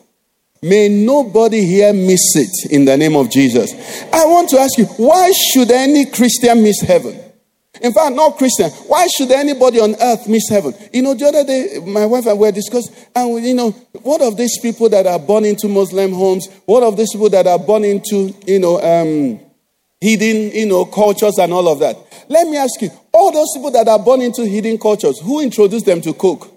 May 0.65 0.89
nobody 0.89 1.63
here 1.63 1.93
miss 1.93 2.35
it 2.35 2.71
in 2.71 2.85
the 2.85 2.97
name 2.97 3.15
of 3.15 3.29
Jesus. 3.29 3.71
I 4.11 4.25
want 4.25 4.49
to 4.49 4.57
ask 4.57 4.79
you, 4.79 4.85
why 4.97 5.31
should 5.31 5.69
any 5.69 6.07
Christian 6.07 6.63
miss 6.63 6.81
heaven? 6.81 7.19
In 7.81 7.93
fact, 7.93 8.15
not 8.15 8.35
Christian. 8.37 8.71
Why 8.87 9.05
should 9.15 9.29
anybody 9.29 9.79
on 9.79 9.93
earth 10.01 10.27
miss 10.27 10.49
heaven? 10.49 10.73
You 10.91 11.03
know, 11.03 11.13
the 11.13 11.25
other 11.25 11.43
day, 11.43 11.79
my 11.85 12.07
wife 12.07 12.23
and 12.23 12.31
I 12.31 12.33
were 12.33 12.51
discussing, 12.51 12.95
and 13.15 13.45
you 13.45 13.53
know, 13.53 13.69
what 14.01 14.23
of 14.23 14.37
these 14.37 14.57
people 14.59 14.89
that 14.89 15.05
are 15.05 15.19
born 15.19 15.45
into 15.45 15.67
Muslim 15.67 16.13
homes? 16.13 16.47
What 16.65 16.81
of 16.81 16.97
these 16.97 17.11
people 17.11 17.29
that 17.29 17.45
are 17.45 17.59
born 17.59 17.83
into, 17.83 18.33
you 18.47 18.57
know, 18.57 18.81
um, 18.81 19.39
hidden, 20.01 20.51
you 20.51 20.65
know, 20.65 20.85
cultures 20.85 21.37
and 21.37 21.53
all 21.53 21.67
of 21.67 21.77
that? 21.81 21.95
Let 22.27 22.47
me 22.47 22.57
ask 22.57 22.81
you, 22.81 22.89
all 23.13 23.31
those 23.31 23.51
people 23.53 23.69
that 23.69 23.87
are 23.87 23.99
born 23.99 24.23
into 24.23 24.43
hidden 24.43 24.79
cultures, 24.79 25.19
who 25.19 25.41
introduced 25.41 25.85
them 25.85 26.01
to 26.01 26.13
coke? 26.13 26.54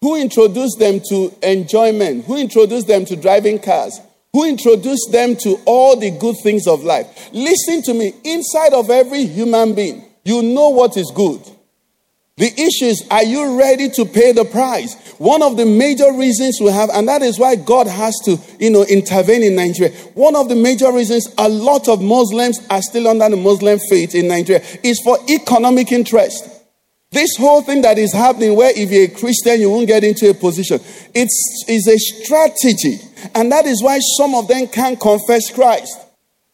Who 0.00 0.16
introduced 0.16 0.78
them 0.78 1.00
to 1.08 1.34
enjoyment? 1.42 2.24
Who 2.26 2.36
introduced 2.36 2.86
them 2.86 3.04
to 3.06 3.16
driving 3.16 3.58
cars? 3.58 4.00
Who 4.32 4.44
introduced 4.44 5.10
them 5.10 5.34
to 5.36 5.58
all 5.64 5.96
the 5.96 6.10
good 6.12 6.36
things 6.42 6.66
of 6.66 6.84
life? 6.84 7.30
Listen 7.32 7.82
to 7.82 7.94
me. 7.94 8.12
Inside 8.24 8.74
of 8.74 8.90
every 8.90 9.24
human 9.26 9.74
being, 9.74 10.04
you 10.24 10.42
know 10.42 10.68
what 10.68 10.96
is 10.96 11.10
good. 11.14 11.40
The 12.36 12.46
issue 12.46 12.84
is, 12.84 13.04
are 13.10 13.24
you 13.24 13.58
ready 13.58 13.88
to 13.90 14.04
pay 14.04 14.30
the 14.30 14.44
price? 14.44 14.94
One 15.18 15.42
of 15.42 15.56
the 15.56 15.66
major 15.66 16.12
reasons 16.12 16.60
we 16.60 16.70
have, 16.70 16.88
and 16.90 17.08
that 17.08 17.20
is 17.20 17.36
why 17.36 17.56
God 17.56 17.88
has 17.88 18.14
to, 18.26 18.38
you 18.60 18.70
know, 18.70 18.84
intervene 18.84 19.42
in 19.42 19.56
Nigeria. 19.56 19.92
One 20.14 20.36
of 20.36 20.48
the 20.48 20.54
major 20.54 20.92
reasons 20.92 21.26
a 21.36 21.48
lot 21.48 21.88
of 21.88 22.00
Muslims 22.00 22.60
are 22.70 22.80
still 22.82 23.08
under 23.08 23.28
the 23.28 23.36
Muslim 23.36 23.80
faith 23.90 24.14
in 24.14 24.28
Nigeria 24.28 24.64
is 24.84 25.00
for 25.02 25.18
economic 25.28 25.90
interest. 25.90 26.57
This 27.10 27.36
whole 27.38 27.62
thing 27.62 27.82
that 27.82 27.96
is 27.96 28.12
happening, 28.12 28.54
where 28.54 28.70
if 28.76 28.90
you're 28.90 29.04
a 29.04 29.08
Christian, 29.08 29.60
you 29.60 29.70
won't 29.70 29.86
get 29.86 30.04
into 30.04 30.28
a 30.28 30.34
position, 30.34 30.78
it's, 31.14 31.64
it's 31.66 31.88
a 31.88 31.96
strategy. 31.96 32.98
And 33.34 33.50
that 33.50 33.64
is 33.64 33.82
why 33.82 33.98
some 34.18 34.34
of 34.34 34.46
them 34.46 34.66
can't 34.66 35.00
confess 35.00 35.50
Christ. 35.50 35.98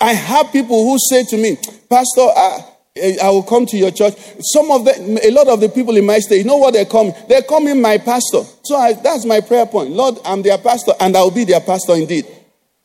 I 0.00 0.12
have 0.12 0.52
people 0.52 0.84
who 0.84 0.96
say 0.98 1.24
to 1.24 1.36
me, 1.36 1.56
Pastor, 1.88 2.20
I, 2.20 3.18
I 3.20 3.30
will 3.30 3.42
come 3.42 3.66
to 3.66 3.76
your 3.76 3.90
church. 3.90 4.14
Some 4.40 4.70
of 4.70 4.84
them, 4.84 5.18
a 5.22 5.30
lot 5.32 5.48
of 5.48 5.60
the 5.60 5.68
people 5.68 5.96
in 5.96 6.06
my 6.06 6.20
state, 6.20 6.38
you 6.38 6.44
know 6.44 6.58
what 6.58 6.74
they're 6.74 6.84
coming? 6.84 7.14
They're 7.28 7.42
coming 7.42 7.80
my 7.82 7.98
pastor. 7.98 8.42
So 8.62 8.76
I, 8.76 8.92
that's 8.92 9.24
my 9.24 9.40
prayer 9.40 9.66
point. 9.66 9.90
Lord, 9.90 10.18
I'm 10.24 10.42
their 10.42 10.58
pastor 10.58 10.92
and 11.00 11.16
I'll 11.16 11.32
be 11.32 11.44
their 11.44 11.60
pastor 11.60 11.94
indeed. 11.94 12.26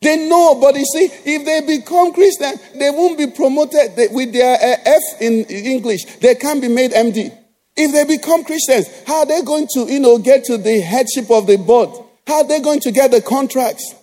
They 0.02 0.28
know, 0.28 0.56
but 0.56 0.76
you 0.76 0.86
see, 0.86 1.10
if 1.26 1.46
they 1.46 1.78
become 1.78 2.14
Christian, 2.14 2.54
they 2.80 2.90
won't 2.90 3.18
be 3.18 3.28
promoted 3.28 3.92
with 4.12 4.34
their 4.34 4.56
uh, 4.56 4.78
F 4.86 5.22
in 5.22 5.44
English. 5.46 6.06
They 6.20 6.36
can't 6.36 6.62
be 6.62 6.70
made 6.70 6.92
MD. 6.92 7.36
If 7.82 7.94
they 7.94 8.04
become 8.04 8.44
Christians, 8.44 8.90
how 9.08 9.20
are 9.20 9.26
they 9.26 9.42
going 9.42 9.66
to, 9.74 9.86
you 9.86 10.02
know, 10.02 10.18
get 10.18 10.44
to 10.46 10.58
the 10.58 10.82
headship 10.82 11.32
of 11.32 11.48
the 11.48 11.56
board? 11.56 11.90
How 12.28 12.40
are 12.40 12.44
they 12.44 12.60
going 12.60 12.82
to 12.82 12.92
get 12.92 13.12
the 13.12 13.22
contracts? 13.22 13.96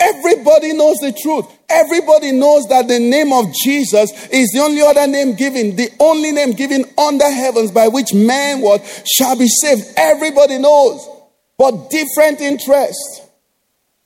Everybody 0.00 0.72
knows 0.72 0.96
the 0.96 1.12
truth. 1.12 1.44
Everybody 1.68 2.32
knows 2.32 2.64
that 2.68 2.88
the 2.88 2.98
name 2.98 3.34
of 3.34 3.52
Jesus 3.52 4.10
is 4.28 4.48
the 4.54 4.60
only 4.60 4.80
other 4.80 5.06
name 5.06 5.34
given, 5.34 5.76
the 5.76 5.90
only 6.00 6.32
name 6.32 6.52
given 6.52 6.86
under 6.96 7.30
heavens 7.30 7.70
by 7.70 7.88
which 7.88 8.14
man 8.14 8.62
what 8.62 8.80
shall 9.06 9.36
be 9.36 9.46
saved. 9.46 9.84
Everybody 9.98 10.56
knows, 10.56 11.06
but 11.58 11.90
different 11.90 12.40
interest. 12.40 13.28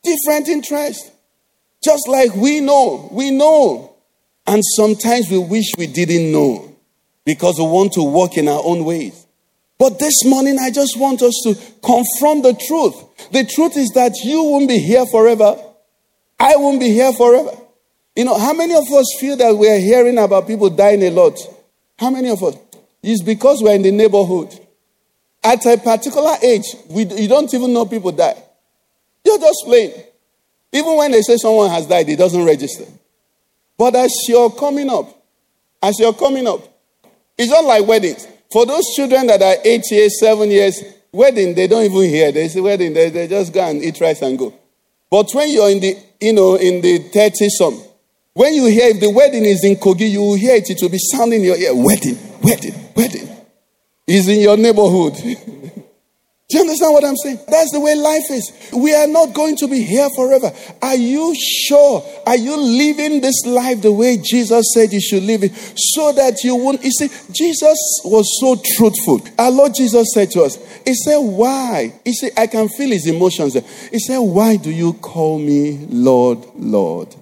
Different 0.03 0.49
interest. 0.49 1.12
Just 1.81 2.09
like 2.09 2.35
we 2.35 2.59
know, 2.59 3.09
we 3.12 3.31
know. 3.31 3.95
And 4.49 4.64
sometimes 4.75 5.31
we 5.31 5.39
wish 5.39 5.66
we 5.79 5.87
didn't 5.87 6.33
know 6.33 6.72
because 7.25 7.59
we 7.59 7.64
want 7.64 7.93
to 7.95 8.03
walk 8.03 8.37
in 8.37 8.49
our 8.49 8.62
own 8.64 8.85
ways. 8.85 9.27
But 9.79 9.99
this 9.99 10.25
morning, 10.25 10.59
I 10.59 10.70
just 10.70 10.97
want 10.97 11.23
us 11.23 11.41
to 11.45 11.55
confront 11.85 12.45
the 12.45 12.55
truth. 12.55 13.31
The 13.33 13.45
truth 13.45 13.77
is 13.77 13.91
that 13.95 14.14
you 14.25 14.43
won't 14.45 14.68
be 14.68 14.79
here 14.79 15.05
forever. 15.07 15.57
I 16.39 16.57
won't 16.57 16.81
be 16.81 16.91
here 16.91 17.12
forever. 17.12 17.51
You 18.14 18.25
know, 18.25 18.39
how 18.39 18.53
many 18.53 18.75
of 18.75 18.85
us 18.93 19.16
feel 19.18 19.37
that 19.37 19.57
we're 19.57 19.81
hearing 19.81 20.18
about 20.18 20.47
people 20.47 20.70
dying 20.70 21.03
a 21.03 21.11
lot? 21.11 21.39
How 21.99 22.11
many 22.11 22.31
of 22.31 22.43
us? 22.43 22.57
It's 23.03 23.23
because 23.23 23.62
we're 23.62 23.75
in 23.75 23.83
the 23.83 23.91
neighborhood. 23.91 24.59
At 25.43 25.64
a 25.66 25.77
particular 25.77 26.37
age, 26.43 26.77
we, 26.89 27.05
you 27.05 27.27
don't 27.27 27.53
even 27.53 27.73
know 27.73 27.85
people 27.85 28.12
die. 28.12 28.41
You're 29.25 29.39
just 29.39 29.62
playing. 29.64 29.93
Even 30.73 30.97
when 30.97 31.11
they 31.11 31.23
say 31.23 31.37
someone 31.37 31.70
has 31.70 31.87
died, 31.87 32.09
it 32.09 32.16
doesn't 32.16 32.45
register. 32.45 32.85
But 33.77 33.97
as 33.97 34.12
you're 34.29 34.51
coming 34.51 34.89
up, 34.89 35.09
as 35.83 35.99
you're 35.99 36.14
coming 36.14 36.47
up, 36.47 36.72
it's 37.43 37.51
not 37.51 37.64
like 37.64 37.86
weddings. 37.86 38.26
For 38.51 38.66
those 38.66 38.84
children 38.95 39.26
that 39.26 39.43
are 39.43 39.57
eight 39.64 39.90
years, 39.90 40.18
seven 40.20 40.51
years, 40.51 40.82
wedding, 41.12 41.55
they 41.55 41.66
don't 41.66 41.84
even 41.84 42.03
hear. 42.03 42.32
They 42.32 42.49
say 42.49 42.61
wedding, 42.61 42.93
they, 42.93 43.11
they 43.11 43.26
just 43.28 43.53
go 43.53 43.61
and 43.68 43.82
eat 43.82 44.01
rice 44.01 44.22
and 44.22 44.38
go. 44.38 44.55
But 45.11 45.30
when 45.32 45.51
you're 45.51 45.70
in 45.70 45.80
the, 45.80 45.97
you 46.20 46.32
know, 46.32 46.57
in 46.57 46.80
the 46.80 46.99
30 46.99 47.49
some, 47.51 47.82
when 48.34 48.55
you 48.55 48.66
hear 48.66 48.88
if 48.88 49.01
the 49.01 49.11
wedding 49.11 49.45
is 49.45 49.64
in 49.64 49.76
Kogi, 49.76 50.09
you 50.11 50.20
will 50.20 50.36
hear 50.36 50.55
it, 50.55 50.70
it 50.70 50.78
will 50.80 50.88
be 50.88 50.99
sounding 50.99 51.40
in 51.40 51.47
your 51.47 51.57
ear. 51.57 51.74
Wedding, 51.74 52.16
wedding, 52.43 52.74
wedding. 52.97 53.28
Is 54.07 54.28
in 54.28 54.40
your 54.40 54.57
neighborhood. 54.57 55.14
Do 56.53 56.59
you 56.59 56.64
understand 56.64 56.92
what 56.92 57.03
I'm 57.03 57.16
saying? 57.16 57.38
That's 57.48 57.72
the 57.72 57.80
way 57.80 57.94
life 57.94 58.28
is. 58.28 58.53
We 58.74 58.94
are 58.94 59.07
not 59.07 59.32
going 59.32 59.57
to 59.57 59.68
be 59.68 59.82
here 59.82 60.07
forever. 60.14 60.53
Are 60.82 60.94
you 60.94 61.34
sure? 61.34 62.05
Are 62.26 62.36
you 62.36 62.59
living 62.59 63.22
this 63.22 63.46
life 63.46 63.80
the 63.80 63.90
way 63.90 64.18
Jesus 64.18 64.66
said 64.74 64.92
you 64.92 65.00
should 65.00 65.22
live 65.22 65.44
it 65.44 65.55
so 65.74 66.12
that 66.12 66.44
you 66.44 66.55
won't? 66.55 66.84
You 66.84 66.90
see, 66.90 67.09
Jesus 67.32 68.03
was 68.05 68.28
so 68.38 68.61
truthful. 68.76 69.26
Our 69.38 69.50
Lord 69.50 69.72
Jesus 69.74 70.12
said 70.12 70.30
to 70.32 70.42
us, 70.42 70.59
He 70.84 70.92
said, 70.94 71.16
Why? 71.16 71.98
He 72.05 72.12
said, 72.12 72.32
I 72.36 72.46
can 72.48 72.68
feel 72.68 72.90
his 72.90 73.07
emotions. 73.07 73.55
He 73.90 73.98
said, 73.98 74.18
Why 74.18 74.57
do 74.57 74.70
you 74.70 74.92
call 74.92 75.38
me 75.38 75.86
Lord, 75.88 76.44
Lord, 76.55 77.16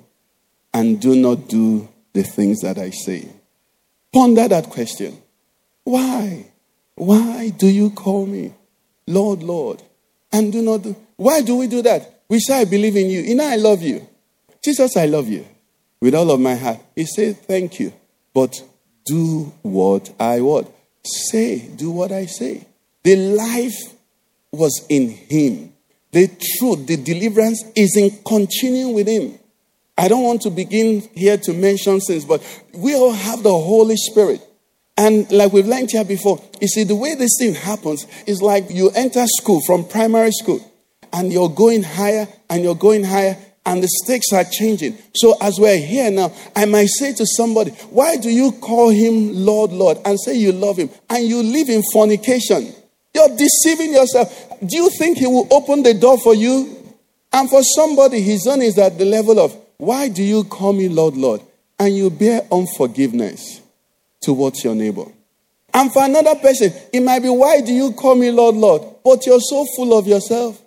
and 0.74 1.00
do 1.00 1.14
not 1.14 1.46
do 1.46 1.88
the 2.14 2.24
things 2.24 2.62
that 2.62 2.78
I 2.78 2.90
say? 2.90 3.28
Ponder 4.12 4.48
that 4.48 4.70
question. 4.70 5.22
Why? 5.84 6.46
Why 6.96 7.50
do 7.50 7.68
you 7.68 7.90
call 7.90 8.26
me? 8.26 8.54
Lord, 9.06 9.42
Lord, 9.42 9.82
and 10.32 10.52
do 10.52 10.62
not 10.62 10.82
do. 10.82 10.96
Why 11.16 11.42
do 11.42 11.56
we 11.56 11.66
do 11.66 11.82
that? 11.82 12.22
We 12.28 12.38
say, 12.38 12.60
I 12.60 12.64
believe 12.64 12.96
in 12.96 13.10
you. 13.10 13.20
You 13.20 13.34
know, 13.34 13.46
I 13.46 13.56
love 13.56 13.82
you. 13.82 14.06
Jesus, 14.62 14.96
I 14.96 15.06
love 15.06 15.28
you 15.28 15.44
with 16.00 16.14
all 16.14 16.30
of 16.30 16.40
my 16.40 16.54
heart. 16.54 16.78
He 16.94 17.04
said, 17.06 17.38
Thank 17.38 17.80
you. 17.80 17.92
But 18.32 18.62
do 19.04 19.52
what 19.62 20.12
I 20.20 20.40
what? 20.40 20.70
Say, 21.04 21.68
do 21.68 21.90
what 21.90 22.12
I 22.12 22.26
say. 22.26 22.66
The 23.02 23.16
life 23.16 23.94
was 24.52 24.84
in 24.88 25.10
him. 25.10 25.72
The 26.12 26.28
truth, 26.58 26.86
the 26.86 26.96
deliverance 26.96 27.64
is 27.74 27.96
in 27.96 28.10
continuing 28.24 28.94
with 28.94 29.06
him. 29.06 29.38
I 29.96 30.08
don't 30.08 30.22
want 30.22 30.42
to 30.42 30.50
begin 30.50 31.00
here 31.14 31.36
to 31.36 31.52
mention 31.52 32.00
things, 32.00 32.24
but 32.24 32.42
we 32.74 32.94
all 32.94 33.12
have 33.12 33.42
the 33.42 33.50
Holy 33.50 33.96
Spirit. 33.96 34.46
And 35.00 35.32
like 35.32 35.54
we've 35.54 35.66
learned 35.66 35.90
here 35.90 36.04
before, 36.04 36.38
you 36.60 36.68
see, 36.68 36.84
the 36.84 36.94
way 36.94 37.14
this 37.14 37.30
thing 37.38 37.54
happens 37.54 38.06
is 38.26 38.42
like 38.42 38.68
you 38.68 38.90
enter 38.90 39.26
school 39.26 39.62
from 39.66 39.88
primary 39.88 40.30
school 40.30 40.60
and 41.10 41.32
you're 41.32 41.48
going 41.48 41.82
higher 41.82 42.28
and 42.50 42.62
you're 42.62 42.74
going 42.74 43.04
higher 43.04 43.34
and 43.64 43.82
the 43.82 43.88
stakes 43.88 44.30
are 44.34 44.44
changing. 44.44 44.98
So 45.14 45.38
as 45.40 45.58
we're 45.58 45.78
here 45.78 46.10
now, 46.10 46.34
I 46.54 46.66
might 46.66 46.88
say 46.88 47.14
to 47.14 47.24
somebody, 47.24 47.70
why 47.88 48.18
do 48.18 48.28
you 48.28 48.52
call 48.52 48.90
him 48.90 49.32
Lord, 49.42 49.72
Lord 49.72 49.96
and 50.04 50.20
say 50.20 50.36
you 50.36 50.52
love 50.52 50.76
him 50.76 50.90
and 51.08 51.26
you 51.26 51.42
live 51.44 51.70
in 51.70 51.82
fornication? 51.94 52.70
You're 53.14 53.34
deceiving 53.38 53.94
yourself. 53.94 54.52
Do 54.60 54.76
you 54.76 54.90
think 54.98 55.16
he 55.16 55.26
will 55.26 55.48
open 55.50 55.82
the 55.82 55.94
door 55.94 56.18
for 56.18 56.34
you? 56.34 56.76
And 57.32 57.48
for 57.48 57.62
somebody, 57.62 58.20
his 58.20 58.46
own 58.46 58.60
is 58.60 58.76
at 58.76 58.98
the 58.98 59.06
level 59.06 59.40
of, 59.40 59.56
why 59.78 60.10
do 60.10 60.22
you 60.22 60.44
call 60.44 60.74
me 60.74 60.90
Lord, 60.90 61.16
Lord? 61.16 61.40
And 61.78 61.96
you 61.96 62.10
bear 62.10 62.42
unforgiveness 62.52 63.62
towards 64.20 64.64
your 64.64 64.74
neighbor. 64.74 65.04
And 65.72 65.92
for 65.92 66.04
another 66.04 66.34
person, 66.36 66.72
it 66.92 67.00
might 67.00 67.20
be, 67.20 67.28
Why 67.28 67.60
do 67.60 67.72
you 67.72 67.92
call 67.92 68.14
me 68.14 68.30
Lord, 68.30 68.56
Lord? 68.56 68.82
But 69.04 69.26
you're 69.26 69.40
so 69.40 69.64
full 69.76 69.96
of 69.96 70.06
yourself. 70.06 70.60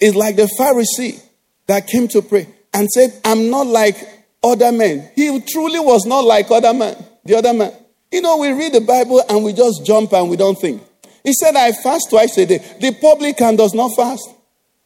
It's 0.00 0.16
like 0.16 0.36
the 0.36 0.50
Pharisee 0.58 1.22
that 1.66 1.86
came 1.86 2.08
to 2.08 2.22
pray 2.22 2.48
and 2.72 2.88
said, 2.90 3.20
I'm 3.24 3.50
not 3.50 3.66
like 3.66 3.96
other 4.42 4.72
men. 4.72 5.10
He 5.14 5.40
truly 5.40 5.80
was 5.80 6.06
not 6.06 6.24
like 6.24 6.50
other 6.50 6.74
men. 6.74 6.96
The 7.24 7.36
other 7.36 7.52
man. 7.52 7.72
You 8.12 8.22
know, 8.22 8.36
we 8.36 8.52
read 8.52 8.72
the 8.72 8.80
Bible 8.80 9.22
and 9.28 9.44
we 9.44 9.52
just 9.52 9.84
jump 9.84 10.12
and 10.12 10.30
we 10.30 10.36
don't 10.36 10.58
think. 10.58 10.82
He 11.24 11.32
said, 11.32 11.56
I 11.56 11.72
fast 11.72 12.08
twice 12.10 12.38
a 12.38 12.46
day. 12.46 12.58
The 12.80 12.96
publican 13.00 13.56
does 13.56 13.74
not 13.74 13.96
fast. 13.96 14.28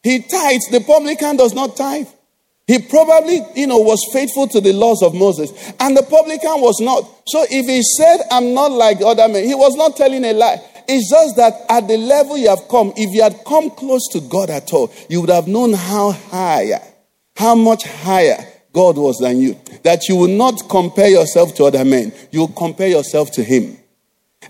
He 0.01 0.19
tithes. 0.19 0.69
The 0.71 0.83
publican 0.85 1.37
does 1.37 1.53
not 1.53 1.77
tithe. 1.77 2.07
He 2.67 2.79
probably, 2.79 3.41
you 3.55 3.67
know, 3.67 3.77
was 3.77 4.07
faithful 4.13 4.47
to 4.47 4.61
the 4.61 4.71
laws 4.71 5.01
of 5.03 5.13
Moses. 5.13 5.51
And 5.79 5.97
the 5.97 6.03
publican 6.03 6.61
was 6.61 6.79
not. 6.79 7.03
So 7.27 7.45
if 7.49 7.65
he 7.65 7.81
said, 7.81 8.21
I'm 8.31 8.53
not 8.53 8.71
like 8.71 9.01
other 9.01 9.27
men, 9.27 9.43
he 9.43 9.55
was 9.55 9.75
not 9.75 9.97
telling 9.97 10.23
a 10.23 10.33
lie. 10.33 10.61
It's 10.87 11.09
just 11.09 11.35
that 11.37 11.53
at 11.69 11.87
the 11.87 11.97
level 11.97 12.37
you 12.37 12.49
have 12.49 12.67
come, 12.69 12.93
if 12.95 13.13
you 13.13 13.23
had 13.23 13.43
come 13.45 13.69
close 13.71 14.07
to 14.13 14.21
God 14.21 14.49
at 14.49 14.71
all, 14.73 14.91
you 15.09 15.21
would 15.21 15.29
have 15.29 15.47
known 15.47 15.73
how 15.73 16.11
higher, 16.11 16.81
how 17.35 17.55
much 17.55 17.83
higher 17.83 18.37
God 18.73 18.97
was 18.97 19.17
than 19.17 19.39
you. 19.39 19.59
That 19.83 20.07
you 20.07 20.15
will 20.15 20.35
not 20.35 20.69
compare 20.69 21.09
yourself 21.09 21.55
to 21.55 21.65
other 21.65 21.85
men, 21.85 22.13
you 22.31 22.41
will 22.41 22.47
compare 22.49 22.87
yourself 22.87 23.31
to 23.33 23.43
Him. 23.43 23.77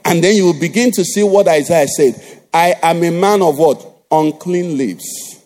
And 0.05 0.24
then 0.24 0.36
you 0.36 0.45
will 0.45 0.59
begin 0.59 0.91
to 0.91 1.03
see 1.03 1.24
what 1.24 1.47
Isaiah 1.47 1.88
said 1.88 2.16
I 2.53 2.76
am 2.82 3.03
a 3.03 3.12
man 3.12 3.41
of 3.41 3.57
what? 3.57 3.86
Unclean 4.09 4.78
lips. 4.78 5.40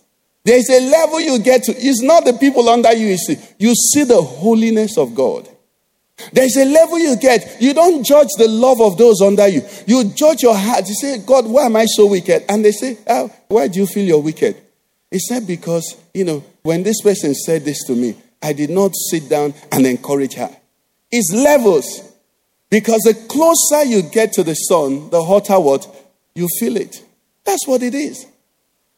There's 0.46 0.70
a 0.70 0.80
level 0.80 1.20
you 1.20 1.40
get 1.40 1.64
to. 1.64 1.74
It's 1.76 2.04
not 2.04 2.24
the 2.24 2.34
people 2.34 2.70
under 2.70 2.94
you, 2.94 3.08
you 3.08 3.18
see. 3.18 3.38
You 3.58 3.74
see 3.74 4.04
the 4.04 4.22
holiness 4.22 4.96
of 4.98 5.16
God. 5.16 5.50
There's 6.32 6.56
a 6.56 6.66
level 6.66 7.00
you 7.00 7.18
get. 7.18 7.58
You 7.60 7.74
don't 7.74 8.06
judge 8.06 8.30
the 8.38 8.48
love 8.48 8.80
of 8.80 8.98
those 8.98 9.22
under 9.22 9.48
you. 9.48 9.64
You 9.88 10.06
judge 10.14 10.44
your 10.44 10.56
heart. 10.56 10.88
You 10.88 10.94
say, 10.94 11.18
God, 11.26 11.48
why 11.48 11.66
am 11.66 11.76
I 11.76 11.86
so 11.86 12.06
wicked? 12.08 12.46
And 12.48 12.64
they 12.64 12.72
say, 12.72 12.98
oh, 13.08 13.30
why 13.48 13.68
do 13.68 13.80
you 13.80 13.88
feel 13.88 14.06
you're 14.06 14.22
wicked? 14.22 14.56
He 15.10 15.20
said, 15.20 15.48
because, 15.48 15.98
you 16.14 16.24
know, 16.24 16.44
when 16.62 16.84
this 16.84 17.02
person 17.02 17.34
said 17.34 17.66
this 17.66 17.84
to 17.88 17.94
me, 17.94 18.16
I 18.42 18.54
did 18.54 18.70
not 18.70 18.92
sit 19.10 19.28
down 19.28 19.56
and 19.72 19.86
encourage 19.88 20.36
her. 20.36 20.56
It's 21.12 21.34
levels. 21.34 22.14
Because 22.70 23.02
the 23.02 23.14
closer 23.28 23.84
you 23.84 24.04
get 24.04 24.34
to 24.34 24.44
the 24.44 24.54
sun, 24.54 25.10
the 25.10 25.24
hotter 25.24 25.60
what? 25.60 25.88
You 26.36 26.48
feel 26.60 26.78
it. 26.78 27.04
That's 27.46 27.68
what 27.68 27.82
it 27.82 27.96
is. 27.96 28.28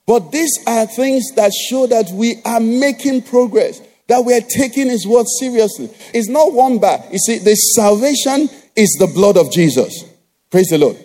But 0.08 0.32
these 0.32 0.58
are 0.66 0.88
things 0.88 1.32
that 1.36 1.52
show 1.54 1.86
that 1.86 2.10
we 2.12 2.42
are 2.46 2.60
making 2.60 3.24
progress 3.24 3.82
that 4.08 4.24
we 4.24 4.34
are 4.34 4.42
taking 4.42 4.90
his 4.90 5.06
word 5.06 5.26
seriously. 5.40 5.90
It's 6.14 6.30
not 6.30 6.54
one 6.54 6.80
bar. 6.80 7.04
You 7.12 7.20
see, 7.20 7.40
the 7.40 7.56
salvation 7.56 8.50
is 8.76 8.96
the 9.00 9.12
blood 9.14 9.38
of 9.38 9.52
Jesus. 9.52 10.06
Praise 10.50 10.68
the 10.68 10.78
Lord. 10.78 10.98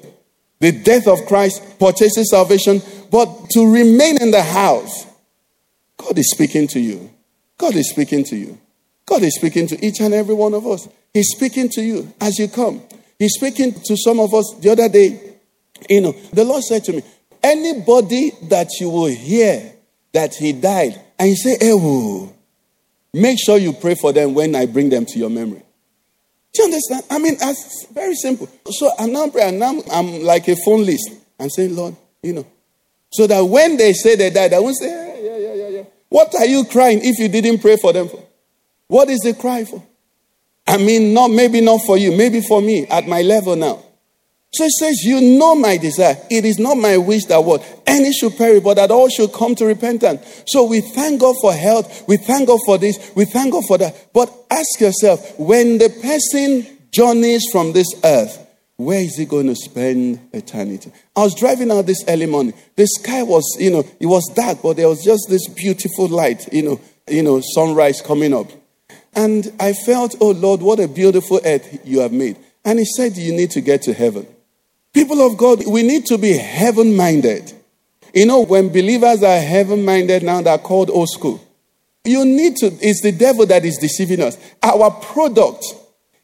The 0.60 0.72
death 0.72 1.08
of 1.08 1.26
Christ 1.26 1.78
purchases 1.80 2.30
salvation, 2.30 2.80
but 3.10 3.50
to 3.50 3.72
remain 3.72 4.22
in 4.22 4.30
the 4.30 4.42
house, 4.42 5.06
God 5.96 6.16
is 6.16 6.30
speaking 6.30 6.68
to 6.68 6.80
you. 6.80 7.10
God 7.58 7.74
is 7.74 7.90
speaking 7.90 8.24
to 8.24 8.36
you. 8.36 8.58
God 9.04 9.22
is 9.22 9.34
speaking 9.34 9.66
to 9.66 9.84
each 9.84 10.00
and 10.00 10.14
every 10.14 10.34
one 10.34 10.54
of 10.54 10.66
us. 10.66 10.88
He's 11.12 11.30
speaking 11.30 11.68
to 11.70 11.82
you 11.82 12.12
as 12.20 12.38
you 12.38 12.48
come. 12.48 12.82
He's 13.18 13.34
speaking 13.34 13.72
to 13.72 13.96
some 13.96 14.20
of 14.20 14.32
us 14.32 14.54
the 14.60 14.70
other 14.70 14.88
day. 14.88 15.34
You 15.90 16.00
know, 16.00 16.12
the 16.32 16.44
Lord 16.44 16.62
said 16.62 16.84
to 16.84 16.92
me, 16.92 17.02
anybody 17.42 18.32
that 18.48 18.68
you 18.80 18.90
will 18.90 19.06
hear 19.06 19.72
that 20.12 20.34
he 20.34 20.52
died, 20.52 21.00
and 21.18 21.30
you 21.30 21.36
say, 21.36 21.56
Ewo, 21.58 22.32
Make 23.14 23.38
sure 23.38 23.58
you 23.58 23.74
pray 23.74 23.94
for 23.94 24.12
them 24.12 24.32
when 24.34 24.54
I 24.54 24.66
bring 24.66 24.88
them 24.88 25.04
to 25.04 25.18
your 25.18 25.28
memory. 25.28 25.62
Do 26.54 26.62
you 26.62 26.64
understand? 26.64 27.04
I 27.10 27.18
mean, 27.18 27.36
it's 27.40 27.86
very 27.92 28.14
simple. 28.14 28.48
So 28.70 28.90
I'm 28.98 29.12
now 29.12 29.28
praying, 29.28 29.58
now 29.58 29.80
I'm 29.92 30.22
like 30.22 30.48
a 30.48 30.56
phone 30.64 30.84
list. 30.84 31.10
I'm 31.38 31.50
saying, 31.50 31.76
Lord, 31.76 31.94
you 32.22 32.32
know, 32.32 32.46
so 33.10 33.26
that 33.26 33.40
when 33.40 33.76
they 33.76 33.92
say 33.92 34.16
they 34.16 34.30
died, 34.30 34.54
I 34.54 34.60
won't 34.60 34.76
say, 34.76 34.88
yeah, 34.88 35.36
yeah, 35.36 35.54
yeah, 35.54 35.68
yeah. 35.68 35.84
What 36.08 36.34
are 36.34 36.46
you 36.46 36.64
crying 36.64 37.00
if 37.02 37.18
you 37.18 37.28
didn't 37.28 37.60
pray 37.60 37.76
for 37.76 37.92
them 37.92 38.08
for? 38.08 38.22
What 38.86 39.08
is 39.10 39.20
the 39.20 39.34
cry 39.34 39.64
for? 39.64 39.82
I 40.66 40.78
mean, 40.78 41.12
not 41.12 41.30
maybe 41.30 41.60
not 41.60 41.80
for 41.84 41.98
you, 41.98 42.16
maybe 42.16 42.40
for 42.40 42.62
me 42.62 42.86
at 42.86 43.06
my 43.06 43.22
level 43.22 43.56
now. 43.56 43.82
So 44.54 44.64
it 44.64 44.72
says, 44.72 45.02
You 45.02 45.38
know 45.38 45.54
my 45.54 45.78
desire. 45.78 46.16
It 46.30 46.44
is 46.44 46.58
not 46.58 46.76
my 46.76 46.98
wish 46.98 47.24
that 47.26 47.42
what 47.42 47.64
any 47.86 48.12
should 48.12 48.36
perish, 48.36 48.62
but 48.62 48.74
that 48.74 48.90
all 48.90 49.08
should 49.08 49.32
come 49.32 49.54
to 49.56 49.64
repentance. 49.64 50.44
So 50.46 50.64
we 50.64 50.80
thank 50.80 51.20
God 51.20 51.34
for 51.40 51.54
health. 51.54 52.06
We 52.06 52.18
thank 52.18 52.48
God 52.48 52.60
for 52.66 52.76
this. 52.76 53.12
We 53.14 53.24
thank 53.24 53.52
God 53.52 53.64
for 53.66 53.78
that. 53.78 54.10
But 54.12 54.30
ask 54.50 54.80
yourself, 54.80 55.38
when 55.38 55.78
the 55.78 55.88
person 55.88 56.66
journeys 56.90 57.46
from 57.50 57.72
this 57.72 57.86
earth, 58.04 58.38
where 58.76 59.00
is 59.00 59.16
he 59.16 59.24
going 59.24 59.46
to 59.46 59.54
spend 59.54 60.20
eternity? 60.32 60.92
I 61.16 61.20
was 61.22 61.34
driving 61.34 61.70
out 61.70 61.86
this 61.86 62.04
early 62.06 62.26
morning. 62.26 62.54
The 62.76 62.86
sky 62.86 63.22
was, 63.22 63.56
you 63.58 63.70
know, 63.70 63.84
it 64.00 64.06
was 64.06 64.30
dark, 64.34 64.58
but 64.62 64.76
there 64.76 64.88
was 64.88 65.02
just 65.02 65.28
this 65.30 65.48
beautiful 65.48 66.08
light, 66.08 66.52
you 66.52 66.62
know, 66.62 66.80
you 67.08 67.22
know, 67.22 67.40
sunrise 67.54 68.02
coming 68.02 68.34
up. 68.34 68.50
And 69.14 69.52
I 69.60 69.72
felt, 69.72 70.16
oh 70.20 70.32
Lord, 70.32 70.60
what 70.60 70.80
a 70.80 70.88
beautiful 70.88 71.40
earth 71.44 71.80
you 71.84 72.00
have 72.00 72.12
made. 72.12 72.36
And 72.64 72.78
he 72.78 72.84
said, 72.84 73.16
You 73.16 73.32
need 73.32 73.50
to 73.52 73.60
get 73.60 73.82
to 73.82 73.92
heaven. 73.92 74.26
People 74.92 75.26
of 75.26 75.36
God, 75.36 75.64
we 75.66 75.82
need 75.82 76.06
to 76.06 76.18
be 76.18 76.36
heaven 76.36 76.94
minded. 76.96 77.52
You 78.14 78.26
know, 78.26 78.44
when 78.44 78.68
believers 78.68 79.22
are 79.22 79.40
heaven 79.40 79.84
minded 79.84 80.22
now, 80.22 80.42
they're 80.42 80.58
called 80.58 80.90
old 80.90 81.08
school. 81.08 81.40
You 82.04 82.24
need 82.24 82.56
to, 82.56 82.66
it's 82.80 83.00
the 83.00 83.12
devil 83.12 83.46
that 83.46 83.64
is 83.64 83.78
deceiving 83.78 84.20
us. 84.20 84.36
Our 84.62 84.90
product, 84.90 85.64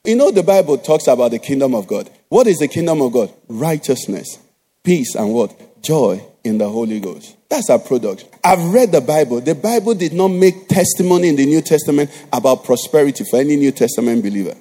you 0.05 0.17
know, 0.17 0.31
the 0.31 0.43
Bible 0.43 0.77
talks 0.77 1.07
about 1.07 1.31
the 1.31 1.39
kingdom 1.39 1.75
of 1.75 1.87
God. 1.87 2.11
What 2.29 2.47
is 2.47 2.59
the 2.59 2.69
kingdom 2.69 3.01
of 3.01 3.13
God? 3.13 3.33
Righteousness, 3.49 4.39
peace, 4.83 5.15
and 5.15 5.33
what? 5.33 5.83
Joy 5.83 6.23
in 6.45 6.59
the 6.59 6.69
Holy 6.69 7.01
Ghost. 7.01 7.37
That's 7.49 7.71
our 7.71 7.79
product. 7.79 8.27
I've 8.45 8.75
read 8.75 8.93
the 8.93 9.01
Bible. 9.01 9.41
The 9.41 9.55
Bible 9.55 9.95
did 9.95 10.13
not 10.13 10.29
make 10.29 10.69
testimony 10.69 11.29
in 11.29 11.37
the 11.37 11.47
New 11.47 11.63
Testament 11.63 12.11
about 12.33 12.65
prosperity 12.65 13.25
for 13.31 13.39
any 13.39 13.57
New 13.57 13.73
Testament 13.73 14.23
believer. 14.23 14.55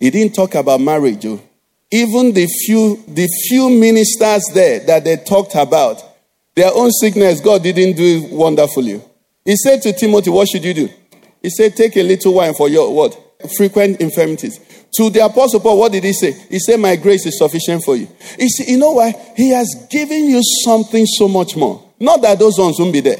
It 0.00 0.10
didn't 0.12 0.34
talk 0.34 0.56
about 0.56 0.80
marriage. 0.80 1.24
Oh. 1.26 1.40
Even 1.92 2.32
the 2.32 2.46
few, 2.46 3.04
the 3.06 3.28
few 3.48 3.68
ministers 3.68 4.42
there 4.54 4.80
that 4.86 5.04
they 5.04 5.18
talked 5.18 5.54
about, 5.54 6.02
their 6.54 6.70
own 6.74 6.90
sickness, 6.90 7.40
God 7.40 7.62
didn't 7.62 7.96
do 7.96 8.02
it 8.02 8.32
wonderfully. 8.32 9.00
He 9.44 9.56
said 9.56 9.82
to 9.82 9.92
Timothy, 9.92 10.30
What 10.30 10.48
should 10.48 10.64
you 10.64 10.72
do? 10.72 10.88
He 11.42 11.50
said, 11.50 11.76
Take 11.76 11.96
a 11.96 12.02
little 12.02 12.34
wine 12.34 12.54
for 12.54 12.68
your 12.68 12.94
what? 12.94 13.18
Frequent 13.56 14.00
infirmities. 14.00 14.58
To 14.96 15.10
the 15.10 15.24
apostle 15.24 15.60
Paul, 15.60 15.78
what 15.78 15.92
did 15.92 16.04
he 16.04 16.12
say? 16.12 16.32
He 16.48 16.58
said, 16.58 16.80
My 16.80 16.96
grace 16.96 17.26
is 17.26 17.38
sufficient 17.38 17.84
for 17.84 17.96
you. 17.96 18.08
You 18.38 18.48
see, 18.48 18.72
you 18.72 18.78
know 18.78 18.92
why? 18.92 19.12
He 19.36 19.50
has 19.50 19.86
given 19.90 20.28
you 20.28 20.40
something 20.64 21.04
so 21.04 21.28
much 21.28 21.56
more. 21.56 21.82
Not 22.00 22.22
that 22.22 22.38
those 22.38 22.58
ones 22.58 22.76
won't 22.78 22.92
be 22.92 23.00
there. 23.00 23.18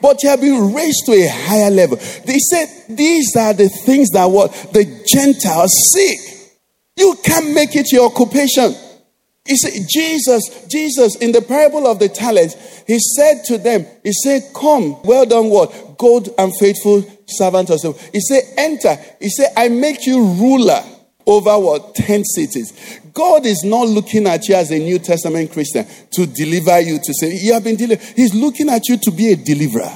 But 0.00 0.22
you 0.22 0.30
have 0.30 0.40
been 0.40 0.74
raised 0.74 1.04
to 1.06 1.12
a 1.12 1.28
higher 1.28 1.70
level. 1.70 1.98
They 2.24 2.38
said 2.38 2.66
these 2.88 3.36
are 3.36 3.52
the 3.52 3.68
things 3.68 4.08
that 4.10 4.24
what 4.24 4.52
the 4.72 4.84
Gentiles 5.06 5.70
seek. 5.92 6.31
You 6.96 7.16
can't 7.24 7.54
make 7.54 7.74
it 7.74 7.90
your 7.92 8.06
occupation. 8.10 8.74
He 9.44 9.56
said, 9.56 9.72
Jesus, 9.88 10.66
Jesus, 10.68 11.16
in 11.16 11.32
the 11.32 11.42
parable 11.42 11.86
of 11.86 11.98
the 11.98 12.08
talents, 12.08 12.54
he 12.86 12.98
said 13.00 13.42
to 13.46 13.58
them, 13.58 13.86
He 14.04 14.12
said, 14.12 14.42
Come, 14.54 15.02
well 15.02 15.26
done, 15.26 15.50
what? 15.50 15.98
Good 15.98 16.28
and 16.38 16.52
faithful 16.60 17.04
servant 17.26 17.70
or 17.70 17.78
so. 17.78 17.92
He 18.12 18.20
said, 18.20 18.42
Enter. 18.56 18.96
He 19.20 19.30
said, 19.30 19.52
I 19.56 19.68
make 19.68 20.06
you 20.06 20.22
ruler 20.22 20.80
over 21.26 21.58
what? 21.58 21.96
Ten 21.96 22.24
cities. 22.24 23.00
God 23.12 23.44
is 23.44 23.62
not 23.64 23.88
looking 23.88 24.26
at 24.26 24.48
you 24.48 24.54
as 24.54 24.70
a 24.70 24.78
New 24.78 24.98
Testament 24.98 25.52
Christian 25.52 25.86
to 26.12 26.26
deliver 26.26 26.80
you, 26.80 26.98
to 26.98 27.14
say, 27.14 27.34
You 27.34 27.54
have 27.54 27.64
been 27.64 27.76
delivered. 27.76 28.06
He's 28.14 28.34
looking 28.34 28.68
at 28.68 28.88
you 28.88 28.96
to 28.98 29.10
be 29.10 29.32
a 29.32 29.36
deliverer. 29.36 29.90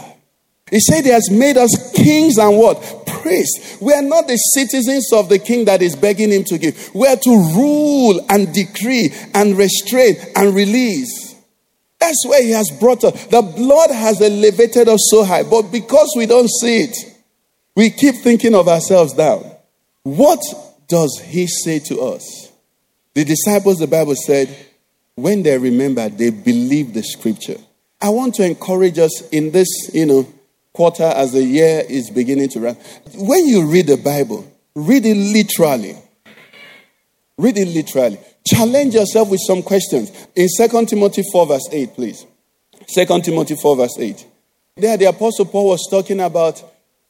He 0.71 0.81
said 0.81 1.05
he 1.05 1.11
has 1.11 1.31
made 1.31 1.57
us 1.57 1.93
kings 1.95 2.39
and 2.39 2.59
what? 2.59 3.07
Priests. 3.07 3.81
We 3.81 3.93
are 3.93 4.03
not 4.03 4.27
the 4.27 4.37
citizens 4.37 5.13
of 5.13 5.29
the 5.29 5.39
king 5.39 5.65
that 5.67 5.81
is 5.81 5.95
begging 5.95 6.33
him 6.33 6.43
to 6.45 6.59
give. 6.59 6.91
We 6.95 7.07
are 7.07 7.17
to 7.17 7.31
rule 7.31 8.25
and 8.29 8.53
decree 8.53 9.13
and 9.33 9.57
restrain 9.57 10.17
and 10.35 10.55
release. 10.55 11.37
That's 12.01 12.27
where 12.27 12.43
he 12.43 12.51
has 12.51 12.71
brought 12.81 13.05
us. 13.05 13.27
The 13.27 13.43
blood 13.43 13.91
has 13.91 14.21
elevated 14.21 14.89
us 14.89 15.09
so 15.11 15.25
high, 15.25 15.45
but 15.45 15.71
because 15.71 16.13
we 16.17 16.27
don't 16.27 16.51
see 16.51 16.83
it, 16.83 16.97
we 17.75 17.91
keep 17.91 18.17
thinking 18.17 18.55
of 18.55 18.69
ourselves 18.69 19.13
down. 19.13 19.45
What 20.03 20.41
does 20.89 21.21
he 21.25 21.47
say 21.47 21.79
to 21.81 22.01
us? 22.01 22.53
The 23.15 23.25
disciples, 23.25 23.79
the 23.79 23.87
Bible 23.87 24.15
said, 24.15 24.55
when 25.15 25.43
they 25.43 25.57
remembered, 25.57 26.19
they 26.19 26.31
believed 26.31 26.95
the 26.95 27.03
scripture. 27.03 27.57
I 28.01 28.11
want 28.11 28.35
to 28.35 28.45
encourage 28.45 28.99
us 28.99 29.29
in 29.31 29.53
this, 29.53 29.69
you 29.95 30.05
know, 30.05 30.27
quarter 30.77 31.05
as 31.05 31.33
the 31.33 31.43
year 31.43 31.83
is 31.89 32.11
beginning 32.11 32.51
to 32.51 32.61
run. 32.61 32.75
When 33.15 33.47
you 33.47 33.67
read 33.67 33.87
the 33.87 33.97
Bible, 33.97 34.47
read 34.75 35.07
it 35.07 35.17
literally. 35.17 35.97
Read 37.39 37.57
it 37.57 37.69
literally. 37.69 38.19
Challenge 38.47 38.95
yourself 38.95 39.31
with 39.31 39.41
some 39.47 39.63
questions. 39.63 40.11
In 40.37 40.49
2 40.57 40.87
Timothy 40.87 41.23
4, 41.33 41.47
verse 41.47 41.69
8, 41.73 41.95
please. 41.95 42.27
2 42.95 43.21
Timothy 43.23 43.57
4, 43.57 43.77
verse 43.77 43.99
8. 43.99 44.27
There, 44.77 44.97
the 44.99 45.07
Apostle 45.07 45.47
Paul 45.47 45.69
was 45.69 45.89
talking 45.91 46.21
about 46.21 46.63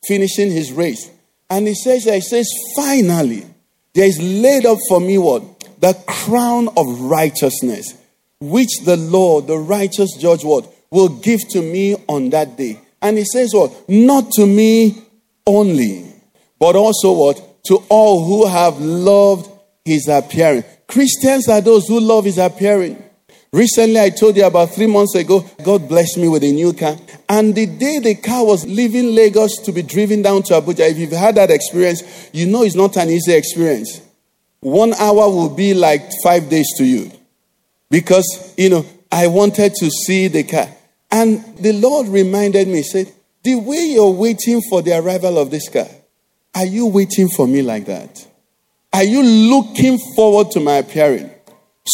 finishing 0.06 0.50
his 0.52 0.72
race. 0.72 1.10
And 1.50 1.66
he 1.66 1.74
says, 1.74 2.04
he 2.04 2.20
says, 2.20 2.48
finally, 2.76 3.44
there 3.92 4.06
is 4.06 4.20
laid 4.20 4.64
up 4.64 4.78
for 4.88 5.00
me 5.00 5.18
what? 5.18 5.42
The 5.80 5.94
crown 6.06 6.68
of 6.76 7.00
righteousness, 7.00 7.94
which 8.40 8.80
the 8.84 8.96
Lord, 8.96 9.48
the 9.48 9.58
righteous 9.58 10.16
judge, 10.18 10.44
what? 10.44 10.72
Will 10.90 11.08
give 11.08 11.40
to 11.50 11.60
me 11.60 11.96
on 12.08 12.30
that 12.30 12.56
day. 12.56 12.80
And 13.02 13.18
he 13.18 13.24
says, 13.24 13.52
What? 13.54 13.88
Not 13.88 14.30
to 14.32 14.46
me 14.46 15.02
only, 15.46 16.12
but 16.58 16.76
also 16.76 17.12
what? 17.12 17.64
To 17.66 17.82
all 17.88 18.24
who 18.24 18.46
have 18.46 18.80
loved 18.80 19.50
his 19.84 20.08
appearing. 20.08 20.64
Christians 20.88 21.48
are 21.48 21.60
those 21.60 21.88
who 21.88 22.00
love 22.00 22.24
his 22.24 22.38
appearing. 22.38 23.02
Recently, 23.52 23.98
I 23.98 24.10
told 24.10 24.36
you 24.36 24.44
about 24.44 24.70
three 24.70 24.86
months 24.86 25.14
ago, 25.14 25.44
God 25.62 25.88
blessed 25.88 26.18
me 26.18 26.28
with 26.28 26.44
a 26.44 26.52
new 26.52 26.72
car. 26.72 26.96
And 27.28 27.54
the 27.54 27.66
day 27.66 28.00
the 28.00 28.14
car 28.16 28.44
was 28.44 28.66
leaving 28.66 29.14
Lagos 29.14 29.58
to 29.64 29.72
be 29.72 29.82
driven 29.82 30.20
down 30.20 30.42
to 30.44 30.54
Abuja, 30.54 30.90
if 30.90 30.98
you've 30.98 31.12
had 31.12 31.36
that 31.36 31.50
experience, 31.50 32.02
you 32.32 32.46
know 32.46 32.64
it's 32.64 32.74
not 32.74 32.96
an 32.96 33.08
easy 33.08 33.32
experience. 33.32 34.00
One 34.60 34.94
hour 34.94 35.30
will 35.30 35.48
be 35.48 35.74
like 35.74 36.02
five 36.22 36.48
days 36.50 36.66
to 36.76 36.84
you. 36.84 37.10
Because, 37.88 38.54
you 38.58 38.68
know, 38.68 38.84
I 39.10 39.28
wanted 39.28 39.74
to 39.76 39.90
see 39.90 40.28
the 40.28 40.42
car. 40.42 40.68
And 41.10 41.44
the 41.58 41.72
Lord 41.72 42.08
reminded 42.08 42.68
me, 42.68 42.82
said, 42.82 43.12
The 43.42 43.56
way 43.56 43.92
you're 43.92 44.10
waiting 44.10 44.60
for 44.68 44.82
the 44.82 44.98
arrival 44.98 45.38
of 45.38 45.50
this 45.50 45.68
guy, 45.68 46.02
are 46.54 46.66
you 46.66 46.86
waiting 46.86 47.28
for 47.28 47.46
me 47.46 47.62
like 47.62 47.86
that? 47.86 48.26
Are 48.92 49.04
you 49.04 49.22
looking 49.22 49.98
forward 50.14 50.50
to 50.52 50.60
my 50.60 50.76
appearing? 50.76 51.30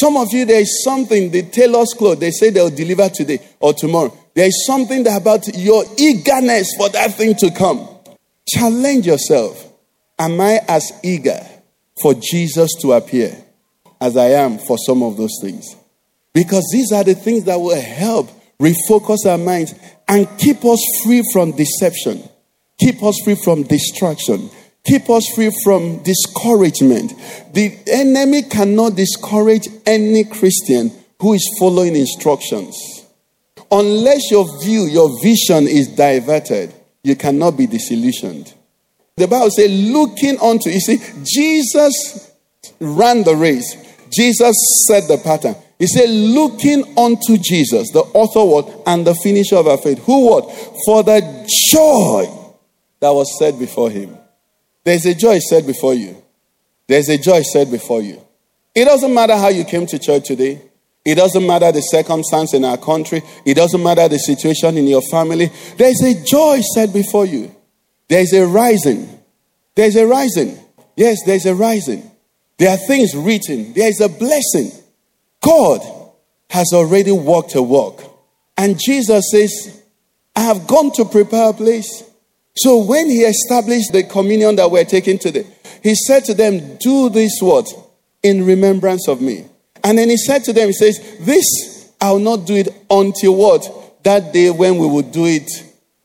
Some 0.01 0.17
of 0.17 0.33
you, 0.33 0.45
there 0.45 0.61
is 0.61 0.83
something, 0.85 1.31
the 1.31 1.43
tailor's 1.43 1.93
clothes, 1.93 2.21
they 2.21 2.31
say 2.31 2.51
they'll 2.51 2.71
deliver 2.71 3.09
today 3.09 3.41
or 3.61 3.75
tomorrow. 3.75 4.17
There 4.35 4.47
is 4.47 4.65
something 4.67 5.07
about 5.07 5.49
your 5.55 5.85
eagerness 5.99 6.75
for 6.77 6.89
that 6.91 7.15
thing 7.15 7.35
to 7.37 7.51
come. 7.51 7.89
Challenge 8.49 9.07
yourself. 9.07 9.71
Am 10.19 10.41
I 10.41 10.61
as 10.69 10.93
eager 11.03 11.41
for 12.01 12.15
Jesus 12.15 12.71
to 12.81 12.93
appear 12.93 13.37
as 14.01 14.17
I 14.17 14.27
am 14.31 14.59
for 14.59 14.79
some 14.79 15.03
of 15.03 15.17
those 15.17 15.39
things? 15.43 15.77
Because 16.33 16.67
these 16.73 16.93
are 16.93 17.05
the 17.05 17.15
things 17.15 17.45
that 17.45 17.57
will 17.57 17.81
help 17.81 18.31
refocus 18.61 19.27
our 19.27 19.39
minds 19.39 19.75
and 20.09 20.29
keep 20.39 20.65
us 20.65 20.81
free 21.05 21.23
from 21.33 21.53
deception, 21.53 22.23
keep 22.79 23.03
us 23.03 23.19
free 23.25 23.37
from 23.37 23.63
distraction, 23.65 24.51
Keep 24.85 25.11
us 25.11 25.29
free 25.35 25.53
from 25.63 26.03
discouragement. 26.03 27.13
The 27.53 27.79
enemy 27.87 28.43
cannot 28.43 28.97
discourage 28.97 29.69
any 29.87 30.25
Christian 30.25 30.91
who 31.21 31.35
is 31.35 31.57
following 31.59 31.95
instructions. 31.95 32.77
Unless 33.71 34.31
your 34.31 34.45
view, 34.61 34.83
your 34.85 35.09
vision 35.23 35.69
is 35.69 35.89
diverted, 35.89 36.75
you 37.05 37.15
cannot 37.15 37.57
be 37.57 37.67
disillusioned. 37.67 38.53
The 39.17 39.29
Bible 39.29 39.51
says, 39.51 39.71
looking 39.71 40.39
unto, 40.41 40.69
you 40.71 40.81
see, 40.81 40.99
Jesus 41.23 42.33
ran 42.81 43.23
the 43.23 43.37
race. 43.37 43.77
Jesus 44.11 44.57
set 44.89 45.07
the 45.07 45.19
pattern. 45.19 45.55
He 45.83 45.89
said, 45.89 46.09
looking 46.09 46.97
unto 46.97 47.37
Jesus, 47.37 47.91
the 47.91 48.03
author 48.15 48.45
what? 48.45 48.87
And 48.87 49.05
the 49.05 49.17
finisher 49.17 49.57
of 49.57 49.67
our 49.67 49.79
faith. 49.79 49.99
Who 50.05 50.29
what? 50.29 50.49
For 50.87 51.03
the 51.03 51.21
joy 51.73 52.27
that 53.01 53.11
was 53.11 53.37
set 53.37 53.59
before 53.59 53.91
him. 53.91 54.17
There's 54.85 55.05
a 55.07 55.13
joy 55.17 55.41
set 55.41 55.67
before 55.67 55.95
you. 55.95 56.23
There's 56.87 57.09
a 57.09 57.19
joy 57.19 57.43
set 57.43 57.69
before 57.69 58.01
you. 58.01 58.23
It 58.77 58.85
doesn't 58.85 59.13
matter 59.13 59.35
how 59.35 59.49
you 59.49 59.65
came 59.65 59.85
to 59.87 59.99
church 59.99 60.29
today. 60.29 60.63
It 61.05 61.17
doesn't 61.17 61.45
matter 61.45 61.73
the 61.73 61.81
circumstance 61.81 62.55
in 62.55 62.65
our 62.65 62.79
country. 62.79 63.21
It 63.45 63.55
doesn't 63.55 63.83
matter 63.83 64.07
the 64.07 64.19
situation 64.19 64.77
in 64.77 64.87
your 64.87 65.03
family. 65.11 65.51
There's 65.77 66.01
a 66.01 66.15
joy 66.23 66.61
set 66.77 66.93
before 66.93 67.27
you. 67.27 67.53
There's 68.07 68.33
a 68.33 68.47
rising. 68.47 69.09
There's 69.75 69.97
a 69.97 70.07
rising. 70.07 70.57
Yes, 70.95 71.25
there's 71.27 71.47
a 71.47 71.57
rising. 71.57 72.09
There 72.57 72.71
are 72.71 72.77
things 72.77 73.17
written. 73.17 73.73
There 73.73 73.89
is 73.89 74.01
a 74.01 74.09
blessing. 74.09 74.79
God 75.43 75.81
has 76.49 76.73
already 76.73 77.13
walked 77.13 77.55
a 77.55 77.63
walk. 77.63 78.03
And 78.57 78.81
Jesus 78.81 79.31
says, 79.31 79.83
I 80.35 80.41
have 80.41 80.67
gone 80.67 80.93
to 80.93 81.05
prepare 81.05 81.51
a 81.51 81.53
place 81.53 82.05
so 82.55 82.85
when 82.85 83.09
he 83.09 83.21
established 83.21 83.93
the 83.93 84.03
communion 84.05 84.57
that 84.57 84.71
we're 84.71 84.85
taking 84.85 85.19
today, 85.19 85.47
he 85.83 85.95
said 85.95 86.25
to 86.25 86.35
them, 86.35 86.77
Do 86.77 87.09
this 87.09 87.39
what? 87.41 87.67
In 88.23 88.45
remembrance 88.45 89.09
of 89.09 89.21
me. 89.21 89.47
And 89.83 89.99
then 89.99 90.11
he 90.11 90.17
said 90.17 90.45
to 90.45 90.53
them, 90.53 90.69
He 90.69 90.75
says, 90.75 90.99
This 91.21 91.93
I'll 92.01 92.19
not 92.19 92.47
do 92.47 92.57
it 92.57 92.69
until 92.91 93.37
what? 93.37 94.03
That 94.03 94.33
day 94.33 94.51
when 94.51 94.79
we 94.79 94.87
will 94.87 95.03
do 95.03 95.25
it 95.27 95.51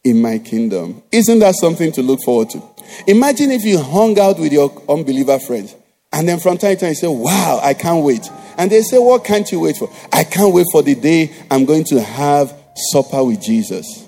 in 0.04 0.22
my 0.22 0.40
kingdom. 0.40 1.04
Isn't 1.12 1.40
that 1.40 1.56
something 1.56 1.92
to 1.94 2.02
look 2.02 2.20
forward 2.24 2.50
to? 2.52 2.64
Imagine 3.08 3.52
if 3.52 3.66
you 3.66 3.80
hung 3.80 4.18
out 4.18 4.40
with 4.40 4.54
your 4.54 4.72
unbeliever 4.88 5.40
friends 5.40 5.76
and 6.14 6.30
then 6.30 6.40
from 6.40 6.58
time 6.58 6.76
to 6.76 6.80
time 6.80 6.90
you 6.90 6.96
say, 6.96 7.08
Wow, 7.08 7.60
I 7.62 7.74
can't 7.74 8.06
wait. 8.06 8.30
And 8.58 8.72
they 8.72 8.82
say, 8.82 8.98
What 8.98 9.24
can't 9.24 9.50
you 9.52 9.62
wait 9.62 9.78
for? 9.78 9.90
I 10.12 10.24
can't 10.24 10.54
wait 10.54 10.66
for 10.72 10.82
the 10.82 10.96
day 10.96 11.32
I'm 11.50 11.66
going 11.66 11.84
to 11.86 12.02
have 12.02 12.54
supper 12.92 13.24
with 13.24 13.42
Jesus. 13.42 14.08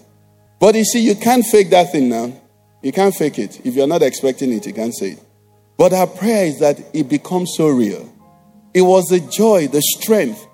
But 0.60 0.76
you 0.76 0.84
see, 0.84 1.00
you 1.00 1.16
can't 1.16 1.46
fake 1.46 1.70
that 1.70 1.92
thing 1.92 2.10
now. 2.10 2.34
You 2.82 2.92
can't 2.92 3.16
fake 3.16 3.40
it. 3.40 3.66
If 3.66 3.76
you're 3.76 3.88
not 3.88 4.02
expecting 4.02 4.52
it, 4.54 4.66
you 4.66 4.74
can't 4.74 4.96
say 4.96 5.12
it. 5.12 5.24
But 5.78 5.94
our 5.94 6.08
prayer 6.08 6.46
is 6.46 6.60
that 6.60 6.80
it 6.94 7.08
becomes 7.08 7.54
so 7.56 7.68
real. 7.70 8.14
It 8.74 8.82
was 8.82 9.06
the 9.06 9.20
joy, 9.20 9.68
the 9.68 9.82
strength. 9.82 10.46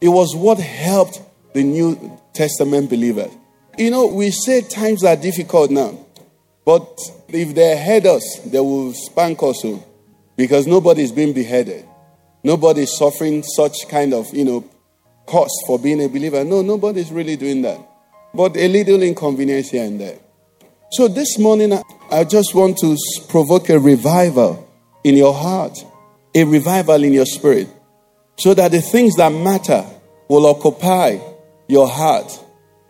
It 0.00 0.08
was 0.08 0.34
what 0.34 0.58
helped 0.58 1.20
the 1.54 1.62
New 1.62 2.18
Testament 2.32 2.90
believers. 2.90 3.30
You 3.78 3.90
know, 3.90 4.06
we 4.06 4.30
say 4.30 4.62
times 4.62 5.04
are 5.04 5.16
difficult 5.16 5.70
now. 5.70 5.98
But 6.64 7.00
if 7.28 7.54
they 7.54 7.76
head 7.76 8.06
us, 8.06 8.40
they 8.44 8.60
will 8.60 8.92
spank 8.92 9.42
us 9.42 9.62
soon. 9.62 9.82
Because 10.36 10.66
nobody 10.66 11.02
is 11.02 11.12
being 11.12 11.32
beheaded. 11.32 11.86
Nobody 12.44 12.82
is 12.82 12.96
suffering 12.96 13.42
such 13.42 13.88
kind 13.88 14.12
of, 14.12 14.32
you 14.34 14.44
know, 14.44 14.64
cost 15.26 15.54
for 15.66 15.78
being 15.78 16.02
a 16.02 16.08
believer. 16.08 16.44
No, 16.44 16.62
nobody 16.62 17.00
is 17.00 17.10
really 17.10 17.36
doing 17.36 17.62
that 17.62 17.88
but 18.34 18.56
a 18.56 18.68
little 18.68 19.02
inconvenience 19.02 19.70
here 19.70 19.84
and 19.84 20.00
there. 20.00 20.18
So 20.92 21.08
this 21.08 21.38
morning, 21.38 21.78
I 22.10 22.24
just 22.24 22.54
want 22.54 22.78
to 22.78 22.96
provoke 23.28 23.68
a 23.70 23.78
revival 23.78 24.68
in 25.04 25.16
your 25.16 25.34
heart, 25.34 25.78
a 26.34 26.44
revival 26.44 27.02
in 27.02 27.12
your 27.12 27.26
spirit, 27.26 27.68
so 28.38 28.54
that 28.54 28.72
the 28.72 28.80
things 28.80 29.16
that 29.16 29.30
matter 29.30 29.84
will 30.28 30.46
occupy 30.46 31.18
your 31.68 31.88
heart, 31.88 32.38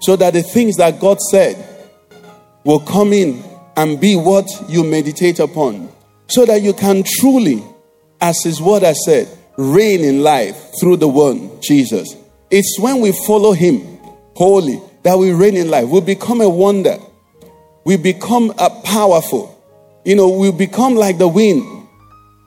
so 0.00 0.16
that 0.16 0.32
the 0.32 0.42
things 0.42 0.76
that 0.76 1.00
God 1.00 1.20
said 1.20 1.56
will 2.64 2.80
come 2.80 3.12
in 3.12 3.42
and 3.76 4.00
be 4.00 4.14
what 4.14 4.48
you 4.68 4.84
meditate 4.84 5.38
upon, 5.38 5.88
so 6.28 6.44
that 6.44 6.62
you 6.62 6.72
can 6.72 7.02
truly, 7.04 7.62
as 8.20 8.42
His 8.42 8.60
word 8.60 8.82
has 8.82 9.04
said, 9.04 9.28
reign 9.56 10.00
in 10.00 10.22
life 10.22 10.72
through 10.80 10.96
the 10.96 11.08
one, 11.08 11.60
Jesus. 11.60 12.14
It's 12.50 12.78
when 12.78 13.00
we 13.00 13.12
follow 13.26 13.52
Him 13.52 13.98
wholly 14.34 14.80
that 15.02 15.18
we 15.18 15.32
reign 15.32 15.56
in 15.56 15.70
life. 15.70 15.88
We 15.88 16.00
become 16.00 16.40
a 16.40 16.48
wonder. 16.48 16.98
We 17.84 17.96
become 17.96 18.52
a 18.58 18.70
powerful. 18.84 19.58
You 20.04 20.16
know, 20.16 20.30
we 20.30 20.52
become 20.52 20.94
like 20.94 21.18
the 21.18 21.28
wind 21.28 21.88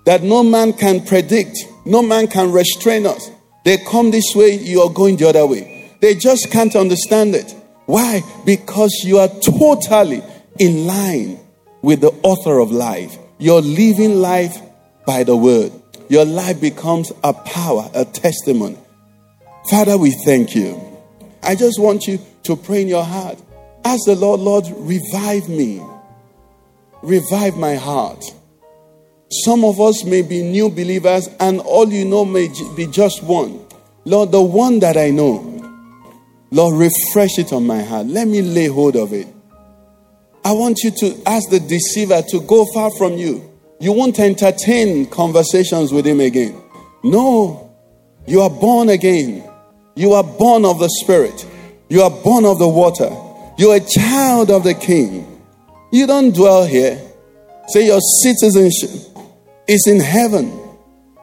that 0.05 0.23
no 0.23 0.43
man 0.43 0.73
can 0.73 1.03
predict, 1.03 1.57
no 1.85 2.01
man 2.01 2.27
can 2.27 2.51
restrain 2.51 3.05
us. 3.05 3.29
They 3.63 3.77
come 3.77 4.11
this 4.11 4.35
way, 4.35 4.55
you 4.55 4.81
are 4.81 4.89
going 4.89 5.17
the 5.17 5.27
other 5.27 5.45
way. 5.45 5.91
They 5.99 6.13
just 6.15 6.51
can't 6.51 6.75
understand 6.75 7.33
it. 7.33 7.55
Why? 7.87 8.21
Because 8.45 8.91
you 9.03 9.17
are 9.19 9.27
totally 9.27 10.21
in 10.59 10.85
line 10.85 11.39
with 11.81 12.01
the 12.01 12.11
author 12.23 12.59
of 12.59 12.71
life. 12.71 13.17
You're 13.37 13.61
living 13.61 14.15
life 14.15 14.61
by 15.05 15.23
the 15.23 15.35
word. 15.35 15.71
Your 16.07 16.25
life 16.25 16.61
becomes 16.61 17.11
a 17.23 17.33
power, 17.33 17.89
a 17.93 18.05
testimony. 18.05 18.77
Father, 19.69 19.97
we 19.97 20.11
thank 20.25 20.55
you. 20.55 20.79
I 21.41 21.55
just 21.55 21.79
want 21.79 22.07
you 22.07 22.19
to 22.43 22.55
pray 22.55 22.81
in 22.81 22.87
your 22.87 23.03
heart. 23.03 23.41
Ask 23.83 24.05
the 24.05 24.15
Lord, 24.15 24.39
Lord, 24.39 24.65
revive 24.77 25.49
me. 25.49 25.81
Revive 27.01 27.57
my 27.57 27.75
heart. 27.75 28.23
Some 29.43 29.63
of 29.65 29.81
us 29.81 30.03
may 30.03 30.21
be 30.21 30.43
new 30.43 30.69
believers, 30.69 31.27
and 31.39 31.59
all 31.61 31.91
you 31.91 32.05
know 32.05 32.25
may 32.25 32.49
be 32.75 32.85
just 32.87 33.23
one. 33.23 33.65
Lord, 34.05 34.31
the 34.31 34.41
one 34.41 34.79
that 34.79 34.97
I 34.97 35.09
know, 35.09 35.51
Lord, 36.51 36.75
refresh 36.75 37.39
it 37.39 37.51
on 37.51 37.65
my 37.65 37.81
heart. 37.81 38.05
Let 38.05 38.27
me 38.27 38.41
lay 38.41 38.67
hold 38.67 38.95
of 38.95 39.13
it. 39.13 39.27
I 40.43 40.51
want 40.51 40.79
you 40.83 40.91
to 40.91 41.21
ask 41.25 41.49
the 41.49 41.59
deceiver 41.59 42.21
to 42.29 42.41
go 42.41 42.65
far 42.71 42.91
from 42.91 43.13
you. 43.13 43.51
You 43.79 43.91
won't 43.91 44.19
entertain 44.19 45.05
conversations 45.07 45.91
with 45.91 46.07
him 46.07 46.19
again. 46.19 46.61
No, 47.03 47.75
you 48.25 48.41
are 48.41 48.49
born 48.49 48.89
again. 48.89 49.49
You 49.95 50.13
are 50.13 50.23
born 50.23 50.65
of 50.65 50.79
the 50.79 50.89
Spirit. 51.01 51.45
You 51.89 52.01
are 52.01 52.09
born 52.09 52.45
of 52.45 52.59
the 52.59 52.67
water. 52.67 53.09
You're 53.57 53.75
a 53.75 53.79
child 53.79 54.49
of 54.49 54.63
the 54.63 54.73
King. 54.73 55.41
You 55.91 56.07
don't 56.07 56.33
dwell 56.33 56.65
here. 56.65 56.99
Say 57.69 57.85
your 57.85 58.01
citizenship 58.21 58.89
is 59.67 59.87
in 59.87 59.99
heaven. 59.99 60.59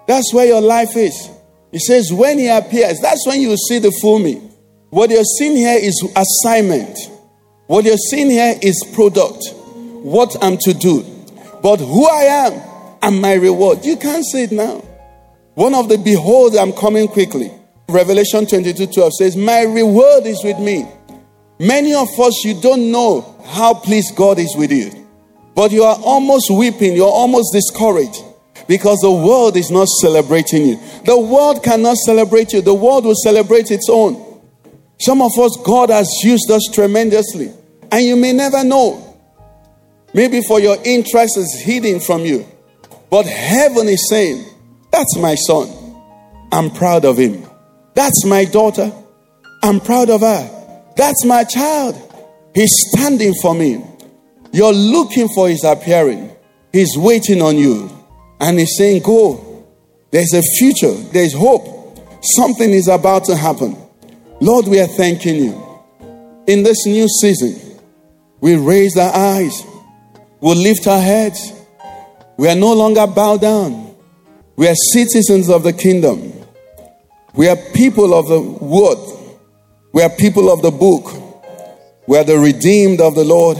That's 0.06 0.32
where 0.32 0.46
your 0.46 0.60
life 0.60 0.96
is. 0.96 1.30
He 1.70 1.78
says, 1.78 2.12
when 2.12 2.38
he 2.38 2.48
appears, 2.48 3.00
that's 3.00 3.26
when 3.26 3.40
you 3.40 3.56
see 3.56 3.78
the 3.78 3.90
full 4.02 4.18
me. 4.18 4.34
What 4.90 5.10
you're 5.10 5.24
seeing 5.24 5.56
here 5.56 5.78
is 5.80 6.02
assignment. 6.14 6.98
What 7.66 7.84
you're 7.84 7.96
seeing 7.96 8.30
here 8.30 8.58
is 8.60 8.82
product. 8.94 9.42
What 10.02 10.36
I'm 10.42 10.58
to 10.58 10.74
do. 10.74 11.11
But 11.62 11.78
who 11.78 12.06
I 12.08 12.22
am 12.46 12.98
and 13.02 13.20
my 13.20 13.34
reward. 13.34 13.84
You 13.84 13.96
can't 13.96 14.24
say 14.24 14.44
it 14.44 14.52
now. 14.52 14.82
One 15.54 15.74
of 15.74 15.88
the 15.88 15.98
behold, 15.98 16.56
I'm 16.56 16.72
coming 16.72 17.08
quickly. 17.08 17.52
Revelation 17.88 18.46
22 18.46 18.86
12 18.86 19.12
says, 19.14 19.36
My 19.36 19.62
reward 19.62 20.26
is 20.26 20.42
with 20.42 20.58
me. 20.58 20.86
Many 21.58 21.94
of 21.94 22.08
us, 22.18 22.44
you 22.44 22.60
don't 22.60 22.90
know 22.90 23.38
how 23.44 23.74
pleased 23.74 24.16
God 24.16 24.38
is 24.38 24.54
with 24.56 24.72
you, 24.72 24.90
but 25.54 25.70
you 25.70 25.84
are 25.84 25.96
almost 26.02 26.50
weeping, 26.50 26.94
you're 26.96 27.06
almost 27.06 27.52
discouraged 27.52 28.24
Because 28.66 28.98
the 29.00 29.10
world 29.12 29.56
is 29.56 29.70
not 29.70 29.88
celebrating 29.88 30.66
you. 30.66 30.80
The 31.04 31.18
world 31.18 31.62
cannot 31.62 31.96
celebrate 31.98 32.52
you, 32.52 32.62
the 32.62 32.74
world 32.74 33.04
will 33.04 33.14
celebrate 33.14 33.70
its 33.70 33.88
own. 33.90 34.40
Some 35.00 35.20
of 35.20 35.36
us, 35.38 35.56
God 35.64 35.90
has 35.90 36.08
used 36.22 36.50
us 36.50 36.62
tremendously, 36.72 37.52
and 37.90 38.04
you 38.04 38.16
may 38.16 38.32
never 38.32 38.62
know. 38.64 39.11
Maybe 40.14 40.42
for 40.42 40.60
your 40.60 40.76
interest 40.84 41.38
is 41.38 41.62
hidden 41.64 42.00
from 42.00 42.22
you. 42.22 42.46
But 43.10 43.26
heaven 43.26 43.88
is 43.88 44.08
saying, 44.08 44.44
That's 44.90 45.16
my 45.18 45.34
son. 45.34 45.70
I'm 46.52 46.70
proud 46.70 47.04
of 47.04 47.18
him. 47.18 47.46
That's 47.94 48.24
my 48.24 48.44
daughter. 48.44 48.92
I'm 49.62 49.80
proud 49.80 50.10
of 50.10 50.20
her. 50.20 50.90
That's 50.96 51.24
my 51.24 51.44
child. 51.44 51.96
He's 52.54 52.72
standing 52.88 53.34
for 53.40 53.54
me. 53.54 53.82
You're 54.52 54.72
looking 54.72 55.28
for 55.34 55.48
his 55.48 55.64
appearing. 55.64 56.30
He's 56.72 56.96
waiting 56.96 57.40
on 57.40 57.56
you. 57.56 57.90
And 58.40 58.58
he's 58.58 58.76
saying, 58.76 59.02
Go. 59.02 59.66
There's 60.10 60.34
a 60.34 60.42
future. 60.42 60.92
There's 60.92 61.32
hope. 61.32 61.98
Something 62.36 62.70
is 62.70 62.88
about 62.88 63.24
to 63.24 63.36
happen. 63.36 63.76
Lord, 64.40 64.66
we 64.66 64.78
are 64.80 64.86
thanking 64.86 65.36
you. 65.36 65.80
In 66.46 66.62
this 66.62 66.84
new 66.84 67.08
season, 67.08 67.78
we 68.40 68.56
raise 68.56 68.96
our 68.96 69.14
eyes. 69.14 69.64
We'll 70.42 70.56
lift 70.56 70.88
our 70.88 71.00
heads. 71.00 71.52
We 72.36 72.48
are 72.48 72.56
no 72.56 72.72
longer 72.72 73.06
bowed 73.06 73.42
down. 73.42 73.94
We 74.56 74.66
are 74.66 74.74
citizens 74.74 75.48
of 75.48 75.62
the 75.62 75.72
kingdom. 75.72 76.32
We 77.32 77.48
are 77.48 77.54
people 77.72 78.12
of 78.12 78.26
the 78.26 78.40
word. 78.40 78.98
We 79.92 80.02
are 80.02 80.10
people 80.10 80.52
of 80.52 80.60
the 80.60 80.72
book. 80.72 81.12
We 82.08 82.18
are 82.18 82.24
the 82.24 82.40
redeemed 82.40 83.00
of 83.00 83.14
the 83.14 83.22
Lord. 83.22 83.56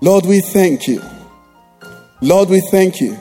Lord, 0.00 0.24
we 0.24 0.40
thank 0.40 0.88
you. 0.88 1.02
Lord, 2.22 2.48
we 2.48 2.62
thank 2.70 2.98
you. 2.98 3.18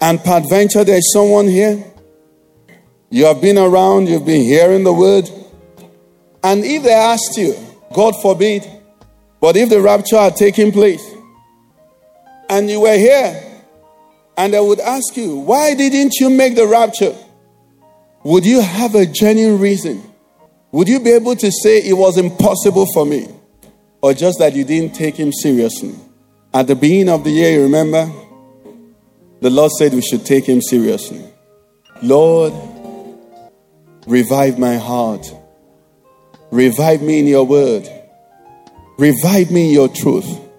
And 0.00 0.22
peradventure, 0.22 0.84
there's 0.84 1.12
someone 1.12 1.48
here. 1.48 1.84
You 3.10 3.24
have 3.24 3.40
been 3.40 3.58
around, 3.58 4.08
you've 4.08 4.24
been 4.24 4.44
hearing 4.44 4.84
the 4.84 4.92
word. 4.92 5.28
And 6.44 6.64
if 6.64 6.84
they 6.84 6.92
asked 6.92 7.36
you, 7.36 7.56
God 7.92 8.14
forbid, 8.22 8.64
but 9.40 9.56
if 9.56 9.70
the 9.70 9.80
rapture 9.80 10.18
had 10.18 10.36
taken 10.36 10.70
place 10.70 11.16
and 12.50 12.68
you 12.68 12.80
were 12.80 12.98
here, 12.98 13.42
and 14.36 14.54
I 14.54 14.60
would 14.60 14.80
ask 14.80 15.16
you, 15.16 15.36
why 15.36 15.74
didn't 15.74 16.14
you 16.18 16.28
make 16.28 16.56
the 16.56 16.66
rapture? 16.66 17.16
Would 18.24 18.44
you 18.44 18.60
have 18.60 18.94
a 18.96 19.06
genuine 19.06 19.60
reason? 19.60 20.02
Would 20.72 20.88
you 20.88 21.00
be 21.00 21.10
able 21.10 21.36
to 21.36 21.50
say 21.50 21.78
it 21.78 21.96
was 21.96 22.18
impossible 22.18 22.86
for 22.92 23.06
me? 23.06 23.28
Or 24.02 24.14
just 24.14 24.40
that 24.40 24.54
you 24.54 24.64
didn't 24.64 24.94
take 24.94 25.14
him 25.14 25.32
seriously? 25.32 25.94
At 26.52 26.66
the 26.66 26.74
beginning 26.74 27.08
of 27.08 27.22
the 27.22 27.30
year, 27.30 27.52
you 27.52 27.62
remember? 27.62 28.10
The 29.40 29.50
Lord 29.50 29.70
said 29.72 29.92
we 29.92 30.02
should 30.02 30.26
take 30.26 30.44
him 30.44 30.60
seriously. 30.60 31.22
Lord, 32.02 32.52
revive 34.06 34.58
my 34.58 34.76
heart. 34.76 35.32
Revive 36.50 37.00
me 37.00 37.20
in 37.20 37.26
your 37.26 37.44
word. 37.44 37.88
Revive 38.98 39.50
me 39.50 39.68
in 39.68 39.72
your 39.72 39.88
truth. 39.88 40.49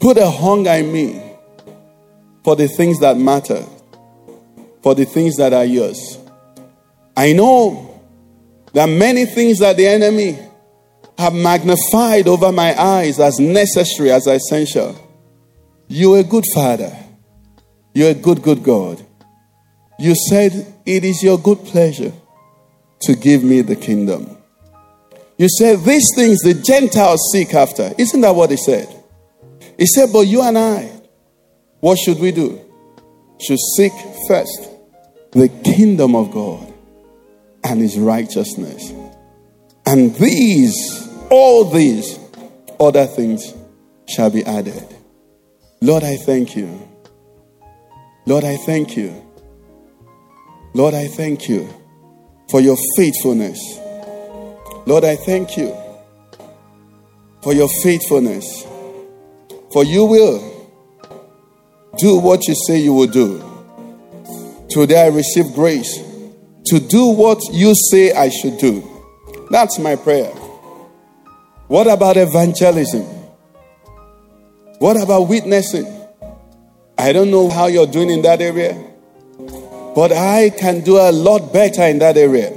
Put 0.00 0.18
a 0.18 0.30
hunger 0.30 0.70
in 0.70 0.92
me 0.92 1.22
for 2.42 2.56
the 2.56 2.68
things 2.68 3.00
that 3.00 3.16
matter, 3.16 3.64
for 4.82 4.94
the 4.94 5.04
things 5.04 5.36
that 5.36 5.52
are 5.52 5.64
yours. 5.64 6.18
I 7.16 7.32
know 7.32 8.00
there 8.72 8.84
are 8.84 8.88
many 8.88 9.24
things 9.24 9.60
that 9.60 9.76
the 9.76 9.86
enemy 9.86 10.38
have 11.16 11.32
magnified 11.32 12.26
over 12.26 12.50
my 12.50 12.78
eyes 12.78 13.20
as 13.20 13.38
necessary, 13.38 14.10
as 14.10 14.26
essential. 14.26 15.00
You're 15.88 16.18
a 16.18 16.24
good 16.24 16.44
father. 16.52 16.92
You're 17.94 18.10
a 18.10 18.14
good, 18.14 18.42
good 18.42 18.64
God. 18.64 19.04
You 19.98 20.14
said 20.28 20.74
it 20.84 21.04
is 21.04 21.22
your 21.22 21.38
good 21.38 21.64
pleasure 21.64 22.12
to 23.02 23.14
give 23.14 23.44
me 23.44 23.60
the 23.60 23.76
kingdom. 23.76 24.36
You 25.38 25.48
said 25.48 25.80
these 25.80 26.10
things 26.16 26.40
the 26.40 26.54
Gentiles 26.54 27.20
seek 27.32 27.54
after. 27.54 27.92
Isn't 27.96 28.20
that 28.22 28.34
what 28.34 28.50
he 28.50 28.56
said? 28.56 28.88
He 29.78 29.86
said, 29.86 30.10
But 30.12 30.22
you 30.22 30.42
and 30.42 30.58
I, 30.58 30.90
what 31.80 31.98
should 31.98 32.18
we 32.18 32.32
do? 32.32 32.60
Should 33.40 33.58
seek 33.76 33.92
first 34.28 34.70
the 35.32 35.48
kingdom 35.64 36.14
of 36.14 36.30
God 36.30 36.72
and 37.64 37.80
his 37.80 37.98
righteousness. 37.98 38.92
And 39.86 40.14
these, 40.14 41.08
all 41.30 41.64
these 41.64 42.18
other 42.78 43.06
things 43.06 43.52
shall 44.08 44.30
be 44.30 44.44
added. 44.44 44.82
Lord, 45.80 46.04
I 46.04 46.16
thank 46.16 46.56
you. 46.56 46.88
Lord, 48.26 48.44
I 48.44 48.56
thank 48.56 48.96
you. 48.96 49.22
Lord, 50.72 50.94
I 50.94 51.08
thank 51.08 51.48
you 51.48 51.68
for 52.50 52.60
your 52.60 52.76
faithfulness. 52.96 53.58
Lord, 54.86 55.04
I 55.04 55.16
thank 55.16 55.56
you 55.56 55.76
for 57.42 57.52
your 57.52 57.68
faithfulness. 57.82 58.66
For 59.74 59.82
you 59.84 60.04
will 60.04 60.38
do 61.98 62.20
what 62.20 62.46
you 62.46 62.54
say 62.54 62.78
you 62.78 62.92
will 62.92 63.08
do. 63.08 63.42
Today 64.70 65.02
I 65.02 65.08
receive 65.08 65.52
grace 65.52 65.98
to 66.66 66.78
do 66.78 67.06
what 67.06 67.40
you 67.50 67.74
say 67.90 68.12
I 68.12 68.28
should 68.28 68.58
do. 68.58 68.88
That's 69.50 69.80
my 69.80 69.96
prayer. 69.96 70.30
What 71.66 71.88
about 71.88 72.16
evangelism? 72.16 73.02
What 74.78 74.96
about 74.96 75.22
witnessing? 75.22 75.86
I 76.96 77.12
don't 77.12 77.32
know 77.32 77.50
how 77.50 77.66
you're 77.66 77.88
doing 77.88 78.10
in 78.10 78.22
that 78.22 78.40
area, 78.40 78.80
but 79.96 80.12
I 80.12 80.50
can 80.50 80.82
do 80.84 80.98
a 80.98 81.10
lot 81.10 81.52
better 81.52 81.82
in 81.82 81.98
that 81.98 82.16
area. 82.16 82.56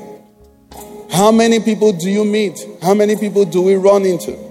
How 1.09 1.31
many 1.31 1.61
people 1.61 1.93
do 1.93 2.11
you 2.11 2.23
meet? 2.23 2.59
How 2.83 2.93
many 2.93 3.15
people 3.15 3.43
do 3.43 3.63
we 3.63 3.73
run 3.73 4.05
into? 4.05 4.46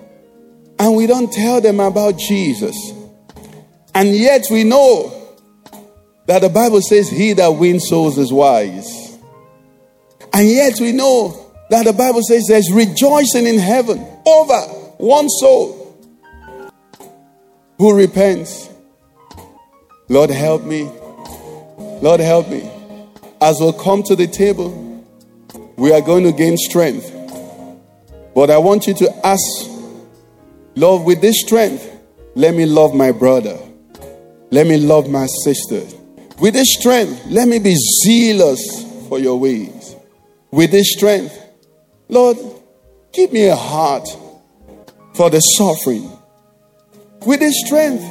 And 0.78 0.96
we 0.96 1.06
don't 1.06 1.32
tell 1.32 1.60
them 1.60 1.80
about 1.80 2.18
Jesus. 2.18 2.76
And 3.94 4.14
yet 4.14 4.42
we 4.50 4.64
know 4.64 5.12
that 6.26 6.42
the 6.42 6.48
Bible 6.48 6.82
says, 6.82 7.08
He 7.08 7.32
that 7.34 7.48
wins 7.48 7.88
souls 7.88 8.18
is 8.18 8.32
wise. 8.32 9.18
And 10.32 10.48
yet 10.48 10.78
we 10.80 10.92
know 10.92 11.46
that 11.70 11.84
the 11.84 11.92
Bible 11.92 12.20
says 12.22 12.44
there's 12.46 12.70
rejoicing 12.70 13.46
in 13.46 13.58
heaven 13.58 13.98
over 14.26 14.60
one 14.98 15.28
soul 15.28 15.98
who 17.78 17.96
repents. 17.96 18.68
Lord, 20.08 20.30
help 20.30 20.62
me. 20.62 20.90
Lord, 22.02 22.20
help 22.20 22.48
me. 22.48 22.70
As 23.40 23.56
we'll 23.60 23.72
come 23.72 24.02
to 24.04 24.16
the 24.16 24.26
table, 24.26 25.04
we 25.76 25.92
are 25.92 26.00
going 26.00 26.24
to 26.24 26.32
gain 26.32 26.56
strength. 26.56 27.10
But 28.34 28.50
I 28.50 28.58
want 28.58 28.86
you 28.86 28.94
to 28.94 29.26
ask, 29.26 29.42
Lord, 30.76 31.06
with 31.06 31.22
this 31.22 31.40
strength, 31.40 31.90
let 32.34 32.54
me 32.54 32.66
love 32.66 32.94
my 32.94 33.10
brother. 33.10 33.58
Let 34.50 34.66
me 34.66 34.76
love 34.76 35.08
my 35.08 35.26
sister. 35.42 35.82
With 36.38 36.52
this 36.52 36.68
strength, 36.78 37.24
let 37.26 37.48
me 37.48 37.58
be 37.58 37.74
zealous 38.04 38.60
for 39.08 39.18
your 39.18 39.40
ways. 39.40 39.96
With 40.50 40.70
this 40.70 40.92
strength, 40.92 41.34
Lord, 42.08 42.36
give 43.12 43.32
me 43.32 43.46
a 43.46 43.56
heart 43.56 44.06
for 45.14 45.30
the 45.30 45.40
suffering. 45.40 46.10
With 47.24 47.40
this 47.40 47.54
strength, 47.64 48.04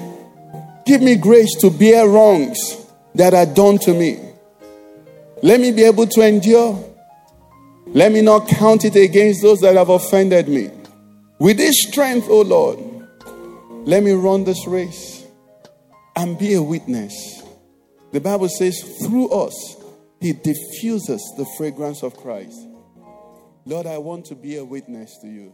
give 0.87 1.03
me 1.03 1.15
grace 1.15 1.55
to 1.61 1.69
bear 1.69 2.07
wrongs 2.09 2.57
that 3.13 3.35
are 3.35 3.45
done 3.45 3.77
to 3.79 3.93
me. 3.93 4.19
Let 5.43 5.59
me 5.59 5.71
be 5.71 5.83
able 5.83 6.07
to 6.07 6.21
endure. 6.21 6.83
Let 7.87 8.11
me 8.11 8.21
not 8.21 8.47
count 8.47 8.85
it 8.85 8.95
against 8.95 9.43
those 9.43 9.59
that 9.59 9.75
have 9.75 9.89
offended 9.89 10.47
me. 10.47 10.71
With 11.37 11.57
this 11.57 11.75
strength, 11.89 12.27
O 12.29 12.39
oh 12.39 12.41
Lord, 12.41 13.87
let 13.87 14.03
me 14.03 14.13
run 14.13 14.45
this 14.45 14.65
race 14.67 15.25
and 16.15 16.39
be 16.39 16.53
a 16.53 16.63
witness. 16.63 17.43
The 18.13 18.21
Bible 18.21 18.47
says, 18.47 18.79
through 19.03 19.29
us, 19.29 19.75
He 20.21 20.31
diffuses 20.31 21.21
the 21.37 21.45
fragrance 21.57 22.03
of 22.03 22.15
Christ. 22.15 22.57
Lord, 23.65 23.85
I 23.85 23.97
want 23.97 24.25
to 24.27 24.35
be 24.35 24.55
a 24.55 24.63
witness 24.63 25.17
to 25.21 25.27
you. 25.27 25.53